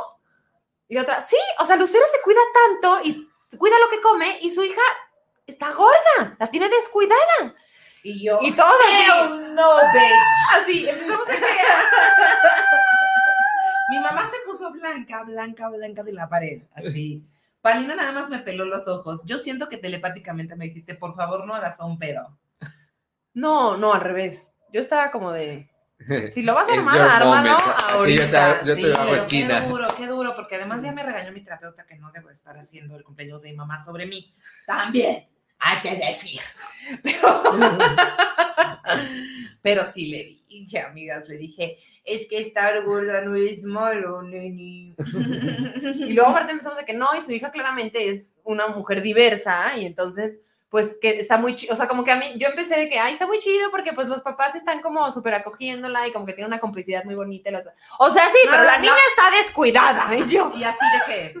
Y 0.88 0.98
otra, 0.98 1.20
sí, 1.22 1.36
o 1.58 1.64
sea, 1.64 1.74
Lucero 1.76 2.04
se 2.12 2.20
cuida 2.22 2.40
tanto 2.52 3.00
y 3.04 3.28
cuida 3.58 3.78
lo 3.78 3.88
que 3.88 4.00
come 4.00 4.38
y 4.42 4.50
su 4.50 4.62
hija 4.62 4.80
está 5.46 5.72
gorda, 5.72 6.36
la 6.38 6.46
tiene 6.48 6.68
descuidada. 6.68 7.54
Y 8.04 8.24
yo, 8.24 8.38
Y 8.42 8.52
todos 8.52 8.72
así, 8.84 9.10
Hell 9.10 9.54
no, 9.54 9.68
bitch. 9.92 10.60
así, 10.62 10.88
empezamos 10.88 11.28
a. 11.28 11.32
Mi 13.90 13.98
mamá 14.00 14.22
se 14.28 14.36
puso 14.50 14.70
blanca, 14.72 15.22
blanca, 15.24 15.68
blanca 15.68 16.02
de 16.02 16.12
la 16.12 16.28
pared, 16.28 16.62
así. 16.74 17.26
Palina 17.60 17.94
nada 17.94 18.12
más 18.12 18.28
me 18.28 18.38
peló 18.38 18.64
los 18.64 18.88
ojos. 18.88 19.22
Yo 19.26 19.38
siento 19.38 19.68
que 19.68 19.76
telepáticamente 19.76 20.56
me 20.56 20.64
dijiste, 20.64 20.94
por 20.94 21.14
favor, 21.14 21.46
no 21.46 21.54
hagas 21.54 21.78
un 21.80 21.98
pedo. 21.98 22.36
No, 23.34 23.76
no, 23.76 23.92
al 23.94 24.00
revés. 24.00 24.52
Yo 24.72 24.80
estaba 24.80 25.10
como 25.10 25.30
de, 25.30 25.70
si 26.30 26.42
lo 26.42 26.54
vas 26.54 26.68
a 26.68 26.72
armar, 26.74 27.00
ármalo 27.00 27.50
ahorita. 27.90 28.64
yo 28.64 28.64
te- 28.64 28.68
yo 28.68 28.74
te 28.74 28.82
sí. 28.82 28.92
hago 28.92 29.10
pero 29.10 29.16
esquina. 29.22 29.60
qué 29.62 29.68
duro, 29.68 29.86
qué 29.96 30.06
duro, 30.06 30.34
porque 30.36 30.56
además 30.56 30.82
ya 30.82 30.92
me 30.92 31.02
regañó 31.02 31.30
mi 31.32 31.42
terapeuta 31.44 31.84
que 31.86 31.96
no 31.96 32.10
debo 32.10 32.30
estar 32.30 32.56
haciendo 32.58 32.96
el 32.96 33.04
cumpleaños 33.04 33.42
de 33.42 33.50
mi 33.50 33.56
mamá 33.56 33.82
sobre 33.84 34.06
mí. 34.06 34.34
También, 34.66 35.28
hay 35.62 35.80
que 35.80 35.96
decir. 35.96 36.40
Pero, 37.02 37.42
pero 39.62 39.86
sí 39.86 40.08
le 40.08 40.36
dije, 40.48 40.80
amigas, 40.80 41.28
le 41.28 41.36
dije, 41.36 41.78
es 42.04 42.26
que 42.28 42.40
estar 42.40 42.82
gorda 42.84 43.22
no 43.22 43.36
es 43.36 43.62
malo, 43.64 44.22
neni. 44.22 44.94
Y 45.94 46.12
luego 46.14 46.30
aparte 46.30 46.52
empezamos 46.52 46.78
de 46.78 46.84
que 46.84 46.94
no, 46.94 47.08
y 47.16 47.22
su 47.22 47.32
hija 47.32 47.50
claramente 47.50 48.08
es 48.10 48.40
una 48.44 48.66
mujer 48.66 49.02
diversa, 49.02 49.76
y 49.76 49.86
entonces, 49.86 50.40
pues 50.68 50.98
que 51.00 51.10
está 51.18 51.38
muy 51.38 51.54
chido, 51.54 51.72
o 51.72 51.76
sea, 51.76 51.86
como 51.86 52.02
que 52.02 52.10
a 52.10 52.16
mí, 52.16 52.26
yo 52.36 52.48
empecé 52.48 52.76
de 52.76 52.88
que, 52.88 52.98
ay, 52.98 53.12
está 53.12 53.26
muy 53.26 53.38
chido 53.38 53.70
porque 53.70 53.92
pues 53.92 54.08
los 54.08 54.22
papás 54.22 54.54
están 54.56 54.80
como 54.82 55.10
súper 55.12 55.34
acogiéndola 55.34 56.08
y 56.08 56.12
como 56.12 56.26
que 56.26 56.32
tiene 56.32 56.48
una 56.48 56.60
complicidad 56.60 57.04
muy 57.04 57.14
bonita. 57.14 57.50
y 57.50 57.52
la 57.52 57.60
otra, 57.60 57.72
O 57.98 58.10
sea, 58.10 58.24
sí, 58.30 58.38
No, 58.46 58.50
pero 58.50 58.62
no, 58.64 58.68
la 58.68 58.76
no. 58.76 58.80
niña 58.82 58.94
está 59.10 59.36
descuidada. 59.38 60.16
Y 60.16 60.28
yo, 60.28 60.52
Y 60.56 60.64
así 60.64 60.84
de 61.06 61.14
que. 61.14 61.34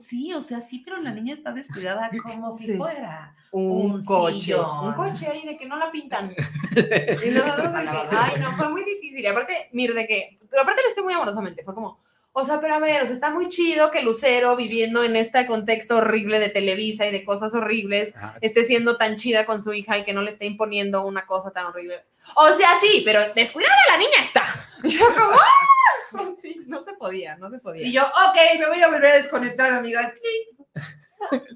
Sí, 0.00 0.32
o 0.34 0.42
sea, 0.42 0.60
sí, 0.60 0.82
pero 0.84 0.98
la 1.00 1.12
niña 1.12 1.34
está 1.34 1.52
descuidada 1.52 2.10
como 2.22 2.52
si 2.52 2.76
fuera. 2.76 3.34
un, 3.52 3.92
Un 3.92 4.04
coche, 4.04 4.40
sillón. 4.40 4.88
un 4.88 4.94
coche 4.94 5.26
ahí 5.28 5.44
de 5.46 5.56
que 5.56 5.66
no 5.66 5.76
la 5.76 5.90
pintan. 5.90 6.30
Y 6.70 7.30
nosotros 7.30 7.72
de 7.72 7.82
que, 7.82 8.16
ay, 8.16 8.40
no, 8.40 8.52
fue 8.56 8.68
muy 8.70 8.84
difícil. 8.84 9.20
Y 9.20 9.26
aparte, 9.26 9.52
mir, 9.72 9.92
de 9.94 10.06
que, 10.06 10.38
pero 10.48 10.62
aparte 10.62 10.82
lo 10.82 10.88
estoy 10.88 11.04
muy 11.04 11.14
amorosamente, 11.14 11.62
fue 11.64 11.74
como, 11.74 11.98
o 12.32 12.44
sea, 12.44 12.60
pero 12.60 12.74
a 12.76 12.78
ver, 12.78 13.02
o 13.02 13.06
sea, 13.06 13.14
está 13.14 13.30
muy 13.30 13.48
chido 13.48 13.90
que 13.90 14.02
Lucero, 14.02 14.54
viviendo 14.56 15.02
en 15.02 15.16
este 15.16 15.46
contexto 15.46 15.96
horrible 15.96 16.38
de 16.38 16.48
Televisa 16.48 17.06
y 17.06 17.12
de 17.12 17.24
cosas 17.24 17.54
horribles, 17.54 18.14
Ajá. 18.16 18.38
esté 18.40 18.62
siendo 18.64 18.96
tan 18.96 19.16
chida 19.16 19.46
con 19.46 19.62
su 19.62 19.72
hija 19.72 19.98
y 19.98 20.04
que 20.04 20.12
no 20.12 20.22
le 20.22 20.30
esté 20.30 20.46
imponiendo 20.46 21.04
una 21.04 21.26
cosa 21.26 21.50
tan 21.50 21.66
horrible. 21.66 22.04
O 22.36 22.48
sea, 22.48 22.68
sí, 22.80 23.02
pero 23.04 23.20
descuidada 23.34 23.74
la 23.88 23.96
niña 23.98 24.22
está. 24.22 24.44
Y 24.84 24.90
yo 24.90 25.06
como, 25.06 25.32
¡ah! 25.32 26.34
Sí, 26.40 26.60
no 26.66 26.82
se 26.84 26.92
podía, 26.94 27.36
no 27.36 27.50
se 27.50 27.58
podía. 27.58 27.86
Y 27.86 27.92
yo, 27.92 28.02
ok, 28.02 28.58
me 28.58 28.66
voy 28.68 28.82
a 28.82 28.88
volver 28.88 29.06
a 29.12 29.14
desconectar, 29.16 29.72
amigas. 29.72 30.12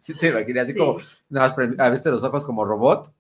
Sí, 0.03 0.15
te 0.15 0.29
imaginé 0.29 0.61
así 0.61 0.73
Sí. 0.75 0.79
como, 0.79 0.99
nada 1.31 1.55
más 1.57 1.69
abriste 1.79 2.11
los 2.11 2.23
ojos 2.23 2.45
como 2.45 2.65
robot 2.67 3.11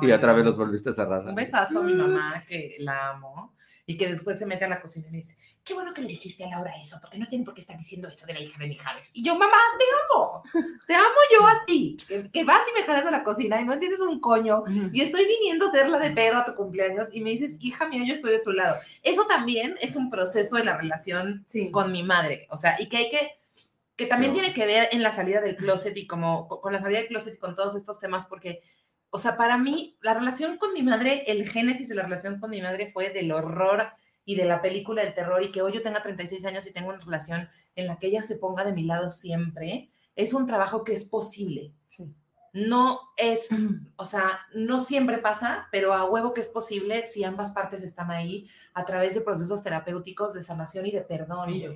y 0.00 0.06
Ay, 0.06 0.12
otra 0.12 0.32
vez 0.32 0.44
los 0.44 0.56
volviste 0.56 0.90
a 0.90 0.94
cerrar. 0.94 1.26
Un 1.26 1.34
besazo 1.34 1.80
a 1.80 1.82
mi 1.82 1.94
mamá, 1.94 2.42
que 2.48 2.76
la 2.78 3.10
amo. 3.10 3.54
Y 3.58 3.62
y 3.84 3.96
que 3.96 4.06
después 4.06 4.38
se 4.38 4.46
mete 4.46 4.64
a 4.64 4.68
la 4.68 4.80
cocina 4.80 5.08
y 5.08 5.10
me 5.10 5.18
dice, 5.18 5.36
qué 5.64 5.74
bueno 5.74 5.92
que 5.92 6.00
le 6.02 6.06
dijiste 6.06 6.44
a 6.44 6.48
Laura 6.50 6.70
eso, 6.80 6.98
porque 7.02 7.18
no 7.18 7.26
tiene 7.26 7.44
por 7.44 7.52
qué 7.52 7.60
estar 7.62 7.76
diciendo 7.76 8.06
esto 8.06 8.24
de 8.26 8.32
la 8.34 8.40
hija 8.40 8.56
de 8.60 8.68
Mijares. 8.68 9.10
Y 9.12 9.24
yo, 9.24 9.34
mamá, 9.34 9.56
te 9.76 9.84
amo, 10.14 10.42
te 10.86 10.94
amo 10.94 11.04
yo 11.36 11.46
a 11.48 11.64
ti, 11.66 11.96
que, 12.06 12.30
que 12.30 12.44
vas 12.44 12.60
y 12.70 12.78
me 12.80 12.86
jalas 12.86 13.04
a 13.04 13.10
la 13.10 13.24
cocina 13.24 13.60
y 13.60 13.64
no 13.64 13.72
entiendes 13.72 14.00
un 14.00 14.20
coño, 14.20 14.62
y 14.92 15.00
estoy 15.02 15.26
viniendo 15.26 15.66
a 15.66 15.72
ser 15.72 15.88
la 15.88 15.98
de 15.98 16.12
pedo 16.12 16.38
a 16.38 16.44
tu 16.44 16.54
cumpleaños 16.54 17.08
y 17.12 17.22
me 17.22 17.30
dices, 17.30 17.56
hija 17.60 17.88
mía, 17.88 18.04
yo 18.06 18.14
estoy 18.14 18.30
de 18.30 18.38
tu 18.40 18.52
lado. 18.52 18.76
Eso 19.02 19.26
también 19.26 19.74
es 19.80 19.96
un 19.96 20.10
proceso 20.10 20.54
de 20.56 20.64
la 20.64 20.76
relación 20.78 21.44
Sí. 21.48 21.70
con 21.72 21.90
mi 21.90 22.04
madre, 22.04 22.46
o 22.50 22.56
sea, 22.58 22.80
y 22.80 22.88
que 22.88 22.98
hay 22.98 23.10
que, 23.10 23.32
que 23.96 24.06
también 24.06 24.32
Pero- 24.32 24.42
tiene 24.44 24.54
que 24.54 24.64
ver 24.64 24.88
en 24.92 25.02
la 25.02 25.10
salida 25.10 25.40
del 25.40 25.56
closet 25.56 25.94
y 25.96 26.06
como 26.06 26.46
co- 26.46 26.60
con 26.60 26.72
la 26.72 26.80
salida 26.80 27.00
del 27.00 27.08
closet 27.08 27.34
y 27.34 27.38
con 27.38 27.56
todos 27.56 27.74
estos 27.74 27.98
temas, 27.98 28.26
porque, 28.28 28.62
o 29.14 29.18
sea, 29.18 29.36
para 29.36 29.58
mí, 29.58 29.98
la 30.00 30.14
relación 30.14 30.56
con 30.56 30.72
mi 30.72 30.82
madre, 30.82 31.24
el 31.26 31.46
génesis 31.46 31.86
de 31.90 31.94
la 31.94 32.04
relación 32.04 32.40
con 32.40 32.48
mi 32.48 32.62
madre 32.62 32.90
fue 32.90 33.10
del 33.10 33.30
horror 33.30 33.92
y 34.24 34.36
de 34.36 34.46
la 34.46 34.62
película 34.62 35.04
del 35.04 35.12
terror 35.12 35.42
y 35.42 35.52
que 35.52 35.60
hoy 35.60 35.74
yo 35.74 35.82
tenga 35.82 36.02
36 36.02 36.42
años 36.46 36.66
y 36.66 36.72
tengo 36.72 36.88
una 36.88 36.98
relación 36.98 37.46
en 37.76 37.88
la 37.88 37.98
que 37.98 38.06
ella 38.06 38.22
se 38.22 38.36
ponga 38.36 38.64
de 38.64 38.72
mi 38.72 38.84
lado 38.84 39.10
siempre, 39.10 39.90
es 40.16 40.32
un 40.32 40.46
trabajo 40.46 40.82
que 40.82 40.94
es 40.94 41.04
posible. 41.04 41.74
Sí. 41.86 42.10
No 42.54 43.00
es, 43.18 43.50
o 43.96 44.06
sea, 44.06 44.46
no 44.54 44.80
siempre 44.80 45.18
pasa, 45.18 45.68
pero 45.70 45.92
a 45.92 46.06
huevo 46.06 46.32
que 46.32 46.40
es 46.40 46.48
posible 46.48 47.06
si 47.06 47.22
ambas 47.22 47.52
partes 47.52 47.82
están 47.82 48.10
ahí 48.10 48.48
a 48.72 48.86
través 48.86 49.14
de 49.14 49.20
procesos 49.20 49.62
terapéuticos 49.62 50.32
de 50.32 50.42
sanación 50.42 50.86
y 50.86 50.90
de 50.90 51.02
perdón. 51.02 51.50
Y 51.50 51.66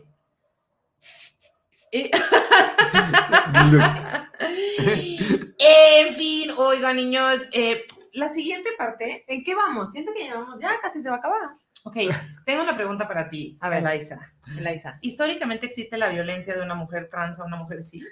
en 5.59 6.15
fin, 6.15 6.51
oigan, 6.57 6.97
niños, 6.97 7.43
eh, 7.53 7.85
la 8.13 8.29
siguiente 8.29 8.71
parte. 8.79 9.25
¿En 9.29 9.45
qué 9.45 9.55
vamos? 9.55 9.93
Siento 9.93 10.13
que 10.15 10.27
ya, 10.27 10.35
vamos- 10.35 10.59
ya 10.61 10.79
casi 10.81 11.03
se 11.03 11.09
va 11.09 11.17
a 11.17 11.19
acabar. 11.19 11.41
Ok, 11.85 11.97
tengo 12.45 12.63
una 12.63 12.75
pregunta 12.77 13.07
para 13.07 13.29
ti, 13.31 13.57
A 13.61 13.69
ver. 13.69 13.85
Eliza. 13.87 14.19
Eliza. 14.59 14.99
¿Históricamente 15.03 15.67
existe 15.67 15.97
la 15.99 16.09
violencia 16.09 16.55
de 16.57 16.63
una 16.63 16.75
mujer 16.75 17.09
trans 17.09 17.39
a 17.39 17.45
una 17.45 17.57
mujer 17.57 17.83
cis? 17.83 18.05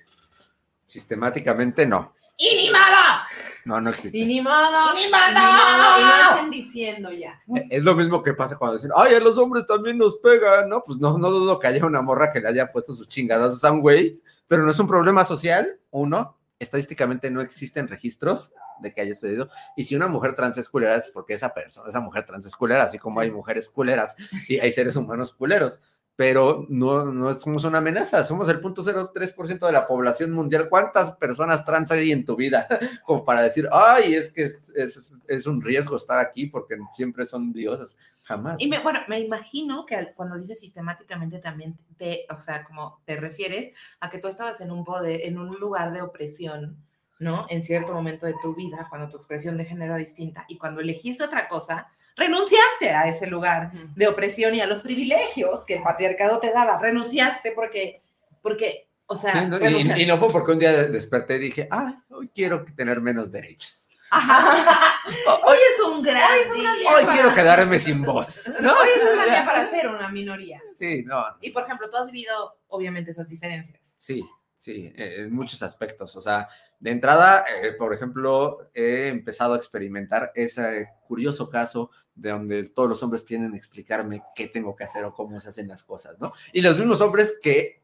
Sistemáticamente 0.84 1.86
no. 1.86 2.14
¡Y 2.36 2.56
ni 2.56 2.70
mala! 2.70 3.26
No, 3.64 3.80
no 3.80 3.90
existe. 3.90 4.18
Y 4.18 4.26
ni 4.26 4.40
modo. 4.40 4.92
¡Y 4.92 4.96
ni 4.96 5.06
Y 5.06 5.10
modo! 5.10 5.32
ni 5.34 5.38
modo, 5.38 6.00
y 6.00 6.02
no 6.02 6.30
estén 6.30 6.50
diciendo 6.50 7.12
ya. 7.12 7.40
Es 7.70 7.82
lo 7.84 7.94
mismo 7.94 8.22
que 8.22 8.34
pasa 8.34 8.56
cuando 8.56 8.76
dicen, 8.76 8.90
ay, 8.96 9.14
a 9.14 9.20
los 9.20 9.38
hombres 9.38 9.66
también 9.66 9.98
nos 9.98 10.16
pegan, 10.16 10.68
¿no? 10.68 10.82
Pues 10.84 10.98
no, 10.98 11.16
no 11.16 11.30
dudo 11.30 11.58
que 11.58 11.68
haya 11.68 11.84
una 11.86 12.02
morra 12.02 12.32
que 12.32 12.40
le 12.40 12.48
haya 12.48 12.70
puesto 12.72 12.92
sus 12.92 13.08
chingadas 13.08 13.62
a 13.62 13.70
un 13.72 13.80
güey, 13.80 14.20
pero 14.48 14.64
no 14.64 14.70
es 14.70 14.78
un 14.78 14.86
problema 14.86 15.24
social, 15.24 15.78
uno, 15.90 16.36
estadísticamente 16.58 17.30
no 17.30 17.40
existen 17.40 17.88
registros 17.88 18.52
de 18.80 18.92
que 18.92 19.00
haya 19.00 19.14
sucedido, 19.14 19.48
y 19.76 19.84
si 19.84 19.94
una 19.94 20.08
mujer 20.08 20.34
trans 20.34 20.58
es 20.58 20.68
culera 20.68 20.96
es 20.96 21.06
porque 21.14 21.34
esa 21.34 21.54
persona, 21.54 21.88
esa 21.88 22.00
mujer 22.00 22.26
trans 22.26 22.44
es 22.46 22.56
culera, 22.56 22.82
así 22.82 22.98
como 22.98 23.20
hay 23.20 23.30
mujeres 23.30 23.68
culeras 23.68 24.16
y 24.48 24.58
hay 24.58 24.72
seres 24.72 24.96
humanos 24.96 25.32
culeros, 25.32 25.80
pero 26.16 26.66
no, 26.68 27.06
no 27.06 27.34
somos 27.34 27.64
una 27.64 27.78
amenaza, 27.78 28.22
somos 28.22 28.48
el 28.48 28.60
0.03% 28.60 29.66
de 29.66 29.72
la 29.72 29.86
población 29.86 30.30
mundial. 30.32 30.68
¿Cuántas 30.68 31.12
personas 31.16 31.64
trans 31.64 31.90
hay 31.90 32.12
en 32.12 32.24
tu 32.24 32.36
vida? 32.36 32.68
Como 33.04 33.24
para 33.24 33.42
decir, 33.42 33.68
ay, 33.72 34.14
es 34.14 34.30
que 34.32 34.44
es, 34.44 34.58
es- 34.74 35.16
es 35.26 35.46
un 35.46 35.60
riesgo 35.60 35.96
estar 35.96 36.18
aquí 36.18 36.46
porque 36.46 36.76
siempre 36.92 37.26
son 37.26 37.52
diosas. 37.52 37.96
Jamás. 38.24 38.56
Y 38.58 38.68
me, 38.68 38.78
bueno, 38.80 39.00
me 39.06 39.20
imagino 39.20 39.84
que 39.84 40.12
cuando 40.14 40.38
dices 40.38 40.58
sistemáticamente 40.58 41.40
también 41.40 41.76
te, 41.98 42.24
o 42.30 42.38
sea, 42.38 42.64
como 42.64 43.00
te 43.04 43.16
refieres 43.16 43.76
a 44.00 44.08
que 44.08 44.18
tú 44.18 44.28
estabas 44.28 44.60
en 44.62 44.70
un 44.70 44.82
poder, 44.84 45.20
en 45.24 45.36
un 45.38 45.54
lugar 45.60 45.92
de 45.92 46.00
opresión, 46.00 46.76
¿no? 47.18 47.46
En 47.48 47.62
cierto 47.62 47.92
momento 47.92 48.26
de 48.26 48.34
tu 48.42 48.54
vida, 48.54 48.86
cuando 48.88 49.08
tu 49.08 49.16
expresión 49.16 49.56
de 49.56 49.64
género 49.64 49.94
era 49.94 49.96
distinta 49.96 50.44
y 50.48 50.58
cuando 50.58 50.80
elegiste 50.80 51.24
otra 51.24 51.48
cosa, 51.48 51.86
renunciaste 52.16 52.90
a 52.90 53.08
ese 53.08 53.26
lugar 53.26 53.70
de 53.72 54.08
opresión 54.08 54.54
y 54.54 54.60
a 54.60 54.66
los 54.66 54.82
privilegios 54.82 55.64
que 55.64 55.76
el 55.76 55.82
patriarcado 55.82 56.38
te 56.38 56.52
daba. 56.52 56.78
Renunciaste 56.78 57.52
porque, 57.52 58.02
porque, 58.42 58.88
o 59.06 59.16
sea, 59.16 59.32
Sí, 59.32 59.46
¿no? 59.46 59.58
y, 59.58 60.02
y 60.02 60.06
no 60.06 60.18
fue 60.18 60.30
porque 60.30 60.52
un 60.52 60.58
día 60.58 60.72
desperté 60.84 61.36
y 61.36 61.40
dije, 61.40 61.68
ay, 61.70 61.94
hoy 62.10 62.30
quiero 62.34 62.64
tener 62.76 63.00
menos 63.00 63.30
derechos. 63.30 63.84
Hoy 65.44 65.58
es 65.72 65.80
un 65.80 66.02
gran 66.02 66.30
Hoy 66.30 66.56
un 66.56 66.62
gran 66.62 66.78
día. 66.78 66.90
Hoy 66.90 67.04
quiero 67.06 67.34
quedarme 67.34 67.78
sin 67.78 68.02
voz. 68.02 68.48
¿no? 68.60 68.72
Hoy 68.72 68.88
es 68.96 69.02
una 69.12 69.24
día 69.30 69.44
para 69.44 69.66
ser 69.66 69.88
una 69.88 70.08
minoría. 70.08 70.62
Sí, 70.76 71.02
no, 71.04 71.24
Y 71.40 71.50
por 71.50 71.64
ejemplo, 71.64 71.90
tú 71.90 71.96
has 71.96 72.06
vivido, 72.06 72.58
obviamente, 72.68 73.10
esas 73.10 73.28
diferencias. 73.28 73.80
Sí, 73.96 74.24
sí, 74.64 74.90
eh, 74.96 75.16
en 75.18 75.34
muchos 75.34 75.62
aspectos. 75.62 76.16
O 76.16 76.20
sea, 76.20 76.48
de 76.80 76.90
entrada, 76.90 77.44
eh, 77.62 77.72
por 77.72 77.92
ejemplo, 77.92 78.70
he 78.72 79.08
empezado 79.08 79.52
a 79.52 79.56
experimentar 79.58 80.32
ese 80.34 80.88
curioso 81.06 81.50
caso 81.50 81.90
de 82.14 82.30
donde 82.30 82.64
todos 82.64 82.88
los 82.88 83.02
hombres 83.02 83.26
tienen 83.26 83.52
a 83.52 83.56
explicarme 83.56 84.22
qué 84.34 84.46
tengo 84.46 84.74
que 84.74 84.84
hacer 84.84 85.04
o 85.04 85.12
cómo 85.12 85.38
se 85.38 85.50
hacen 85.50 85.68
las 85.68 85.84
cosas, 85.84 86.18
¿no? 86.18 86.32
Y 86.52 86.62
los 86.62 86.78
mismos 86.78 87.02
hombres 87.02 87.38
que 87.42 87.82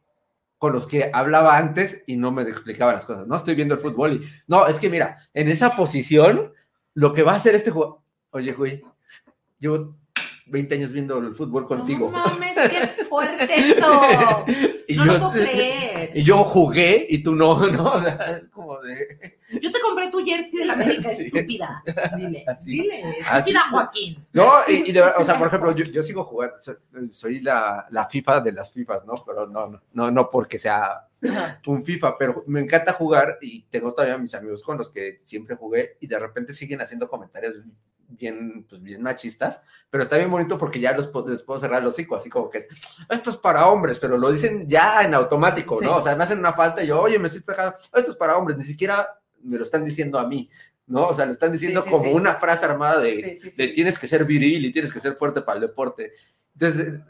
con 0.56 0.72
los 0.72 0.86
que 0.86 1.10
hablaba 1.12 1.56
antes 1.56 2.02
y 2.06 2.16
no 2.16 2.32
me 2.32 2.42
explicaban 2.42 2.94
las 2.94 3.06
cosas. 3.06 3.26
No 3.26 3.36
estoy 3.36 3.54
viendo 3.54 3.74
el 3.74 3.80
fútbol 3.80 4.14
y 4.14 4.28
no, 4.46 4.66
es 4.66 4.78
que 4.78 4.90
mira, 4.90 5.28
en 5.34 5.48
esa 5.48 5.76
posición, 5.76 6.52
lo 6.94 7.12
que 7.12 7.22
va 7.22 7.32
a 7.32 7.36
hacer 7.36 7.54
este 7.54 7.70
juego, 7.70 8.02
oye, 8.30 8.52
güey, 8.52 8.82
llevo 9.58 9.96
20 10.50 10.74
años 10.74 10.92
viendo 10.92 11.18
el 11.18 11.34
fútbol 11.34 11.66
contigo. 11.66 12.10
No 12.10 12.18
mames, 12.18 12.52
qué 12.54 12.86
fuerte 13.08 13.48
eso. 13.54 14.44
y 14.88 14.94
No 14.96 15.06
yo, 15.06 15.12
lo 15.12 15.18
puedo 15.18 15.32
creer. 15.32 16.10
y 16.14 16.22
yo 16.22 16.44
jugué 16.44 17.06
y 17.08 17.22
tú 17.22 17.34
no, 17.34 17.66
¿no? 17.70 17.92
O 17.94 18.00
sea, 18.00 18.38
es 18.40 18.48
como 18.48 18.78
de... 18.80 19.38
Yo 19.60 19.72
te 19.72 19.80
compré 19.80 20.10
tu 20.10 20.24
jersey 20.24 20.60
de 20.60 20.64
la 20.66 20.74
América, 20.74 21.10
Sí. 21.12 21.26
estúpida. 21.26 21.82
Dile, 22.16 22.44
Así. 22.46 22.70
dile, 22.72 23.02
Así 23.28 23.50
estúpida 23.50 23.60
es. 23.64 23.70
Joaquín. 23.70 24.16
No, 24.32 24.48
y, 24.68 24.90
y 24.90 24.92
de 24.92 25.00
verdad, 25.00 25.14
o 25.18 25.24
sea, 25.24 25.38
por 25.38 25.46
ejemplo, 25.48 25.72
yo, 25.74 25.84
yo 25.84 26.02
sigo 26.02 26.24
jugando, 26.24 26.56
soy, 26.60 26.76
soy 27.10 27.40
la, 27.40 27.86
la 27.90 28.08
FIFA 28.08 28.40
de 28.40 28.52
las 28.52 28.72
FIFAs, 28.72 29.04
¿no? 29.06 29.14
Pero 29.26 29.46
no, 29.46 29.66
no, 29.68 29.82
no, 29.92 30.10
no 30.10 30.28
porque 30.30 30.58
sea 30.58 31.06
un 31.66 31.84
FIFA, 31.84 32.16
pero 32.16 32.44
me 32.46 32.60
encanta 32.60 32.92
jugar 32.94 33.38
y 33.42 33.62
tengo 33.64 33.92
todavía 33.92 34.16
mis 34.18 34.34
amigos 34.34 34.62
con 34.62 34.78
los 34.78 34.88
que 34.88 35.16
siempre 35.18 35.54
jugué 35.56 35.96
y 36.00 36.06
de 36.06 36.18
repente 36.18 36.54
siguen 36.54 36.80
haciendo 36.80 37.08
comentarios 37.08 37.56
bien, 38.10 38.66
pues 38.68 38.82
bien 38.82 39.02
machistas, 39.02 39.60
pero 39.88 40.02
está 40.02 40.16
bien 40.16 40.30
bonito 40.30 40.58
porque 40.58 40.80
ya 40.80 40.92
los, 40.96 41.10
les 41.28 41.42
puedo 41.42 41.60
cerrar 41.60 41.82
los 41.82 41.94
hocico, 41.94 42.16
así 42.16 42.28
como 42.28 42.50
que 42.50 42.58
es, 42.58 42.68
esto 43.08 43.30
es 43.30 43.36
para 43.36 43.66
hombres, 43.68 43.98
pero 43.98 44.18
lo 44.18 44.30
dicen 44.30 44.66
ya 44.68 45.02
en 45.02 45.14
automático, 45.14 45.78
Sí. 45.78 45.84
¿no? 45.86 45.96
O 45.96 46.00
sea, 46.02 46.16
me 46.16 46.24
hacen 46.24 46.38
una 46.38 46.52
falta 46.52 46.82
y 46.82 46.88
yo, 46.88 47.00
oye, 47.00 47.18
me 47.18 47.26
estoy 47.28 47.42
dejando, 47.46 47.76
esto 47.94 48.10
es 48.10 48.16
para 48.16 48.36
hombres, 48.36 48.58
ni 48.58 48.64
siquiera 48.64 49.08
me 49.42 49.56
lo 49.56 49.62
están 49.62 49.84
diciendo 49.84 50.18
a 50.18 50.26
mí, 50.26 50.50
¿no? 50.86 51.08
O 51.08 51.14
sea, 51.14 51.24
lo 51.24 51.32
están 51.32 51.52
diciendo 51.52 51.80
Sí, 51.82 51.88
sí, 51.88 51.94
como 51.94 52.10
una 52.12 52.34
frase 52.34 52.66
armada 52.66 53.00
de, 53.00 53.38
de 53.56 53.68
tienes 53.68 53.98
que 53.98 54.08
ser 54.08 54.24
viril 54.24 54.64
y 54.64 54.72
tienes 54.72 54.92
que 54.92 55.00
ser 55.00 55.16
fuerte 55.16 55.40
para 55.42 55.60
el 55.60 55.66
deporte. 55.66 56.12
Entonces, 56.54 57.00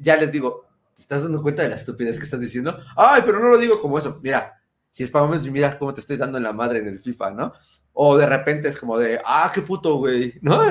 ya 0.00 0.16
les 0.16 0.30
digo, 0.30 0.66
¿te 0.94 1.02
estás 1.02 1.22
dando 1.22 1.42
cuenta 1.42 1.62
de 1.62 1.70
la 1.70 1.76
estupidez 1.76 2.18
que 2.18 2.24
estás 2.24 2.40
diciendo? 2.40 2.78
Ay, 2.96 3.22
pero 3.24 3.40
no 3.40 3.48
lo 3.48 3.58
digo 3.58 3.80
como 3.80 3.98
eso. 3.98 4.20
Mira, 4.22 4.60
si 4.90 5.02
es 5.04 5.10
para 5.10 5.24
hombres, 5.24 5.42
mira 5.50 5.78
cómo 5.78 5.94
te 5.94 6.00
estoy 6.00 6.16
dando 6.16 6.36
en 6.38 6.44
la 6.44 6.52
madre 6.52 6.80
en 6.80 6.88
el 6.88 7.00
FIFA, 7.00 7.30
¿no? 7.30 7.52
O 7.92 8.16
de 8.16 8.26
repente 8.26 8.68
es 8.68 8.78
como 8.78 8.98
de, 8.98 9.20
ah, 9.24 9.50
qué 9.54 9.62
puto, 9.62 9.96
güey, 9.96 10.34
¿no? 10.40 10.62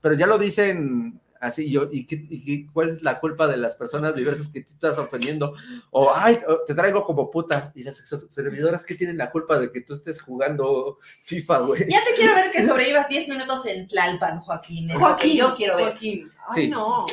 Pero 0.00 0.14
ya 0.14 0.26
lo 0.26 0.38
dicen 0.38 1.20
así, 1.40 1.70
yo, 1.70 1.88
¿y, 1.92 2.06
qué, 2.06 2.16
y 2.28 2.44
qué- 2.44 2.72
cuál 2.72 2.88
es 2.88 3.02
la 3.02 3.20
culpa 3.20 3.46
de 3.46 3.58
las 3.58 3.74
personas 3.74 4.14
diversas 4.14 4.48
que 4.48 4.62
tú 4.62 4.72
estás 4.72 4.98
ofendiendo? 4.98 5.54
O, 5.90 6.10
ay, 6.14 6.38
te 6.66 6.74
traigo 6.74 7.04
como 7.04 7.30
puta. 7.30 7.70
¿Y 7.74 7.84
las 7.84 7.96
servidoras 8.30 8.84
qué 8.86 8.94
tienen 8.94 9.18
la 9.18 9.30
culpa 9.30 9.58
de 9.58 9.70
que 9.70 9.82
tú 9.82 9.92
estés 9.94 10.20
jugando 10.22 10.98
FIFA, 11.02 11.58
güey? 11.60 11.86
Ya 11.88 12.02
te 12.02 12.14
quiero 12.14 12.34
ver 12.34 12.50
que 12.50 12.66
sobrevivas 12.66 13.08
10 13.08 13.28
minutos 13.28 13.66
en 13.66 13.86
Tlalpan, 13.86 14.40
Joaquín. 14.40 14.88
Es 14.90 14.94
lo 14.94 15.00
que 15.00 15.04
Joaquín, 15.04 15.36
yo 15.36 15.54
quiero 15.56 15.76
ver. 15.76 15.86
Joaquín. 15.90 16.30
Ay, 16.48 16.62
Sí. 16.64 16.68
no. 16.68 17.04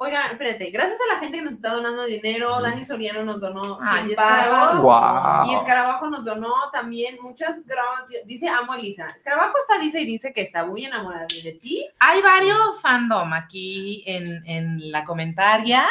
Oigan, 0.00 0.30
espérate, 0.30 0.70
gracias 0.70 0.96
a 1.00 1.14
la 1.14 1.18
gente 1.18 1.38
que 1.38 1.44
nos 1.44 1.54
está 1.54 1.72
donando 1.72 2.04
dinero, 2.04 2.62
Dani 2.62 2.84
Soriano 2.84 3.24
nos 3.24 3.40
donó 3.40 3.78
Ay, 3.80 4.06
100 4.06 4.10
Escarabajo. 4.12 5.50
Y 5.50 5.54
Escarabajo 5.56 6.08
nos 6.08 6.24
donó 6.24 6.54
también 6.72 7.18
muchas 7.20 7.66
gracias. 7.66 8.24
Dice, 8.24 8.48
amo 8.48 8.74
a 8.74 8.76
Elisa. 8.76 9.08
Escarabajo 9.16 9.54
está, 9.58 9.80
dice 9.80 10.00
y 10.00 10.06
dice 10.06 10.32
que 10.32 10.42
está 10.42 10.64
muy 10.64 10.84
enamorada 10.84 11.26
de 11.42 11.52
ti. 11.54 11.84
Hay 11.98 12.22
varios 12.22 12.80
fandom 12.80 13.32
aquí 13.32 14.04
en, 14.06 14.46
en 14.46 14.92
la 14.92 15.04
comentaria. 15.04 15.84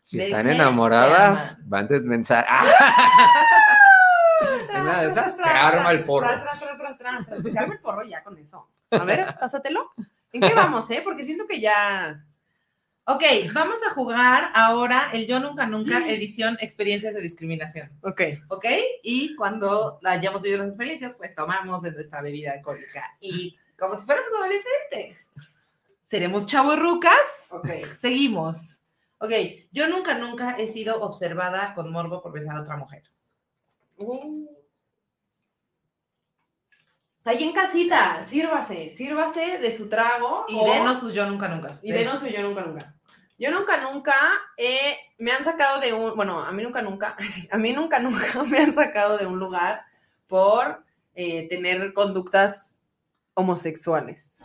Si 0.00 0.16
De 0.16 0.24
están 0.24 0.48
enamoradas, 0.48 1.58
a 1.70 1.82
desmensar. 1.82 2.46
En 4.72 4.80
una 4.80 5.02
de 5.02 5.08
esas 5.08 5.36
se 5.36 5.42
arma 5.42 5.90
el 5.90 6.04
porro. 6.04 6.26
Tras, 6.26 6.40
tras, 6.40 6.60
tras, 6.60 6.78
tras, 6.78 6.98
tras, 6.98 7.26
tras. 7.26 7.52
Se 7.52 7.58
arma 7.58 7.74
el 7.74 7.80
porro 7.80 8.02
ya 8.04 8.22
con 8.24 8.38
eso. 8.38 8.70
A 8.90 9.04
ver, 9.04 9.36
pásatelo. 9.40 9.90
¿En 10.32 10.40
qué 10.40 10.54
vamos, 10.54 10.90
eh? 10.90 11.02
Porque 11.04 11.24
siento 11.24 11.46
que 11.46 11.60
ya... 11.60 12.24
Ok, 13.14 13.22
vamos 13.52 13.80
a 13.88 13.94
jugar 13.94 14.50
ahora 14.54 15.10
el 15.12 15.26
Yo 15.26 15.40
Nunca 15.40 15.66
Nunca 15.66 15.98
edición 16.08 16.56
experiencias 16.60 17.14
de 17.14 17.20
discriminación. 17.20 17.90
Ok. 18.02 18.20
¿Ok? 18.48 18.66
Y 19.02 19.34
cuando 19.36 19.98
hayamos 20.04 20.42
vivido 20.42 20.60
las 20.60 20.68
experiencias, 20.68 21.14
pues 21.16 21.34
tomamos 21.34 21.82
de 21.82 21.92
nuestra 21.92 22.22
bebida 22.22 22.52
alcohólica. 22.52 23.16
Y 23.20 23.58
como 23.78 23.98
si 23.98 24.06
fuéramos 24.06 24.30
adolescentes. 24.38 25.28
Seremos 26.02 26.46
chavorrucas. 26.46 27.46
Ok. 27.50 27.68
Seguimos. 27.96 28.78
Ok, 29.18 29.32
yo 29.70 29.88
nunca, 29.88 30.16
nunca 30.18 30.56
he 30.58 30.68
sido 30.68 31.02
observada 31.02 31.74
con 31.74 31.90
morbo 31.92 32.22
por 32.22 32.32
besar 32.32 32.56
a 32.56 32.62
otra 32.62 32.76
mujer. 32.76 33.02
Uh. 33.98 34.46
Ahí 37.24 37.44
en 37.44 37.52
casita, 37.52 38.22
sírvase, 38.22 38.92
sírvase 38.94 39.58
de 39.58 39.76
su 39.76 39.88
trago 39.90 40.46
Y 40.48 40.58
o- 40.58 40.64
denos 40.64 41.00
sus 41.00 41.12
yo 41.12 41.26
nunca, 41.26 41.48
nunca. 41.48 41.68
y 41.82 41.92
denos 41.92 42.18
su 42.18 42.28
yo 42.28 42.40
nunca 42.42 42.62
nunca. 42.62 42.94
Yo 43.40 43.50
nunca, 43.50 43.80
nunca 43.80 44.14
eh, 44.58 44.98
me 45.16 45.32
han 45.32 45.42
sacado 45.42 45.80
de 45.80 45.94
un, 45.94 46.14
bueno, 46.14 46.40
a 46.40 46.52
mí 46.52 46.62
nunca, 46.62 46.82
nunca, 46.82 47.16
sí, 47.26 47.48
a 47.50 47.56
mí 47.56 47.72
nunca, 47.72 47.98
nunca 47.98 48.20
me 48.50 48.58
han 48.58 48.74
sacado 48.74 49.16
de 49.16 49.24
un 49.24 49.38
lugar 49.38 49.82
por 50.26 50.84
eh, 51.14 51.48
tener 51.48 51.94
conductas 51.94 52.84
homosexuales. 53.32 54.40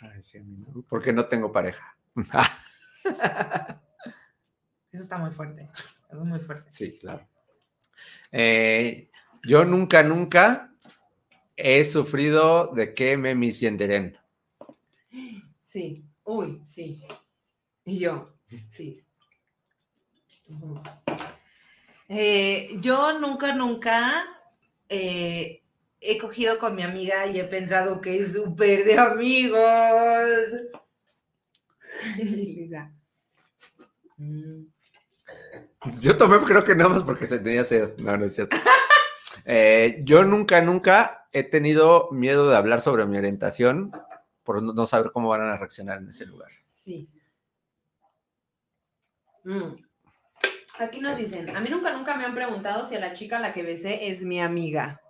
Ay, 0.00 0.22
sí, 0.22 0.38
a 0.38 0.44
mí 0.44 0.58
no, 0.58 0.84
porque 0.88 1.12
no 1.12 1.26
tengo 1.26 1.50
pareja. 1.50 1.98
Eso 4.92 5.02
está 5.02 5.18
muy 5.18 5.32
fuerte. 5.32 5.68
Eso 6.08 6.22
es 6.22 6.24
muy 6.24 6.38
fuerte. 6.38 6.72
Sí, 6.72 6.96
claro. 6.98 7.26
Eh, 8.30 9.10
yo 9.42 9.64
nunca, 9.64 10.04
nunca 10.04 10.72
he 11.56 11.82
sufrido 11.82 12.68
de 12.68 12.94
que 12.94 13.16
me 13.16 13.34
misgenderen. 13.34 14.16
Sí, 15.60 16.08
uy, 16.22 16.62
sí. 16.64 17.02
Y 17.84 17.98
yo, 17.98 18.35
sí. 18.68 19.02
Eh, 22.08 22.76
yo 22.80 23.18
nunca, 23.18 23.54
nunca 23.54 24.24
eh, 24.88 25.62
he 26.00 26.18
cogido 26.18 26.58
con 26.58 26.76
mi 26.76 26.82
amiga 26.82 27.26
y 27.26 27.40
he 27.40 27.44
pensado 27.44 28.00
que 28.00 28.20
es 28.20 28.32
súper 28.32 28.84
de 28.84 28.98
amigos. 28.98 29.60
Lisa. 32.18 32.92
Mm. 34.16 34.66
Yo 36.00 36.16
tomé, 36.16 36.38
creo 36.38 36.64
que 36.64 36.74
nada 36.74 36.90
más 36.90 37.02
porque 37.02 37.26
se 37.26 37.38
tenía 37.38 37.64
sed. 37.64 37.98
No, 37.98 38.16
no 38.16 38.24
es 38.24 38.34
cierto. 38.34 38.56
Eh, 39.48 40.00
yo 40.02 40.24
nunca, 40.24 40.60
nunca 40.60 41.28
he 41.32 41.44
tenido 41.44 42.10
miedo 42.10 42.50
de 42.50 42.56
hablar 42.56 42.80
sobre 42.80 43.06
mi 43.06 43.16
orientación 43.16 43.92
por 44.42 44.60
no 44.60 44.86
saber 44.86 45.12
cómo 45.12 45.28
van 45.28 45.42
a 45.42 45.56
reaccionar 45.56 45.98
en 45.98 46.08
ese 46.08 46.26
lugar. 46.26 46.50
Sí. 46.74 47.08
Mm. 49.46 49.76
Aquí 50.80 51.00
nos 51.00 51.16
dicen, 51.16 51.56
a 51.56 51.60
mí 51.60 51.70
nunca, 51.70 51.92
nunca 51.92 52.16
me 52.16 52.24
han 52.24 52.34
preguntado 52.34 52.86
si 52.86 52.96
a 52.96 53.00
la 53.00 53.14
chica 53.14 53.38
a 53.38 53.40
la 53.40 53.54
que 53.54 53.62
besé 53.62 54.08
es 54.08 54.24
mi 54.24 54.40
amiga. 54.40 55.00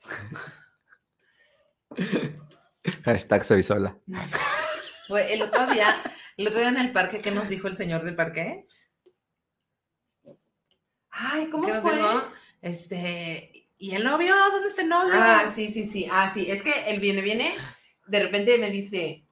Hashtag 3.04 3.44
soy 3.44 3.62
sola. 3.62 3.98
El 5.10 5.42
otro 5.42 5.66
día, 5.66 6.02
el 6.38 6.48
otro 6.48 6.58
día 6.58 6.70
en 6.70 6.78
el 6.78 6.92
parque, 6.92 7.20
¿qué 7.20 7.30
nos 7.30 7.50
dijo 7.50 7.68
el 7.68 7.76
señor 7.76 8.02
del 8.02 8.16
parque? 8.16 8.66
Ay, 11.10 11.50
¿cómo 11.50 11.66
¿Qué 11.66 11.74
nos 11.74 11.82
fue? 11.82 11.96
dijo? 11.96 12.32
Este, 12.62 13.52
¿y 13.76 13.94
el 13.94 14.04
novio? 14.04 14.34
¿Dónde 14.52 14.68
está 14.68 14.80
el 14.82 14.88
novio? 14.88 15.12
Ah, 15.16 15.50
sí, 15.52 15.68
sí, 15.68 15.84
sí. 15.84 16.08
Ah, 16.10 16.30
sí. 16.32 16.50
Es 16.50 16.62
que 16.62 16.90
él 16.90 16.98
viene, 16.98 17.20
viene, 17.20 17.56
de 18.06 18.20
repente 18.20 18.56
me 18.56 18.70
dice, 18.70 19.26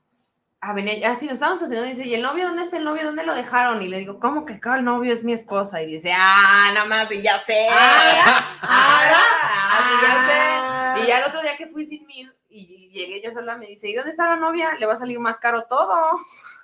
ah, 0.61 0.72
venía, 0.74 1.11
ah, 1.11 1.16
sí, 1.16 1.26
nos 1.26 1.34
estábamos 1.34 1.62
haciendo, 1.62 1.84
dice, 1.84 2.04
¿y 2.06 2.14
el 2.14 2.22
novio 2.22 2.46
dónde 2.46 2.62
está 2.62 2.76
el 2.78 2.84
novio? 2.84 3.04
¿Dónde 3.04 3.24
lo 3.24 3.34
dejaron? 3.34 3.80
Y 3.82 3.88
le 3.88 3.98
digo, 3.98 4.18
¿cómo 4.18 4.44
que 4.44 4.54
acá 4.54 4.76
el 4.76 4.84
novio 4.84 5.12
es 5.12 5.24
mi 5.24 5.32
esposa? 5.32 5.82
Y 5.82 5.86
dice, 5.86 6.12
ah, 6.16 6.70
nada 6.74 6.86
más, 6.86 7.11
y 7.12 7.22
ya 7.22 7.38
sé. 7.38 7.68
Ah, 7.70 8.44
ah, 8.62 9.12
ah, 9.12 9.88
sí, 9.88 10.06
ya 10.06 10.96
sé. 10.96 11.04
Y 11.04 11.06
ya 11.09 11.18
el 11.18 11.24
otro 11.24 11.40
día 11.42 11.56
que 11.56 11.66
fui 11.66 11.86
sin 11.86 12.06
mí 12.06 12.28
y 12.50 12.90
llegué 12.90 13.22
yo 13.22 13.32
sola, 13.32 13.56
me 13.56 13.66
dice, 13.66 13.88
¿y 13.88 13.94
dónde 13.94 14.11
está 14.11 14.28
la 14.28 14.36
novia? 14.36 14.74
Le 14.78 14.86
va 14.86 14.94
a 14.94 14.96
salir 14.96 15.18
más 15.20 15.38
caro 15.38 15.64
todo. 15.68 16.18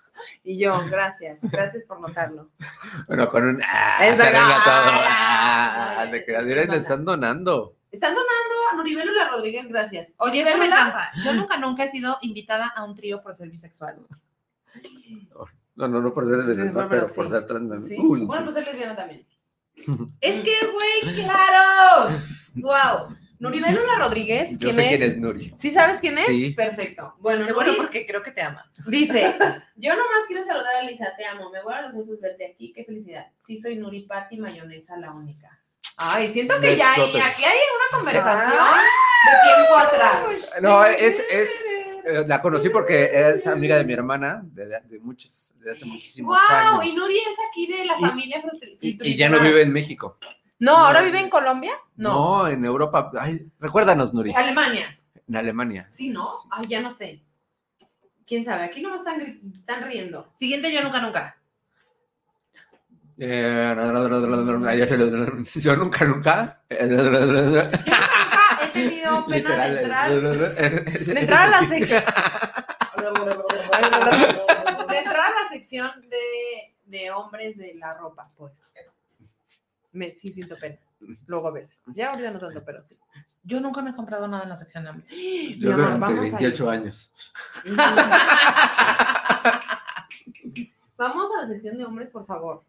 Y 0.44 0.58
yo, 0.60 0.80
gracias, 0.90 1.40
gracias 1.42 1.84
por 1.84 1.98
notarlo. 1.98 2.48
Bueno, 3.08 3.28
con 3.28 3.48
un. 3.48 3.62
Ah, 3.66 3.98
Eso, 4.06 4.22
se 4.22 4.28
arregla 4.28 4.56
ah, 4.58 4.62
todo. 4.64 4.92
ah, 5.08 5.96
Ah, 5.98 6.76
están 6.76 7.04
donando. 7.04 7.76
Están 7.90 8.14
donando 8.14 8.53
a 8.74 8.76
Nuribelo 8.76 9.12
y 9.12 9.14
la 9.16 9.28
Rodríguez, 9.28 9.68
gracias. 9.68 10.12
Oye, 10.18 10.42
esto 10.42 10.58
me 10.58 10.66
encanta. 10.66 11.10
Yo 11.24 11.32
nunca, 11.34 11.56
nunca 11.58 11.84
he 11.84 11.88
sido 11.88 12.18
invitada 12.22 12.66
a 12.68 12.84
un 12.84 12.94
trío 12.94 13.22
por 13.22 13.34
ser 13.34 13.48
bisexual. 13.50 13.98
No, 15.76 15.88
no, 15.88 16.00
no 16.00 16.12
por 16.14 16.26
ser 16.26 16.44
bisexual, 16.46 16.88
pero 16.88 17.02
pero 17.02 17.06
sí. 17.06 17.16
por 17.16 17.30
ser 17.30 17.46
trans. 17.46 17.88
Sí. 17.88 17.96
Uy, 17.98 18.24
Bueno, 18.26 18.44
pues 18.44 18.56
es 18.56 18.66
lesbiana 18.66 18.94
también. 18.96 19.26
Es 20.20 20.42
que, 20.44 20.54
güey, 20.66 21.14
claro. 21.14 22.16
Wow. 22.54 23.08
Nuribelo 23.40 23.82
y 23.82 23.86
la 23.86 23.96
Rodríguez, 23.98 24.52
Yo 24.52 24.70
¿quién 24.70 24.74
sé 24.76 24.82
es? 24.84 24.88
quién 24.90 25.02
es 25.02 25.16
Nuri. 25.18 25.52
¿Sí 25.56 25.70
sabes 25.70 26.00
quién 26.00 26.16
es? 26.16 26.26
Sí. 26.26 26.50
Perfecto. 26.52 27.14
Bueno, 27.18 27.44
Qué 27.44 27.52
bueno 27.52 27.72
porque 27.76 28.06
creo 28.06 28.22
que 28.22 28.30
te 28.30 28.40
ama. 28.40 28.64
dice, 28.86 29.34
yo 29.76 29.90
nomás 29.90 30.24
quiero 30.28 30.42
saludar 30.44 30.76
a 30.76 30.82
Lisa, 30.82 31.12
te 31.18 31.26
amo, 31.26 31.50
me 31.50 31.60
vuelvo 31.62 31.78
a 31.78 31.82
los 31.82 31.92
sesos 31.94 32.20
verte 32.20 32.46
aquí, 32.46 32.72
qué 32.72 32.84
felicidad. 32.84 33.26
Sí, 33.36 33.56
soy 33.60 33.76
Nuri 33.76 34.02
Patti 34.02 34.38
Mayonesa, 34.38 34.96
la 34.96 35.12
única. 35.12 35.60
Ay, 35.96 36.32
siento 36.32 36.60
que 36.60 36.76
ya 36.76 36.92
hay, 36.94 37.02
aquí 37.20 37.44
hay 37.44 37.58
una 37.90 37.98
conversación 37.98 38.64
de 39.24 39.54
tiempo 39.54 39.76
atrás. 39.76 40.52
No, 40.60 40.84
es, 40.84 41.20
es, 41.30 41.50
eh, 42.04 42.24
la 42.26 42.42
conocí 42.42 42.68
porque 42.68 43.10
es 43.12 43.46
amiga 43.46 43.76
de 43.76 43.84
mi 43.84 43.92
hermana 43.92 44.40
de, 44.44 44.66
de 44.84 44.98
muchos, 45.00 45.54
de 45.58 45.70
hace 45.70 45.84
muchísimos 45.84 46.36
Wow, 46.48 46.56
años. 46.80 46.92
y 46.92 46.96
Nuri 46.96 47.18
es 47.18 47.36
aquí 47.48 47.66
de 47.66 47.84
la 47.84 47.98
familia 47.98 48.42
Frutri- 48.42 48.76
Y, 48.80 49.08
y 49.08 49.16
ya 49.16 49.28
no 49.28 49.40
vive 49.40 49.62
en 49.62 49.72
México. 49.72 50.18
No, 50.58 50.76
ahora 50.76 51.02
vive 51.02 51.20
en 51.20 51.30
Colombia. 51.30 51.74
No, 51.96 52.48
en 52.48 52.64
Europa. 52.64 53.10
Ay, 53.18 53.46
recuérdanos, 53.60 54.12
Nuri. 54.14 54.32
Alemania. 54.34 54.98
En 55.28 55.36
Alemania. 55.36 55.86
Sí, 55.90 56.10
¿no? 56.10 56.28
Ay, 56.50 56.64
ya 56.68 56.80
no 56.80 56.90
sé. 56.90 57.22
¿Quién 58.26 58.44
sabe? 58.44 58.64
Aquí 58.64 58.80
no 58.82 58.90
me 58.90 58.96
están, 58.96 59.40
están 59.52 59.82
riendo. 59.84 60.32
Siguiente, 60.38 60.72
yo 60.72 60.82
nunca, 60.82 61.00
nunca. 61.00 61.36
Eh, 63.16 63.74
Yo 65.54 65.76
nunca, 65.76 66.04
nunca. 66.04 66.60
Yo 66.68 66.86
nunca 66.86 67.70
he 68.62 68.68
tenido 68.72 69.26
pena 69.26 69.68
de 69.68 69.80
entrar, 69.80 70.12
De 70.12 71.20
entrar 71.20 71.48
a 71.48 71.50
la 71.50 71.58
sección. 71.68 72.02
de 74.88 74.98
entrar 74.98 75.26
a 75.26 75.42
la 75.42 75.48
sección 75.52 75.90
de, 76.08 76.74
de 76.86 77.10
hombres 77.12 77.56
de 77.56 77.74
la 77.74 77.94
ropa, 77.94 78.28
pues. 78.36 78.74
Me, 79.92 80.16
sí 80.16 80.32
siento 80.32 80.56
pena. 80.58 80.76
Luego 81.26 81.48
a 81.48 81.52
veces. 81.52 81.84
Ya 81.94 82.10
ahorita 82.10 82.30
no 82.32 82.38
tanto, 82.40 82.64
pero 82.64 82.80
sí. 82.80 82.98
Yo 83.44 83.60
nunca 83.60 83.80
me 83.82 83.90
he 83.90 83.94
comprado 83.94 84.26
nada 84.26 84.42
en 84.44 84.48
la 84.48 84.56
sección 84.56 84.82
de 84.84 84.90
hombres. 84.90 85.10
Yo 85.12 85.68
Mi 85.68 85.72
amor, 85.72 85.76
durante 85.76 86.00
vamos 86.00 86.18
a 86.18 86.22
28 86.38 86.70
años. 86.70 87.12
Vamos 90.96 91.28
a 91.36 91.42
la 91.42 91.48
sección 91.48 91.76
de 91.76 91.84
hombres, 91.84 92.08
por 92.10 92.24
favor. 92.24 92.62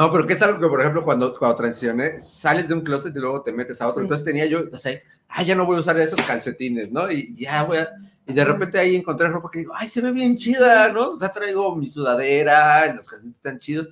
No, 0.00 0.10
pero 0.10 0.26
que 0.26 0.32
es 0.32 0.40
algo 0.40 0.58
que, 0.58 0.66
por 0.66 0.80
ejemplo, 0.80 1.04
cuando, 1.04 1.36
cuando 1.38 1.54
transicioné, 1.56 2.18
sales 2.18 2.66
de 2.68 2.72
un 2.72 2.80
closet 2.80 3.14
y 3.14 3.18
luego 3.18 3.42
te 3.42 3.52
metes 3.52 3.82
a 3.82 3.86
otro. 3.86 4.00
Sí. 4.00 4.04
Entonces 4.04 4.24
tenía 4.24 4.46
yo, 4.46 4.60
o 4.72 4.78
sea, 4.78 4.98
ah, 5.28 5.42
ya 5.42 5.54
no 5.54 5.66
voy 5.66 5.76
a 5.76 5.80
usar 5.80 5.98
esos 5.98 6.22
calcetines, 6.22 6.90
¿no? 6.90 7.10
Y 7.12 7.34
ya 7.36 7.64
voy 7.64 7.76
a... 7.78 7.90
Y 8.26 8.32
de 8.32 8.42
repente 8.44 8.78
ahí 8.78 8.96
encontré 8.96 9.28
ropa 9.28 9.50
que 9.52 9.58
digo, 9.58 9.74
ay, 9.76 9.88
se 9.88 10.00
ve 10.00 10.10
bien 10.12 10.38
chida, 10.38 10.90
¿no? 10.90 11.10
O 11.10 11.18
sea, 11.18 11.30
traigo 11.30 11.76
mi 11.76 11.86
sudadera, 11.86 12.94
los 12.94 13.06
calcetines 13.08 13.36
están 13.36 13.58
chidos. 13.58 13.88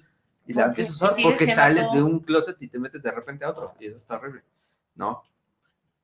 Y 0.46 0.54
la 0.54 0.64
empiezo 0.64 0.92
a 1.04 1.11
usar 1.12 1.22
porque 1.22 1.46
sales 1.46 1.84
todo- 1.84 1.96
de 1.96 2.02
un 2.02 2.20
closet 2.20 2.56
y 2.61 2.68
te 2.68 2.78
metes 2.78 3.02
de 3.02 3.11
repente 3.11 3.44
a 3.44 3.50
otro. 3.50 3.74
Y 3.78 3.88
eso 3.88 3.98
está 3.98 4.16
horrible. 4.16 4.42
No, 4.94 5.22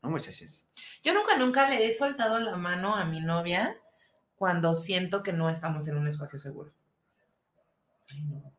no, 0.02 0.10
muchachos. 0.10 0.66
Yo 1.02 1.14
nunca, 1.14 1.38
nunca 1.38 1.70
le 1.70 1.86
he 1.86 1.94
soltado 1.94 2.38
la 2.40 2.56
mano 2.56 2.94
a 2.94 3.06
mi 3.06 3.20
novia 3.22 3.74
cuando 4.36 4.74
siento 4.74 5.22
que 5.22 5.32
no 5.32 5.48
estamos 5.48 5.88
en 5.88 5.96
un 5.96 6.08
espacio 6.08 6.38
seguro. 6.38 6.72
Ay, 8.12 8.22
no. 8.24 8.52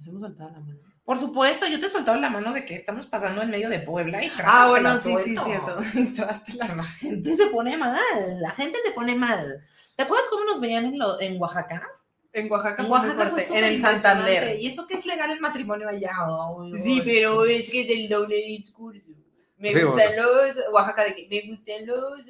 Nos 0.00 0.08
hemos 0.08 0.22
soltado 0.22 0.50
la 0.50 0.60
mano. 0.60 0.78
Por 1.04 1.18
supuesto, 1.20 1.66
yo 1.66 1.78
te 1.78 1.86
he 1.86 1.90
soltado 1.90 2.18
la 2.18 2.30
mano 2.30 2.52
de 2.54 2.64
que 2.64 2.74
estamos 2.74 3.06
pasando 3.06 3.42
en 3.42 3.50
medio 3.50 3.68
de 3.68 3.80
Puebla 3.80 4.24
y 4.24 4.30
Ah, 4.44 4.68
bueno, 4.70 4.96
sí, 4.98 5.14
sí, 5.22 5.36
cierto. 5.36 5.76
La 6.56 6.66
La 6.74 6.82
gente 6.84 7.36
se 7.36 7.46
pone 7.48 7.76
mal, 7.76 8.40
la 8.40 8.50
gente 8.52 8.78
se 8.82 8.92
pone 8.92 9.14
mal. 9.14 9.62
¿Te 9.96 10.04
acuerdas 10.04 10.26
cómo 10.30 10.44
nos 10.46 10.60
veían 10.60 10.86
en, 10.86 10.98
lo- 10.98 11.20
en 11.20 11.38
Oaxaca? 11.40 11.86
En 12.32 12.50
Oaxaca, 12.50 12.82
En 12.82 12.90
Oaxaca 12.90 13.26
fue 13.28 13.42
fuerte, 13.42 13.58
en 13.58 13.64
el 13.64 13.78
Santander. 13.78 14.58
Y 14.60 14.68
eso 14.68 14.86
que 14.86 14.94
es 14.94 15.04
legal 15.04 15.30
el 15.32 15.40
matrimonio 15.40 15.88
allá. 15.88 16.12
Ay, 16.16 16.76
Sí, 16.78 17.02
pero 17.04 17.44
es 17.44 17.70
que 17.70 17.80
es 17.82 17.90
el 17.90 18.08
doble 18.08 18.36
discurso. 18.36 19.10
Me 19.58 19.72
Sí, 19.72 19.82
gustan 19.82 20.16
los. 20.16 20.54
Oaxaca 20.72 21.04
de 21.04 21.14
que 21.14 21.28
me 21.28 21.50
gustan 21.50 21.86
los. 21.86 22.24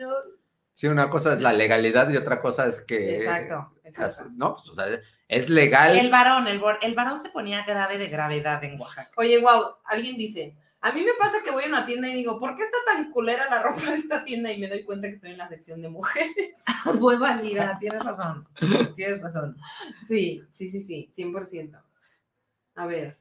Sí, 0.72 0.86
una 0.88 1.08
cosa 1.10 1.34
es 1.34 1.42
la 1.42 1.52
legalidad 1.52 2.08
y 2.10 2.16
otra 2.16 2.40
cosa 2.40 2.66
es 2.66 2.80
que... 2.80 3.16
Exacto, 3.16 3.74
exacto. 3.84 4.30
No, 4.32 4.54
pues, 4.54 4.68
o 4.70 4.74
sea, 4.74 4.86
es 5.30 5.48
legal. 5.48 5.96
El 5.96 6.10
varón, 6.10 6.46
el, 6.48 6.60
bor- 6.60 6.78
el 6.82 6.94
varón 6.94 7.20
se 7.20 7.30
ponía 7.30 7.64
grave 7.64 7.98
de 7.98 8.08
gravedad 8.08 8.62
en 8.64 8.78
Oaxaca. 8.80 9.10
Oye, 9.16 9.40
wow, 9.40 9.76
alguien 9.84 10.16
dice. 10.16 10.54
A 10.82 10.92
mí 10.92 11.02
me 11.02 11.12
pasa 11.18 11.38
que 11.44 11.50
voy 11.50 11.64
a 11.64 11.68
una 11.68 11.84
tienda 11.84 12.08
y 12.08 12.14
digo, 12.14 12.38
¿por 12.38 12.56
qué 12.56 12.62
está 12.62 12.78
tan 12.86 13.10
culera 13.10 13.48
la 13.50 13.62
ropa 13.62 13.82
de 13.90 13.96
esta 13.96 14.24
tienda? 14.24 14.50
Y 14.50 14.58
me 14.58 14.66
doy 14.68 14.82
cuenta 14.82 15.08
que 15.08 15.14
estoy 15.14 15.32
en 15.32 15.38
la 15.38 15.48
sección 15.48 15.82
de 15.82 15.90
mujeres. 15.90 16.62
Muy 16.98 17.16
válida, 17.16 17.76
tienes 17.78 18.02
razón. 18.02 18.48
Tienes 18.96 19.20
razón. 19.20 19.56
Sí, 20.06 20.42
sí, 20.50 20.68
sí, 20.70 20.82
sí, 20.82 21.10
100%. 21.14 21.82
A 22.76 22.86
ver, 22.86 23.18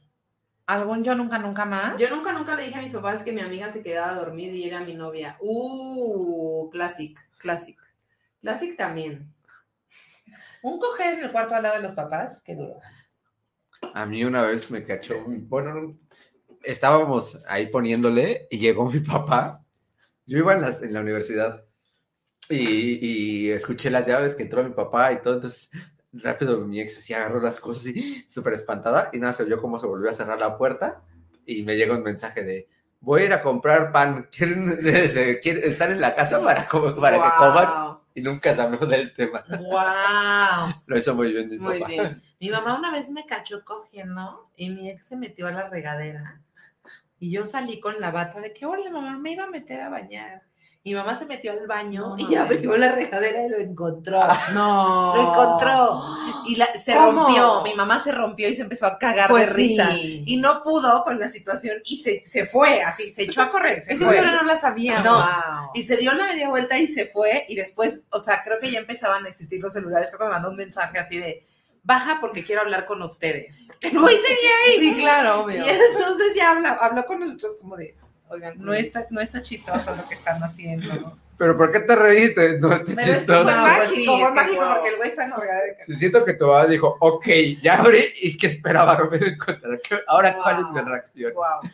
¿Algún 0.68 1.04
yo 1.04 1.16
nunca, 1.16 1.40
nunca 1.40 1.66
más? 1.66 1.98
yo 1.98 2.10
nunca, 2.12 2.32
nunca 2.32 2.56
le 2.56 2.64
dije 2.64 2.78
a 2.78 2.82
mis 2.84 2.94
papás 2.94 3.24
que 3.24 3.32
mi 3.32 3.42
amiga 3.42 3.70
se 3.70 3.82
quedaba 3.82 4.12
a 4.12 4.16
dormir 4.16 4.54
y 4.54 4.66
era 4.68 4.80
mi 4.82 4.94
novia. 4.94 5.36
Uh, 5.42 6.70
classic, 6.70 7.20
classic. 7.40 7.78
Classic 8.42 8.78
también. 8.78 9.34
Un 10.64 10.78
coger 10.80 11.20
en 11.20 11.26
el 11.26 11.32
cuarto 11.32 11.56
al 11.56 11.64
lado 11.64 11.76
de 11.78 11.84
los 11.84 11.94
papás, 11.94 12.42
qué 12.46 12.56
duro. 12.56 12.80
A 13.94 14.06
mí 14.06 14.24
una 14.24 14.44
vez 14.44 14.70
me 14.72 14.84
cachó, 14.84 15.24
bueno, 15.26 15.74
no, 15.74 15.96
estábamos 16.64 17.46
ahí 17.48 17.68
poniéndole 17.68 18.48
y 18.50 18.60
llegó 18.60 18.90
mi 18.90 19.00
papá. 19.00 19.64
Yo 20.26 20.38
iba 20.38 20.54
en, 20.54 20.62
las- 20.62 20.82
en 20.82 20.94
la 20.94 21.02
universidad 21.02 21.66
y, 22.50 23.46
y 23.48 23.52
escuché 23.52 23.90
las 23.90 24.08
llaves 24.08 24.36
que 24.36 24.44
entró 24.44 24.64
mi 24.64 24.72
papá 24.74 25.12
y 25.14 25.22
todo, 25.22 25.36
entonces 25.36 25.70
rápido 26.12 26.60
mi 26.66 26.82
ex 26.82 26.98
así 26.98 27.14
agarró 27.14 27.40
las 27.42 27.60
cosas 27.60 27.86
y 27.88 28.26
súper 28.28 28.54
espantada 28.54 29.10
y 29.14 29.20
nada, 29.20 29.34
se 29.34 29.44
oyó 29.44 29.62
cómo 29.62 29.80
se 29.80 29.88
volvió 29.88 30.10
a 30.10 30.14
cerrar 30.14 30.40
la 30.40 30.58
puerta 30.58 31.04
y 31.46 31.64
me 31.64 31.78
llega 31.78 31.96
un 31.96 32.04
mensaje 32.04 32.44
de 32.44 32.68
voy 33.00 33.22
a 33.22 33.26
ir 33.26 33.34
a 33.34 33.44
comprar 33.44 33.92
pan, 33.92 34.28
¿quieren, 34.36 34.70
estar 34.84 35.92
en 35.92 36.02
la 36.02 36.16
casa 36.16 36.44
para, 36.44 36.68
para 37.00 37.18
que 37.18 37.30
coman? 37.38 37.99
Y 38.20 38.22
nunca 38.22 38.54
se 38.54 38.62
habló 38.62 38.86
del 38.86 39.14
tema. 39.14 39.46
¡Wow! 39.48 40.82
Lo 40.88 40.98
hizo 40.98 41.16
muy 41.16 41.32
bien 41.32 41.50
mi 41.50 41.58
Muy 41.58 41.80
papá. 41.80 41.88
bien. 41.88 42.22
Mi 42.42 42.50
mamá 42.50 42.78
una 42.78 42.92
vez 42.92 43.10
me 43.10 43.26
cachó 43.26 43.64
cogiendo 43.64 44.50
y 44.58 44.70
mi 44.72 44.90
ex 44.90 45.08
se 45.08 45.16
metió 45.16 45.48
a 45.48 45.52
la 45.52 45.70
regadera. 45.70 46.42
Y 47.18 47.32
yo 47.32 47.46
salí 47.46 47.80
con 47.80 48.00
la 48.02 48.12
bata 48.12 48.42
de 48.42 48.54
que, 48.54 48.66
hola 48.66 48.90
mamá, 48.90 49.18
me 49.18 49.32
iba 49.32 49.46
a 49.46 49.50
meter 49.50 49.80
a 49.82 49.90
bañar. 49.90 50.44
Mi 50.86 50.94
mamá 50.94 51.14
se 51.18 51.26
metió 51.26 51.52
al 51.52 51.68
baño 51.68 52.16
No 52.18 52.30
y 52.32 52.36
abrió 52.36 52.76
la 52.78 52.94
regadera 52.94 53.46
y 53.46 53.50
lo 53.50 53.58
encontró. 53.58 54.22
No. 54.54 55.14
Lo 55.16 55.22
encontró. 55.30 56.02
Y 56.48 56.56
la- 56.56 56.68
se 56.68 56.94
¿Cómo? 56.94 57.24
rompió. 57.26 57.62
Mi 57.64 57.74
mamá 57.76 58.00
se 58.00 58.12
rompió 58.14 58.48
y 58.48 58.56
se 58.56 58.62
empezó 58.62 58.86
a 58.86 58.98
cagar 58.98 59.30
Pues 59.30 59.50
de 59.50 59.54
risa. 59.54 59.92
sí. 59.92 60.24
Y 60.26 60.38
no 60.38 60.64
pudo 60.64 61.04
con 61.04 61.20
la 61.20 61.28
situación 61.28 61.78
y 61.84 61.98
se, 61.98 62.24
se 62.24 62.46
fue, 62.46 62.82
así, 62.82 63.12
se 63.12 63.24
echó 63.24 63.42
a 63.42 63.52
correr. 63.52 63.84
Se 63.84 63.94
Esa 63.94 64.06
historia 64.06 64.32
no 64.32 64.44
la 64.44 64.60
sabía. 64.60 65.00
No. 65.04 65.16
Wow. 65.16 65.72
Y 65.74 65.84
se 65.84 65.98
dio 65.98 66.14
la 66.14 66.28
media 66.28 66.50
vuelta 66.50 66.78
y 66.78 66.88
se 66.88 67.06
fue. 67.08 67.46
Y 67.50 67.56
después, 67.56 68.02
o 68.12 68.20
sea, 68.22 68.42
creo 68.44 68.60
que 68.60 68.72
ya 68.72 68.80
empezaban 68.80 69.26
a 69.26 69.30
existir 69.30 69.60
los 69.62 69.74
celulares. 69.74 70.08
Creo 70.10 70.20
que 70.20 70.26
me 70.26 70.32
mandó 70.32 70.50
un 70.50 70.56
mensaje 70.56 70.98
así 70.98 71.18
de, 71.20 71.46
baja 71.84 72.20
porque 72.22 72.44
quiero 72.44 72.62
hablar 72.62 72.86
con 72.86 73.02
ustedes. 73.02 73.64
Porque 73.68 73.90
güey 73.90 74.16
seguía 74.16 74.50
ahí. 74.66 74.80
Sí, 74.80 75.02
claro, 75.02 75.40
Y 75.40 75.44
obvio. 75.60 75.66
entonces 75.68 76.28
ya 76.36 76.52
habla- 76.52 76.78
habló 76.80 77.06
con 77.06 77.20
nosotros 77.20 77.58
como 77.60 77.76
de, 77.76 77.96
Oigan, 78.30 78.54
no 78.60 78.74
está, 78.74 79.06
no 79.10 79.20
está 79.22 79.42
chistoso 79.42 79.96
lo 79.96 80.08
que 80.08 80.14
están 80.16 80.42
haciendo. 80.44 81.18
Pero 81.38 81.58
¿por 81.58 81.72
qué 81.72 81.80
te 81.82 81.96
reíste? 81.96 82.60
No 82.60 82.72
estés 82.74 82.96
Pero 82.96 83.12
es 83.12 83.18
chistoso. 83.20 83.44
fue 83.44 83.52
No, 83.54 83.62
mágico, 83.64 83.78
pues 83.86 83.90
sí, 83.96 84.06
fue 84.06 84.32
mágico 84.32 84.66
wow. 84.66 84.74
porque 84.76 84.90
el 84.90 84.96
güey 84.98 85.10
está 85.10 85.24
en 85.24 85.30
la 85.32 85.38
regadera. 85.38 85.86
Sí, 85.86 85.96
siento 85.96 86.26
que 86.26 86.34
tu 86.34 86.46
mamá 86.48 86.66
dijo, 86.68 86.98
ok, 87.00 87.28
ya 87.62 87.78
abrí 87.80 88.04
y 88.22 88.38
que 88.38 88.48
esperaba 88.48 89.04
me 89.10 89.18
encontrar. 89.18 89.80
¿Qué- 89.82 90.00
Ahora, 90.08 90.36
¿cuál 90.36 90.60
es 90.60 90.66
mi 90.72 90.82
reacción? 90.90 91.34
Wow. 91.34 91.72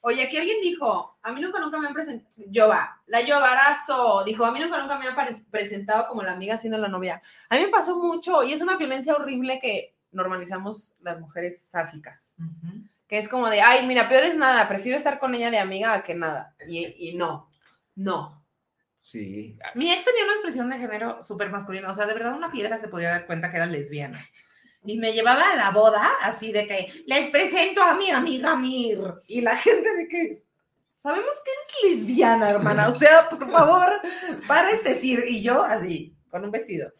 Oye, 0.00 0.22
aquí 0.24 0.36
alguien 0.38 0.60
dijo, 0.62 1.18
a 1.22 1.32
mí 1.32 1.40
nunca 1.40 1.58
nunca 1.58 1.78
me 1.80 1.88
han 1.88 1.92
presentado, 1.94 2.32
Yoba, 2.48 3.02
la 3.06 3.20
Yobarazo, 3.22 4.22
dijo, 4.24 4.44
a 4.44 4.52
mí 4.52 4.60
nunca 4.60 4.78
nunca 4.80 4.98
me 4.98 5.06
han 5.08 5.14
presentado 5.50 6.06
como 6.08 6.22
la 6.22 6.32
amiga 6.32 6.56
siendo 6.56 6.78
la 6.78 6.86
novia. 6.88 7.20
A 7.50 7.56
mí 7.56 7.62
me 7.62 7.68
pasó 7.68 7.96
mucho 7.96 8.44
y 8.44 8.52
es 8.52 8.60
una 8.62 8.76
violencia 8.76 9.14
horrible 9.14 9.58
que 9.60 9.96
normalizamos 10.12 10.94
las 11.02 11.20
mujeres 11.20 11.60
sáficas, 11.60 12.36
que 13.08 13.18
es 13.18 13.28
como 13.28 13.48
de, 13.48 13.60
ay, 13.60 13.86
mira, 13.86 14.08
peor 14.08 14.24
es 14.24 14.36
nada, 14.36 14.68
prefiero 14.68 14.96
estar 14.96 15.18
con 15.18 15.34
ella 15.34 15.50
de 15.50 15.58
amiga 15.58 15.94
a 15.94 16.02
que 16.02 16.14
nada. 16.14 16.54
Y, 16.68 17.10
y 17.10 17.14
no, 17.14 17.50
no. 17.94 18.44
Sí. 18.96 19.56
Mi 19.74 19.92
ex 19.92 20.04
tenía 20.04 20.24
una 20.24 20.32
expresión 20.32 20.68
de 20.68 20.78
género 20.78 21.22
súper 21.22 21.50
masculina, 21.50 21.92
o 21.92 21.94
sea, 21.94 22.06
de 22.06 22.14
verdad 22.14 22.34
una 22.34 22.50
piedra 22.50 22.78
se 22.78 22.88
podía 22.88 23.10
dar 23.10 23.26
cuenta 23.26 23.50
que 23.50 23.56
era 23.58 23.66
lesbiana. 23.66 24.18
Y 24.84 24.98
me 24.98 25.12
llevaba 25.12 25.52
a 25.52 25.56
la 25.56 25.70
boda 25.70 26.08
así 26.22 26.52
de 26.52 26.66
que 26.66 27.04
les 27.06 27.30
presento 27.30 27.82
a 27.82 27.96
mi 27.96 28.10
amiga 28.10 28.54
Mir. 28.56 29.14
Y 29.26 29.40
la 29.40 29.56
gente 29.56 29.92
de 29.94 30.06
que 30.06 30.44
sabemos 30.96 31.32
que 31.44 31.84
eres 31.84 31.98
lesbiana, 31.98 32.50
hermana. 32.50 32.88
O 32.88 32.94
sea, 32.94 33.28
por 33.28 33.50
favor, 33.50 34.00
para 34.46 34.70
este 34.70 34.90
decir. 34.90 35.24
Y 35.26 35.42
yo 35.42 35.62
así, 35.62 36.16
con 36.30 36.44
un 36.44 36.52
vestido. 36.52 36.92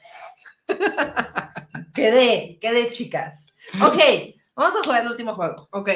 quedé, 1.95 2.59
quedé, 2.61 2.91
chicas. 2.91 3.47
Ok, 3.81 4.01
vamos 4.57 4.75
a 4.81 4.83
jugar 4.85 5.03
el 5.03 5.09
último 5.09 5.35
juego. 5.35 5.69
Ok, 5.71 5.89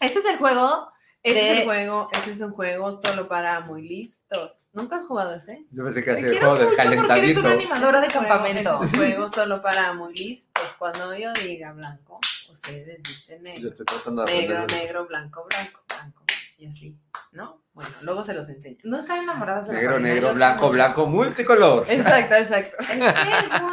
Este 0.00 0.18
es 0.18 0.24
el 0.26 0.36
juego. 0.38 0.90
este 1.22 1.40
es 1.40 1.46
de- 1.48 1.58
el 1.60 1.64
juego, 1.64 2.08
este 2.12 2.30
es 2.32 2.40
un 2.40 2.50
juego 2.52 2.90
solo 2.92 3.28
para 3.28 3.60
muy 3.60 3.86
listos. 3.86 4.68
¿Nunca 4.72 4.96
has 4.96 5.06
jugado 5.06 5.34
ese? 5.36 5.64
Yo 5.70 5.84
pensé 5.84 6.04
que 6.04 6.10
hacía 6.10 6.26
el 6.28 6.38
juego 6.38 6.56
del 6.56 6.64
mucho 6.66 6.76
porque 6.76 6.82
eres 6.88 6.98
calentamiento. 7.06 7.40
una 7.40 7.50
animadora 7.52 8.00
de 8.00 8.08
campamento. 8.08 8.60
este 8.74 8.84
es 8.86 8.92
un 8.92 8.98
juego 8.98 9.28
solo 9.28 9.62
para 9.62 9.92
muy 9.94 10.12
listos. 10.14 10.64
Cuando 10.78 11.16
yo 11.16 11.32
diga 11.34 11.72
blanco, 11.72 12.18
ustedes 12.50 13.00
dicen 13.02 13.38
Yo 13.38 13.42
negro. 13.44 13.68
estoy 13.68 13.86
tratando 13.86 14.24
de 14.24 14.32
Negro, 14.32 14.66
negro, 14.66 15.06
blanco, 15.06 15.46
blanco, 15.50 15.80
blanco. 15.88 16.24
Y 16.58 16.66
así, 16.66 16.96
¿no? 17.32 17.62
Bueno, 17.72 17.90
luego 18.02 18.22
se 18.22 18.32
los 18.34 18.48
enseño. 18.48 18.78
No 18.84 18.98
están 19.00 19.22
enamoradas 19.24 19.66
de 19.66 19.72
la 19.74 19.78
Negro, 19.80 19.92
Marina, 19.94 20.08
negro, 20.14 20.28
yo 20.28 20.34
blanco, 20.34 20.70
blanco, 20.70 21.06
multicolor. 21.06 21.84
Exacto, 21.88 22.34
exacto. 22.36 22.76
Es 22.80 22.86
que, 22.90 22.98
wow, 23.00 23.70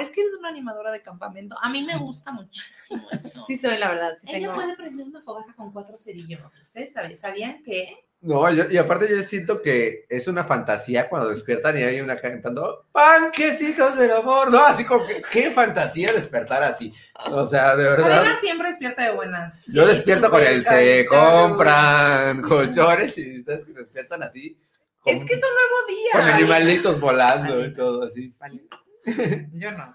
es 0.00 0.10
que 0.10 0.20
eres 0.22 0.34
una 0.38 0.48
animadora 0.48 0.90
de 0.90 1.02
campamento. 1.02 1.56
A 1.62 1.68
mí 1.70 1.82
me 1.84 1.96
gusta 1.96 2.32
muchísimo 2.32 3.06
eso. 3.12 3.44
Sí 3.46 3.56
soy, 3.56 3.78
la 3.78 3.88
verdad, 3.88 4.14
sí 4.18 4.26
Ella 4.30 4.38
tengo... 4.48 4.54
puede 4.54 4.76
prender 4.76 5.06
una 5.06 5.22
fogata 5.22 5.52
con 5.54 5.72
cuatro 5.72 5.98
cerillos. 5.98 6.40
¿Ustedes 6.60 6.92
saben- 6.92 7.16
sabían 7.16 7.62
que? 7.62 8.04
No, 8.22 8.52
yo- 8.52 8.70
y 8.70 8.76
aparte 8.76 9.08
yo 9.08 9.22
siento 9.22 9.62
que 9.62 10.04
es 10.10 10.28
una 10.28 10.44
fantasía 10.44 11.08
cuando 11.08 11.30
despiertan 11.30 11.78
y 11.78 11.82
hay 11.84 12.02
una 12.02 12.18
cantando 12.18 12.84
panquecitos 12.92 13.96
del 13.96 14.10
amor, 14.12 14.50
¿no? 14.50 14.62
Así 14.62 14.84
como 14.84 15.06
que, 15.06 15.22
qué 15.32 15.50
fantasía 15.50 16.12
despertar 16.12 16.62
así. 16.62 16.92
O 17.30 17.46
sea, 17.46 17.74
de 17.76 17.84
verdad. 17.84 18.12
Adela 18.18 18.36
siempre 18.36 18.68
despierta 18.68 19.04
de 19.08 19.12
buenas. 19.16 19.64
Yo 19.68 19.86
despierto 19.86 20.28
con 20.28 20.42
el 20.42 20.62
se 20.66 21.06
compran 21.06 22.42
colchones 22.42 23.16
y 23.18 23.40
ustedes 23.40 23.64
que 23.64 23.72
despiertan 23.72 24.22
así. 24.22 24.58
Con, 25.00 25.14
Es 25.14 25.24
que 25.24 25.32
es 25.32 25.40
un 25.42 25.54
nuevo 25.54 25.86
día. 25.88 26.10
con 26.12 26.20
animalitos 26.22 27.00
volando 27.00 27.54
Vale. 27.56 27.68
y 27.68 27.74
todo 27.74 28.02
así. 28.04 28.28
Vale. 28.38 28.60
Yo 29.52 29.72
no. 29.72 29.94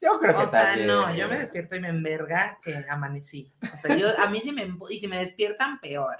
Yo 0.00 0.18
creo 0.18 0.36
que 0.36 0.42
O 0.42 0.48
sea, 0.48 0.64
también. 0.64 0.86
no, 0.86 1.14
yo 1.14 1.28
me 1.28 1.38
despierto 1.38 1.76
y 1.76 1.80
me 1.80 1.88
enverga 1.88 2.58
que 2.62 2.74
amanecí. 2.88 3.52
O 3.72 3.76
sea, 3.76 3.96
yo, 3.96 4.08
a 4.18 4.30
mí 4.30 4.40
sí 4.40 4.52
me, 4.52 4.74
y 4.90 4.98
si 4.98 5.08
me 5.08 5.18
despiertan, 5.18 5.78
peor. 5.80 6.16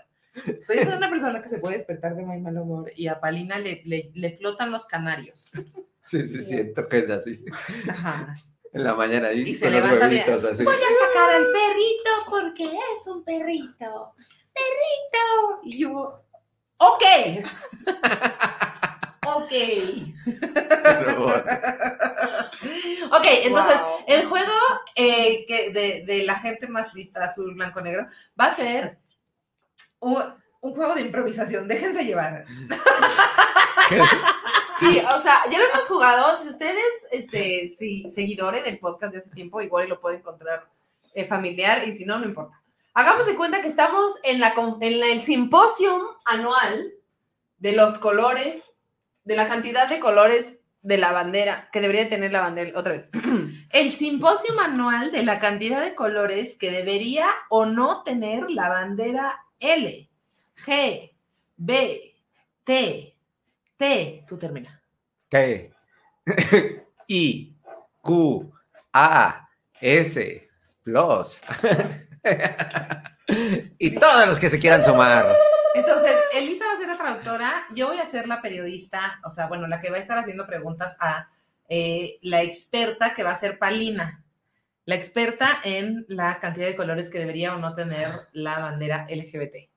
Soy 0.62 0.77
esa 0.79 0.97
una 0.97 1.11
persona 1.11 1.43
que 1.43 1.49
se 1.49 1.59
puede 1.59 1.77
despertar 1.77 2.14
de 2.14 2.23
muy 2.25 2.39
mal 2.39 2.57
humor 2.59 2.91
y 2.95 3.09
a 3.09 3.18
Palina 3.21 3.59
le, 3.59 3.83
le, 3.85 4.11
le 4.14 4.37
flotan 4.39 4.71
los 4.71 4.87
canarios. 4.87 5.51
Sí, 6.07 6.27
sí, 6.27 6.43
siento 6.43 6.89
que 6.89 6.99
es 7.01 7.11
así. 7.11 7.45
Ajá. 7.89 8.35
En 8.73 8.85
la 8.85 8.95
mañana 8.95 9.29
ahí 9.29 9.41
Y 9.41 9.55
se 9.55 9.64
con 9.64 9.73
los 9.73 9.83
levanta 9.83 10.09
bien. 10.09 10.23
huevitos 10.25 10.53
así. 10.53 10.62
Voy 10.64 10.75
a 10.75 10.79
sacar 11.09 11.31
al 11.31 11.47
perrito 11.47 12.11
porque 12.31 12.64
es 12.64 13.07
un 13.09 13.25
perrito. 13.25 14.14
Perrito. 14.55 15.61
Y 15.64 15.81
yo, 15.81 16.25
ok. 16.79 17.03
Ok. 19.27 19.53
Ok, 23.12 23.27
entonces 23.45 23.81
Wow. 23.81 24.05
el 24.07 24.27
juego 24.27 24.53
eh, 24.95 25.45
que 25.47 25.71
de, 25.71 26.05
de 26.05 26.25
la 26.25 26.37
gente 26.37 26.68
más 26.68 26.95
lista, 26.95 27.25
azul, 27.25 27.55
blanco, 27.55 27.81
negro, 27.81 28.07
va 28.41 28.47
a 28.47 28.55
ser 28.55 28.99
un, 29.99 30.23
un 30.61 30.75
juego 30.75 30.95
de 30.95 31.01
improvisación. 31.03 31.66
Déjense 31.66 32.05
llevar. 32.05 32.45
Sí, 34.79 35.03
o 35.14 35.21
sea, 35.21 35.43
ya 35.51 35.59
lo 35.59 35.64
hemos 35.66 35.87
jugado. 35.87 36.39
Si 36.43 36.49
ustedes, 36.49 36.85
este, 37.11 37.75
si, 37.79 38.11
seguidores 38.11 38.64
del 38.64 38.79
podcast 38.79 39.12
de 39.12 39.18
hace 39.18 39.31
tiempo, 39.31 39.61
igual 39.61 39.89
lo 39.89 40.01
pueden 40.01 40.21
encontrar 40.21 40.66
eh, 41.14 41.25
familiar 41.27 41.87
y 41.87 41.93
si 41.93 42.05
no, 42.07 42.18
no 42.18 42.25
importa. 42.27 42.59
Hagamos 42.95 43.27
de 43.27 43.35
cuenta 43.37 43.61
que 43.61 43.68
estamos 43.68 44.14
en, 44.23 44.41
la, 44.41 44.55
con- 44.55 44.83
en 44.83 45.01
la- 45.01 45.07
el 45.09 45.21
simposium 45.23 46.03
anual 46.25 46.93
de 47.59 47.73
los 47.73 47.99
colores, 47.99 48.79
de 49.25 49.37
la 49.37 49.49
cantidad 49.49 49.89
de 49.89 50.01
colores 50.01 50.61
de 50.83 50.99
la 50.99 51.12
bandera, 51.12 51.68
que 51.73 51.81
debería 51.81 52.09
tener 52.09 52.33
la 52.33 52.41
bandera, 52.41 52.79
otra 52.79 52.93
vez. 52.93 53.11
El 53.71 53.91
simposio 53.91 54.55
manual 54.55 55.12
de 55.12 55.23
la 55.23 55.39
cantidad 55.39 55.85
de 55.85 55.95
colores 55.95 56.57
que 56.57 56.71
debería 56.71 57.27
o 57.51 57.66
no 57.66 58.03
tener 58.03 58.51
la 58.51 58.68
bandera 58.68 59.45
L, 59.59 60.09
G, 60.64 61.12
B, 61.57 62.16
T, 62.64 63.14
T. 63.77 64.25
Tú 64.27 64.39
termina. 64.39 64.81
T, 65.29 65.71
I, 67.09 67.55
Q, 68.01 68.53
A, 68.93 69.49
S, 69.81 70.49
plus. 70.83 71.41
y 73.79 73.95
todos 73.95 74.27
los 74.27 74.39
que 74.39 74.49
se 74.49 74.59
quieran 74.59 74.83
sumar. 74.83 75.37
Entonces, 75.75 76.12
Elisa 76.35 76.66
va 76.66 76.73
a 76.73 76.79
ser 76.79 76.89
la 76.89 76.99
traductora, 76.99 77.66
yo 77.75 77.89
voy 77.89 77.99
a 77.99 78.07
ser 78.07 78.27
la 78.27 78.43
periodista, 78.43 79.21
o 79.25 79.31
sea, 79.31 79.47
bueno, 79.47 79.66
la 79.66 79.81
que 79.81 79.91
va 79.91 79.99
a 79.99 80.01
estar 80.01 80.18
haciendo 80.18 80.47
preguntas 80.47 80.97
a 81.01 81.29
eh, 81.68 82.18
la 82.23 82.43
experta 82.43 83.14
que 83.14 83.23
va 83.23 83.31
a 83.31 83.39
ser 83.39 83.59
Palina, 83.59 84.25
la 84.85 84.97
experta 84.97 85.61
en 85.62 86.05
la 86.09 86.41
cantidad 86.41 86.66
de 86.66 86.75
colores 86.75 87.09
que 87.09 87.18
debería 87.18 87.55
o 87.55 87.59
no 87.59 87.75
tener 87.75 88.29
la 88.33 88.59
bandera 88.59 89.07
LGBT. 89.09 89.71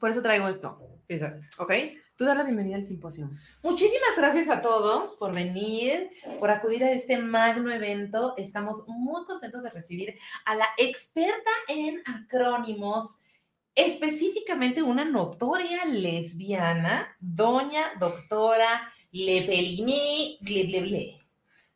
Por 0.00 0.10
eso 0.10 0.22
traigo 0.22 0.48
esto, 0.48 0.78
Exacto. 1.08 1.62
¿ok? 1.62 1.72
Tú 2.16 2.24
das 2.24 2.36
la 2.36 2.44
bienvenida 2.44 2.76
al 2.76 2.84
simposio. 2.84 3.28
Muchísimas 3.62 4.16
gracias 4.16 4.48
a 4.48 4.62
todos 4.62 5.14
por 5.14 5.34
venir, 5.34 6.10
por 6.38 6.48
acudir 6.48 6.84
a 6.84 6.92
este 6.92 7.18
magno 7.18 7.72
evento. 7.72 8.34
Estamos 8.36 8.84
muy 8.86 9.24
contentos 9.24 9.64
de 9.64 9.70
recibir 9.70 10.14
a 10.44 10.54
la 10.54 10.68
experta 10.78 11.50
en 11.66 12.00
acrónimos, 12.06 13.18
específicamente 13.74 14.82
una 14.82 15.04
notoria 15.04 15.84
lesbiana, 15.84 17.16
doña 17.18 17.92
doctora 17.98 18.90
Lepeline, 19.10 20.38
ble, 20.40 20.64
ble, 20.64 20.80
ble. 20.80 21.18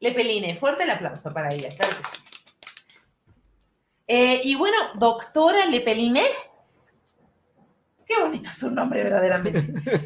Lepeline, 0.00 0.54
fuerte 0.54 0.84
el 0.84 0.90
aplauso 0.90 1.32
para 1.32 1.52
ella, 1.52 1.68
claro 1.76 1.96
que 1.96 2.04
sí. 2.04 2.22
Eh, 4.06 4.40
y 4.44 4.54
bueno, 4.54 4.76
doctora 4.94 5.66
Lepeline, 5.66 6.22
qué 8.06 8.20
bonito 8.20 8.48
su 8.48 8.70
nombre, 8.70 9.02
verdaderamente. 9.02 9.62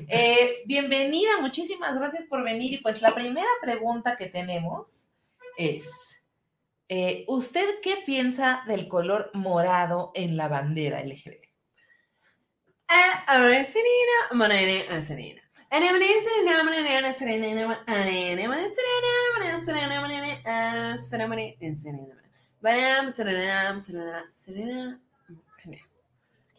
Eh, 0.09 0.63
bienvenida, 0.67 1.41
muchísimas 1.41 1.95
gracias 1.95 2.27
por 2.27 2.43
venir. 2.43 2.75
Y 2.75 2.79
pues 2.79 3.01
la 3.01 3.15
primera 3.15 3.49
pregunta 3.63 4.17
que 4.17 4.27
tenemos 4.27 5.09
es, 5.57 5.89
eh, 6.89 7.25
¿usted 7.29 7.81
qué 7.81 7.97
piensa 8.05 8.63
del 8.67 8.89
color 8.89 9.31
morado 9.35 10.11
en 10.15 10.37
la 10.37 10.49
bandera 10.49 11.03
LGBT? 11.03 11.42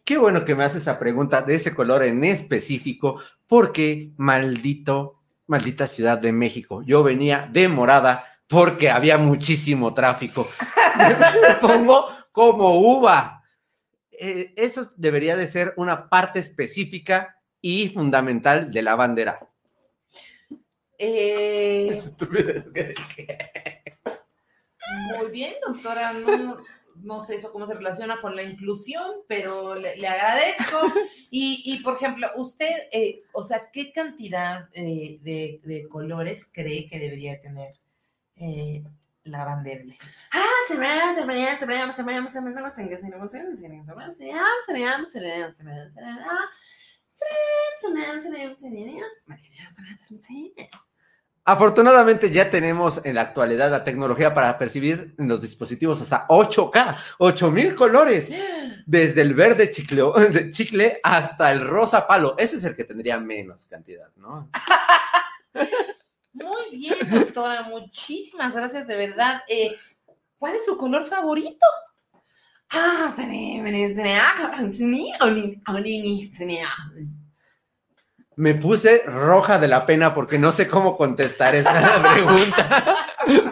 Qué 0.04 0.18
bueno 0.18 0.44
que 0.44 0.56
me 0.56 0.64
haces 0.64 0.82
esa 0.82 0.98
pregunta 0.98 1.44
de 1.44 1.56
ese 1.56 1.76
color 1.76 2.02
en 2.02 2.24
específico, 2.24 3.22
porque 3.48 4.12
maldito, 4.18 5.22
maldita 5.46 5.86
Ciudad 5.86 6.18
de 6.18 6.32
México. 6.32 6.82
Yo 6.82 7.04
venía 7.04 7.48
de 7.52 7.68
morada 7.68 8.26
porque 8.48 8.90
había 8.90 9.20
muchísimo 9.20 9.94
tráfico. 9.94 10.50
Me 10.98 11.54
pongo 11.62 12.08
como 12.32 12.80
uva. 12.80 13.43
Eh, 14.26 14.54
eso 14.56 14.90
debería 14.96 15.36
de 15.36 15.48
ser 15.48 15.74
una 15.76 16.08
parte 16.08 16.40
específica 16.40 17.42
y 17.60 17.90
fundamental 17.90 18.72
de 18.72 18.82
la 18.82 18.96
bandera. 18.96 19.50
Eh, 20.98 22.02
muy 25.20 25.30
bien, 25.30 25.56
doctora. 25.68 26.14
No, 26.14 26.58
no 27.02 27.22
sé 27.22 27.36
eso 27.36 27.52
cómo 27.52 27.68
se 27.68 27.74
relaciona 27.74 28.22
con 28.22 28.38
la 28.38 28.44
inclusión, 28.44 29.12
pero 29.28 29.76
le, 29.76 29.98
le 29.98 30.08
agradezco. 30.08 30.78
Y, 31.30 31.62
y, 31.66 31.84
por 31.84 31.98
ejemplo, 31.98 32.30
usted, 32.38 32.74
eh, 32.94 33.24
o 33.34 33.44
sea, 33.44 33.72
¿qué 33.74 33.92
cantidad 33.92 34.70
eh, 34.72 35.20
de, 35.22 35.60
de 35.66 35.90
colores 35.90 36.50
cree 36.50 36.88
que 36.88 36.98
debería 36.98 37.42
tener 37.42 37.74
la 39.26 39.46
bandera? 39.46 39.84
Ah, 40.32 40.44
Serena, 40.68 41.16
Serena, 41.16 41.60
Serena, 41.60 41.92
Serena, 41.94 42.30
Serena, 42.30 42.30
Serena, 42.30 42.70
Serena, 42.70 42.98
Serena, 43.00 43.58
Serena, 43.58 43.84
Serena, 43.86 43.86
Serena, 43.86 45.10
Serena, 45.10 45.10
Serena, 45.10 45.54
Serena, 45.54 45.92
Serena, 45.92 46.20
Serena, 48.58 48.58
Serena, 48.60 49.08
Serena, 49.98 50.22
Serena. 50.22 50.70
Afortunadamente 51.46 52.32
ya 52.32 52.50
tenemos 52.50 53.06
en 53.06 53.16
la 53.16 53.22
actualidad 53.22 53.70
la 53.70 53.84
tecnología 53.84 54.34
para 54.34 54.58
percibir 54.58 55.14
los 55.18 55.42
dispositivos 55.42 56.02
hasta 56.02 56.26
8K, 56.28 56.98
8000 57.18 57.76
colores, 57.76 58.32
desde 58.86 59.22
el 59.22 59.34
verde 59.34 59.70
chicle, 59.70 60.04
de 60.32 60.52
chicle 60.52 61.00
hasta 61.04 61.52
el 61.52 61.60
rosa 61.60 62.08
palo. 62.08 62.36
Ese 62.38 62.56
es 62.56 62.64
el 62.64 62.74
que 62.74 62.86
tendría 62.86 63.20
menos 63.20 63.66
cantidad, 63.66 64.08
¿no? 64.16 64.50
Muy 66.34 66.78
bien, 66.78 66.96
doctora. 67.10 67.64
Muchísimas 67.64 68.54
gracias, 68.54 68.88
de 68.88 68.96
verdad. 68.96 69.42
Eh, 69.48 69.76
¿Cuál 70.38 70.56
es 70.56 70.66
su 70.66 70.78
color 70.78 71.06
favorito? 71.06 71.66
Ah. 72.70 73.14
Me 78.36 78.56
puse 78.56 79.04
roja 79.06 79.60
de 79.60 79.68
la 79.68 79.86
pena 79.86 80.14
porque 80.14 80.40
no 80.40 80.52
sé 80.52 80.68
cómo 80.68 80.98
contestar 80.98 81.54
esa 81.54 82.02
pregunta. 82.14 82.96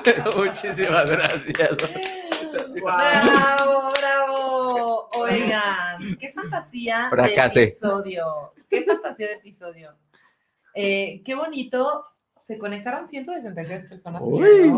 Pero 0.03 0.31
muchísimas 0.35 1.09
gracias. 1.09 1.69
Bravo, 2.83 3.93
bravo. 3.93 5.09
Oigan, 5.13 6.17
qué 6.19 6.31
fantasía 6.31 7.09
de 7.11 7.35
episodio. 7.67 8.25
Qué 8.67 8.83
fantasía 8.83 9.27
de 9.27 9.33
episodio. 9.35 9.95
Eh, 10.73 11.21
qué 11.23 11.35
bonito. 11.35 12.05
Se 12.41 12.57
conectaron 12.57 13.07
163 13.07 13.85
personas 13.85 14.23
hoy. 14.25 14.73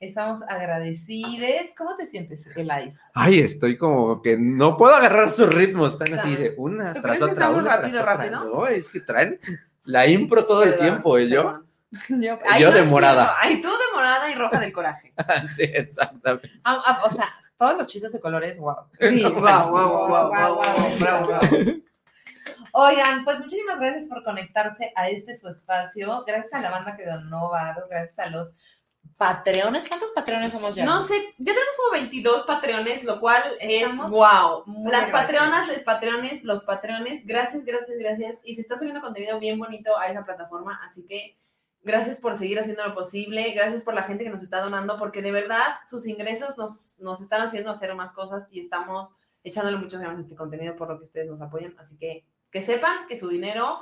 Estamos 0.00 0.42
agradecidos. 0.48 1.72
¿Cómo 1.76 1.96
te 1.96 2.06
sientes, 2.06 2.46
Elais? 2.56 3.00
Ay, 3.14 3.40
estoy 3.40 3.78
como 3.78 4.20
que 4.20 4.36
no 4.36 4.76
puedo 4.76 4.94
agarrar 4.94 5.30
sus 5.32 5.52
ritmos. 5.52 5.92
Están 5.92 6.18
así 6.18 6.34
de 6.36 6.54
una 6.58 6.92
¿Tú 6.92 7.00
tras 7.00 7.18
crees 7.18 7.18
que 7.18 7.34
otra. 7.36 7.50
muy 7.50 7.58
una 7.60 7.64
tras 7.70 7.80
rápido, 7.82 8.00
otra. 8.00 8.16
rápido? 8.16 8.44
No, 8.44 8.66
es 8.66 8.88
que 8.88 9.00
traen 9.00 9.38
la 9.84 10.06
impro 10.06 10.44
todo 10.44 10.64
el 10.64 10.76
tiempo. 10.76 11.18
¿Y 11.18 11.28
yo? 11.30 11.42
perdón. 11.44 11.66
Yo, 12.22 12.38
Yo 12.58 12.68
no 12.70 12.74
de 12.74 12.80
es 12.80 12.86
morada. 12.88 13.24
cierto. 13.24 13.38
Ay, 13.42 13.60
tú 13.60 13.68
de 13.68 13.94
morada 13.94 14.30
y 14.30 14.34
roja 14.34 14.58
del 14.60 14.72
coraje. 14.72 15.12
sí, 15.54 15.62
exactamente. 15.62 16.50
Ah, 16.64 16.82
ah, 16.84 17.02
o 17.04 17.10
sea, 17.10 17.28
todos 17.58 17.76
los 17.78 17.86
chistes 17.86 18.12
de 18.12 18.20
colores, 18.20 18.58
wow. 18.58 18.76
Sí, 19.00 19.22
wow, 19.22 19.32
guau, 19.40 19.70
guau, 19.70 20.08
guau, 20.08 20.28
guau, 20.28 20.98
bravo, 20.98 21.26
bravo. 21.26 21.26
bravo. 21.26 21.56
Oigan, 22.74 23.24
pues 23.24 23.38
muchísimas 23.38 23.78
gracias 23.78 24.08
por 24.08 24.24
conectarse 24.24 24.92
a 24.96 25.08
este 25.08 25.36
su 25.36 25.48
espacio. 25.48 26.24
Gracias 26.26 26.54
a 26.54 26.62
la 26.62 26.70
banda 26.70 26.96
que 26.96 27.04
donó 27.04 27.50
Varo, 27.50 27.86
gracias 27.88 28.18
a 28.18 28.30
los 28.30 28.56
patreones. 29.18 29.86
¿Cuántos 29.88 30.10
patreones 30.12 30.52
somos 30.52 30.74
ya? 30.74 30.84
No 30.84 31.02
sé, 31.02 31.14
ya 31.38 31.52
tenemos 31.52 31.76
como 31.76 31.92
22 31.92 32.42
patreones, 32.44 33.04
lo 33.04 33.20
cual 33.20 33.42
Estamos 33.60 34.06
es 34.06 34.10
wow. 34.12 34.64
Las 34.84 35.04
agradecidos. 35.04 35.10
patreonas, 35.10 35.68
los 35.68 35.82
patreones, 35.82 36.44
los 36.44 36.64
patreones, 36.64 37.26
gracias, 37.26 37.64
gracias, 37.64 37.98
gracias. 37.98 38.40
Y 38.42 38.54
se 38.54 38.62
está 38.62 38.78
subiendo 38.78 39.02
contenido 39.02 39.38
bien 39.38 39.58
bonito 39.58 39.96
a 39.98 40.06
esa 40.06 40.24
plataforma, 40.24 40.80
así 40.88 41.06
que 41.06 41.36
gracias 41.82 42.20
por 42.20 42.36
seguir 42.36 42.58
haciendo 42.58 42.86
lo 42.86 42.94
posible, 42.94 43.52
gracias 43.52 43.84
por 43.84 43.94
la 43.94 44.04
gente 44.04 44.24
que 44.24 44.30
nos 44.30 44.42
está 44.42 44.60
donando, 44.60 44.98
porque 44.98 45.20
de 45.20 45.32
verdad 45.32 45.76
sus 45.88 46.06
ingresos 46.06 46.56
nos, 46.56 46.98
nos 47.00 47.20
están 47.20 47.42
haciendo 47.42 47.70
hacer 47.70 47.94
más 47.94 48.14
cosas 48.14 48.48
y 48.50 48.60
estamos 48.60 49.14
echándole 49.44 49.76
muchas 49.76 50.00
ganas 50.00 50.16
a 50.16 50.20
este 50.20 50.36
contenido 50.36 50.74
por 50.74 50.88
lo 50.88 50.96
que 50.96 51.04
ustedes 51.04 51.28
nos 51.28 51.42
apoyan. 51.42 51.74
Así 51.78 51.98
que 51.98 52.24
que 52.52 52.62
sepan 52.62 53.08
que 53.08 53.16
su 53.16 53.28
dinero 53.28 53.80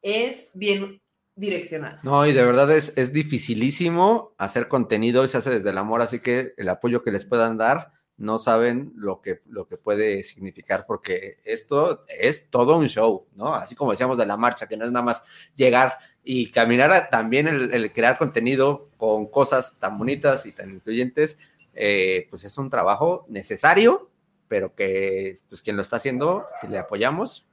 es 0.00 0.50
bien 0.54 1.02
direccionado. 1.36 1.98
No, 2.04 2.24
y 2.26 2.32
de 2.32 2.44
verdad 2.44 2.70
es, 2.70 2.92
es 2.96 3.12
dificilísimo 3.12 4.34
hacer 4.38 4.68
contenido 4.68 5.24
y 5.24 5.28
se 5.28 5.36
hace 5.36 5.50
desde 5.50 5.70
el 5.70 5.78
amor, 5.78 6.00
así 6.00 6.20
que 6.20 6.54
el 6.56 6.68
apoyo 6.68 7.02
que 7.02 7.10
les 7.10 7.24
puedan 7.24 7.58
dar, 7.58 7.92
no 8.16 8.38
saben 8.38 8.92
lo 8.94 9.20
que, 9.20 9.40
lo 9.46 9.66
que 9.66 9.76
puede 9.76 10.22
significar, 10.22 10.84
porque 10.86 11.38
esto 11.44 12.04
es 12.06 12.48
todo 12.48 12.76
un 12.76 12.88
show, 12.88 13.26
¿no? 13.34 13.52
Así 13.54 13.74
como 13.74 13.90
decíamos 13.90 14.16
de 14.16 14.26
la 14.26 14.36
marcha, 14.36 14.68
que 14.68 14.76
no 14.76 14.84
es 14.84 14.92
nada 14.92 15.04
más 15.04 15.24
llegar 15.56 15.98
y 16.22 16.52
caminar, 16.52 17.08
también 17.10 17.48
el, 17.48 17.74
el 17.74 17.92
crear 17.92 18.16
contenido 18.16 18.90
con 18.96 19.26
cosas 19.26 19.76
tan 19.80 19.98
bonitas 19.98 20.46
y 20.46 20.52
tan 20.52 20.70
incluyentes, 20.70 21.38
eh, 21.74 22.28
pues 22.30 22.44
es 22.44 22.56
un 22.56 22.70
trabajo 22.70 23.26
necesario, 23.28 24.10
pero 24.46 24.76
que 24.76 25.38
pues 25.48 25.60
quien 25.62 25.74
lo 25.74 25.82
está 25.82 25.96
haciendo, 25.96 26.46
si 26.60 26.68
le 26.68 26.78
apoyamos, 26.78 27.48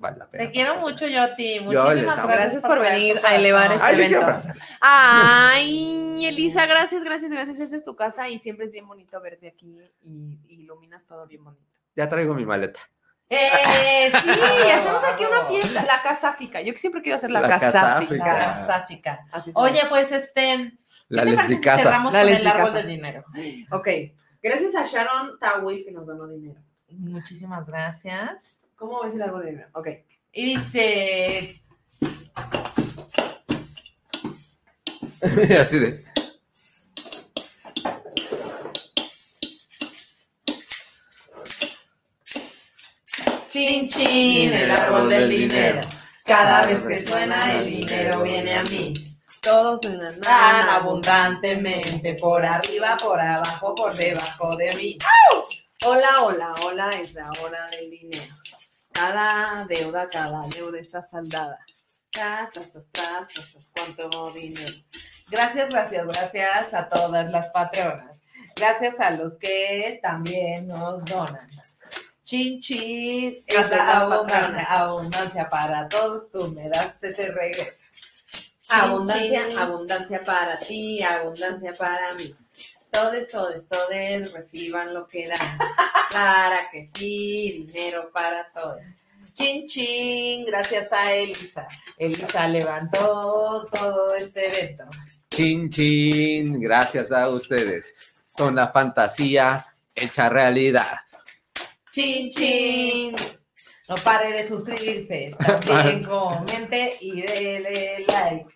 vale 0.00 0.18
la 0.18 0.28
pena. 0.28 0.44
Te 0.44 0.50
quiero 0.50 0.76
mucho, 0.80 1.06
Yoti. 1.06 1.60
les 1.60 1.62
Muchísimas 1.62 2.18
amo. 2.18 2.26
gracias, 2.26 2.26
Gracias 2.26 2.62
por 2.64 2.80
venir 2.80 3.20
a 3.24 3.36
elevar 3.36 3.70
este 3.72 3.86
Ay, 3.86 3.96
yo 4.10 4.20
evento. 4.20 4.36
Ay, 4.80 6.26
Elisa, 6.26 6.66
gracias, 6.66 7.04
gracias, 7.04 7.30
gracias. 7.30 7.60
Esta 7.60 7.76
es 7.76 7.84
tu 7.84 7.94
casa 7.94 8.28
y 8.28 8.38
siempre 8.38 8.66
es 8.66 8.72
bien 8.72 8.86
bonito 8.88 9.20
verte 9.20 9.48
aquí 9.48 9.78
y, 10.02 10.38
y 10.48 10.62
iluminas 10.62 11.06
todo 11.06 11.26
bien 11.26 11.44
bonito. 11.44 11.64
Ya 11.94 12.08
traigo 12.08 12.34
mi 12.34 12.44
maleta. 12.44 12.80
Eh, 13.28 14.10
sí, 14.10 14.70
hacemos 14.70 15.04
aquí 15.04 15.24
una 15.24 15.42
fiesta, 15.44 15.84
la 15.84 16.02
casáfica. 16.02 16.60
Yo 16.60 16.72
siempre 16.74 17.00
quiero 17.00 17.16
hacer 17.16 17.30
la, 17.30 17.42
La 17.42 17.48
casáfica. 17.48 19.24
Así 19.30 19.52
Oye, 19.54 19.80
pues 19.88 20.10
este. 20.10 20.72
La 21.08 21.24
¿qué 21.24 21.30
te 21.30 21.36
parece 21.36 21.56
si 21.56 21.62
cerramos 21.62 22.12
La 22.12 22.22
con 22.22 22.28
el 22.28 22.46
árbol 22.46 22.72
del 22.72 22.86
dinero? 22.86 23.24
Ok, 23.70 23.88
gracias 24.42 24.74
a 24.74 24.84
Sharon 24.84 25.38
Tawil 25.38 25.84
que 25.84 25.92
nos 25.92 26.06
donó 26.06 26.26
dinero. 26.26 26.60
Muchísimas 26.88 27.68
gracias. 27.68 28.60
¿Cómo 28.80 29.02
ves 29.02 29.14
el 29.14 29.20
árbol 29.20 29.44
de 29.44 29.50
dinero? 29.50 29.68
Ok. 29.74 29.88
Y 30.32 30.56
dice. 30.56 31.62
Así 35.60 35.78
de. 35.78 35.94
Chin, 43.48 43.90
chin, 43.90 44.54
el 44.54 44.70
árbol 44.70 45.10
del 45.10 45.28
dinero. 45.28 45.86
Cada 46.24 46.64
vez 46.64 46.86
que 46.86 46.96
suena 46.96 47.58
el 47.58 47.66
dinero 47.68 48.22
viene 48.22 48.54
a 48.54 48.62
mí. 48.62 48.94
Todos 49.42 49.82
suenan 49.82 50.20
Tan 50.22 50.70
abundantemente, 50.70 52.14
por 52.14 52.42
arriba, 52.46 52.96
por 52.96 53.20
abajo, 53.20 53.74
por 53.74 53.92
debajo 53.92 54.56
de 54.56 54.74
mí. 54.74 54.96
Hola, 55.84 56.22
hola, 56.22 56.54
hola, 56.64 56.90
es 56.98 57.12
la 57.12 57.30
hora 57.42 57.66
del 57.72 57.90
dinero. 57.90 58.39
Cada 58.92 59.64
deuda, 59.66 60.08
cada 60.08 60.40
deuda 60.48 60.78
está 60.78 61.06
saldada. 61.08 61.58
Cuánto 63.72 64.32
dinero. 64.32 64.76
Gracias, 65.30 65.68
gracias, 65.68 66.06
gracias 66.06 66.74
a 66.74 66.88
todas 66.88 67.30
las 67.30 67.46
patronas. 67.50 68.20
Gracias 68.56 68.94
a 68.98 69.10
los 69.12 69.34
que 69.38 69.98
también 70.02 70.66
nos 70.66 71.04
donan. 71.04 71.48
Chin, 72.24 72.60
chin, 72.60 73.36
es 73.46 73.70
la 73.70 74.00
abundancia, 74.00 74.64
abundancia 74.64 75.48
para 75.48 75.88
todos, 75.88 76.30
tú 76.30 76.46
me 76.52 76.68
das, 76.68 77.00
te 77.00 77.10
regresa. 77.10 77.72
Abundancia, 78.70 79.44
abundancia 79.58 80.20
para 80.24 80.56
ti, 80.56 81.02
abundancia 81.02 81.74
para 81.74 82.14
mí. 82.14 82.34
Todos, 82.90 83.28
todos, 83.28 83.68
todos 83.68 84.32
reciban 84.32 84.92
lo 84.92 85.06
que 85.06 85.26
dan. 85.26 85.58
Para 86.12 86.60
que 86.70 86.88
sí, 86.94 87.64
dinero 87.66 88.10
para 88.12 88.46
todos. 88.52 88.80
Chin 89.34 89.68
chin, 89.68 90.44
gracias 90.46 90.92
a 90.92 91.12
Elisa. 91.14 91.66
Elisa 91.98 92.48
levantó 92.48 93.68
todo 93.72 94.14
este 94.14 94.48
evento. 94.48 94.84
Chin, 95.28 95.70
chin, 95.70 96.60
gracias 96.60 97.12
a 97.12 97.28
ustedes. 97.28 97.94
Son 98.36 98.54
la 98.56 98.72
fantasía 98.72 99.52
hecha 99.94 100.28
realidad. 100.28 101.00
Chin 101.92 102.30
chin. 102.30 103.14
No 103.88 103.94
pare 104.04 104.32
de 104.32 104.48
suscribirse. 104.48 105.36
También 105.66 106.02
comente 106.04 106.90
y 107.00 107.22
dele 107.22 108.06
like. 108.06 108.46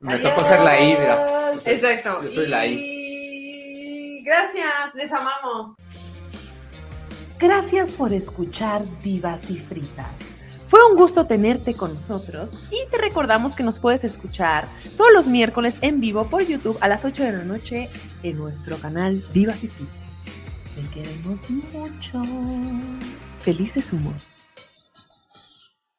Me 0.00 0.18
tocó 0.18 0.40
ser 0.40 0.60
la 0.60 0.80
I, 0.80 0.96
mira. 0.96 1.24
Exacto. 1.66 2.20
Yo 2.22 2.28
soy 2.28 2.48
la 2.48 2.66
I. 2.66 2.74
Y 2.74 4.24
gracias, 4.24 4.94
les 4.94 5.12
amamos. 5.12 5.76
Gracias 7.38 7.92
por 7.92 8.12
escuchar 8.12 8.82
Divas 9.02 9.50
y 9.50 9.58
Fritas. 9.58 10.06
Fue 10.68 10.80
un 10.90 10.96
gusto 10.96 11.26
tenerte 11.26 11.74
con 11.74 11.94
nosotros 11.94 12.68
y 12.70 12.90
te 12.90 12.98
recordamos 12.98 13.54
que 13.54 13.62
nos 13.62 13.78
puedes 13.78 14.04
escuchar 14.04 14.68
todos 14.96 15.10
los 15.12 15.26
miércoles 15.28 15.78
en 15.80 16.00
vivo 16.00 16.26
por 16.28 16.44
YouTube 16.44 16.76
a 16.82 16.88
las 16.88 17.06
8 17.06 17.22
de 17.22 17.32
la 17.32 17.44
noche 17.44 17.88
en 18.22 18.36
nuestro 18.36 18.76
canal 18.76 19.22
Divas 19.32 19.64
y 19.64 19.68
Fritas. 19.68 19.96
Te 20.74 20.86
queremos 20.94 21.48
mucho. 21.48 22.22
Felices 23.40 23.92
humos. 23.92 24.37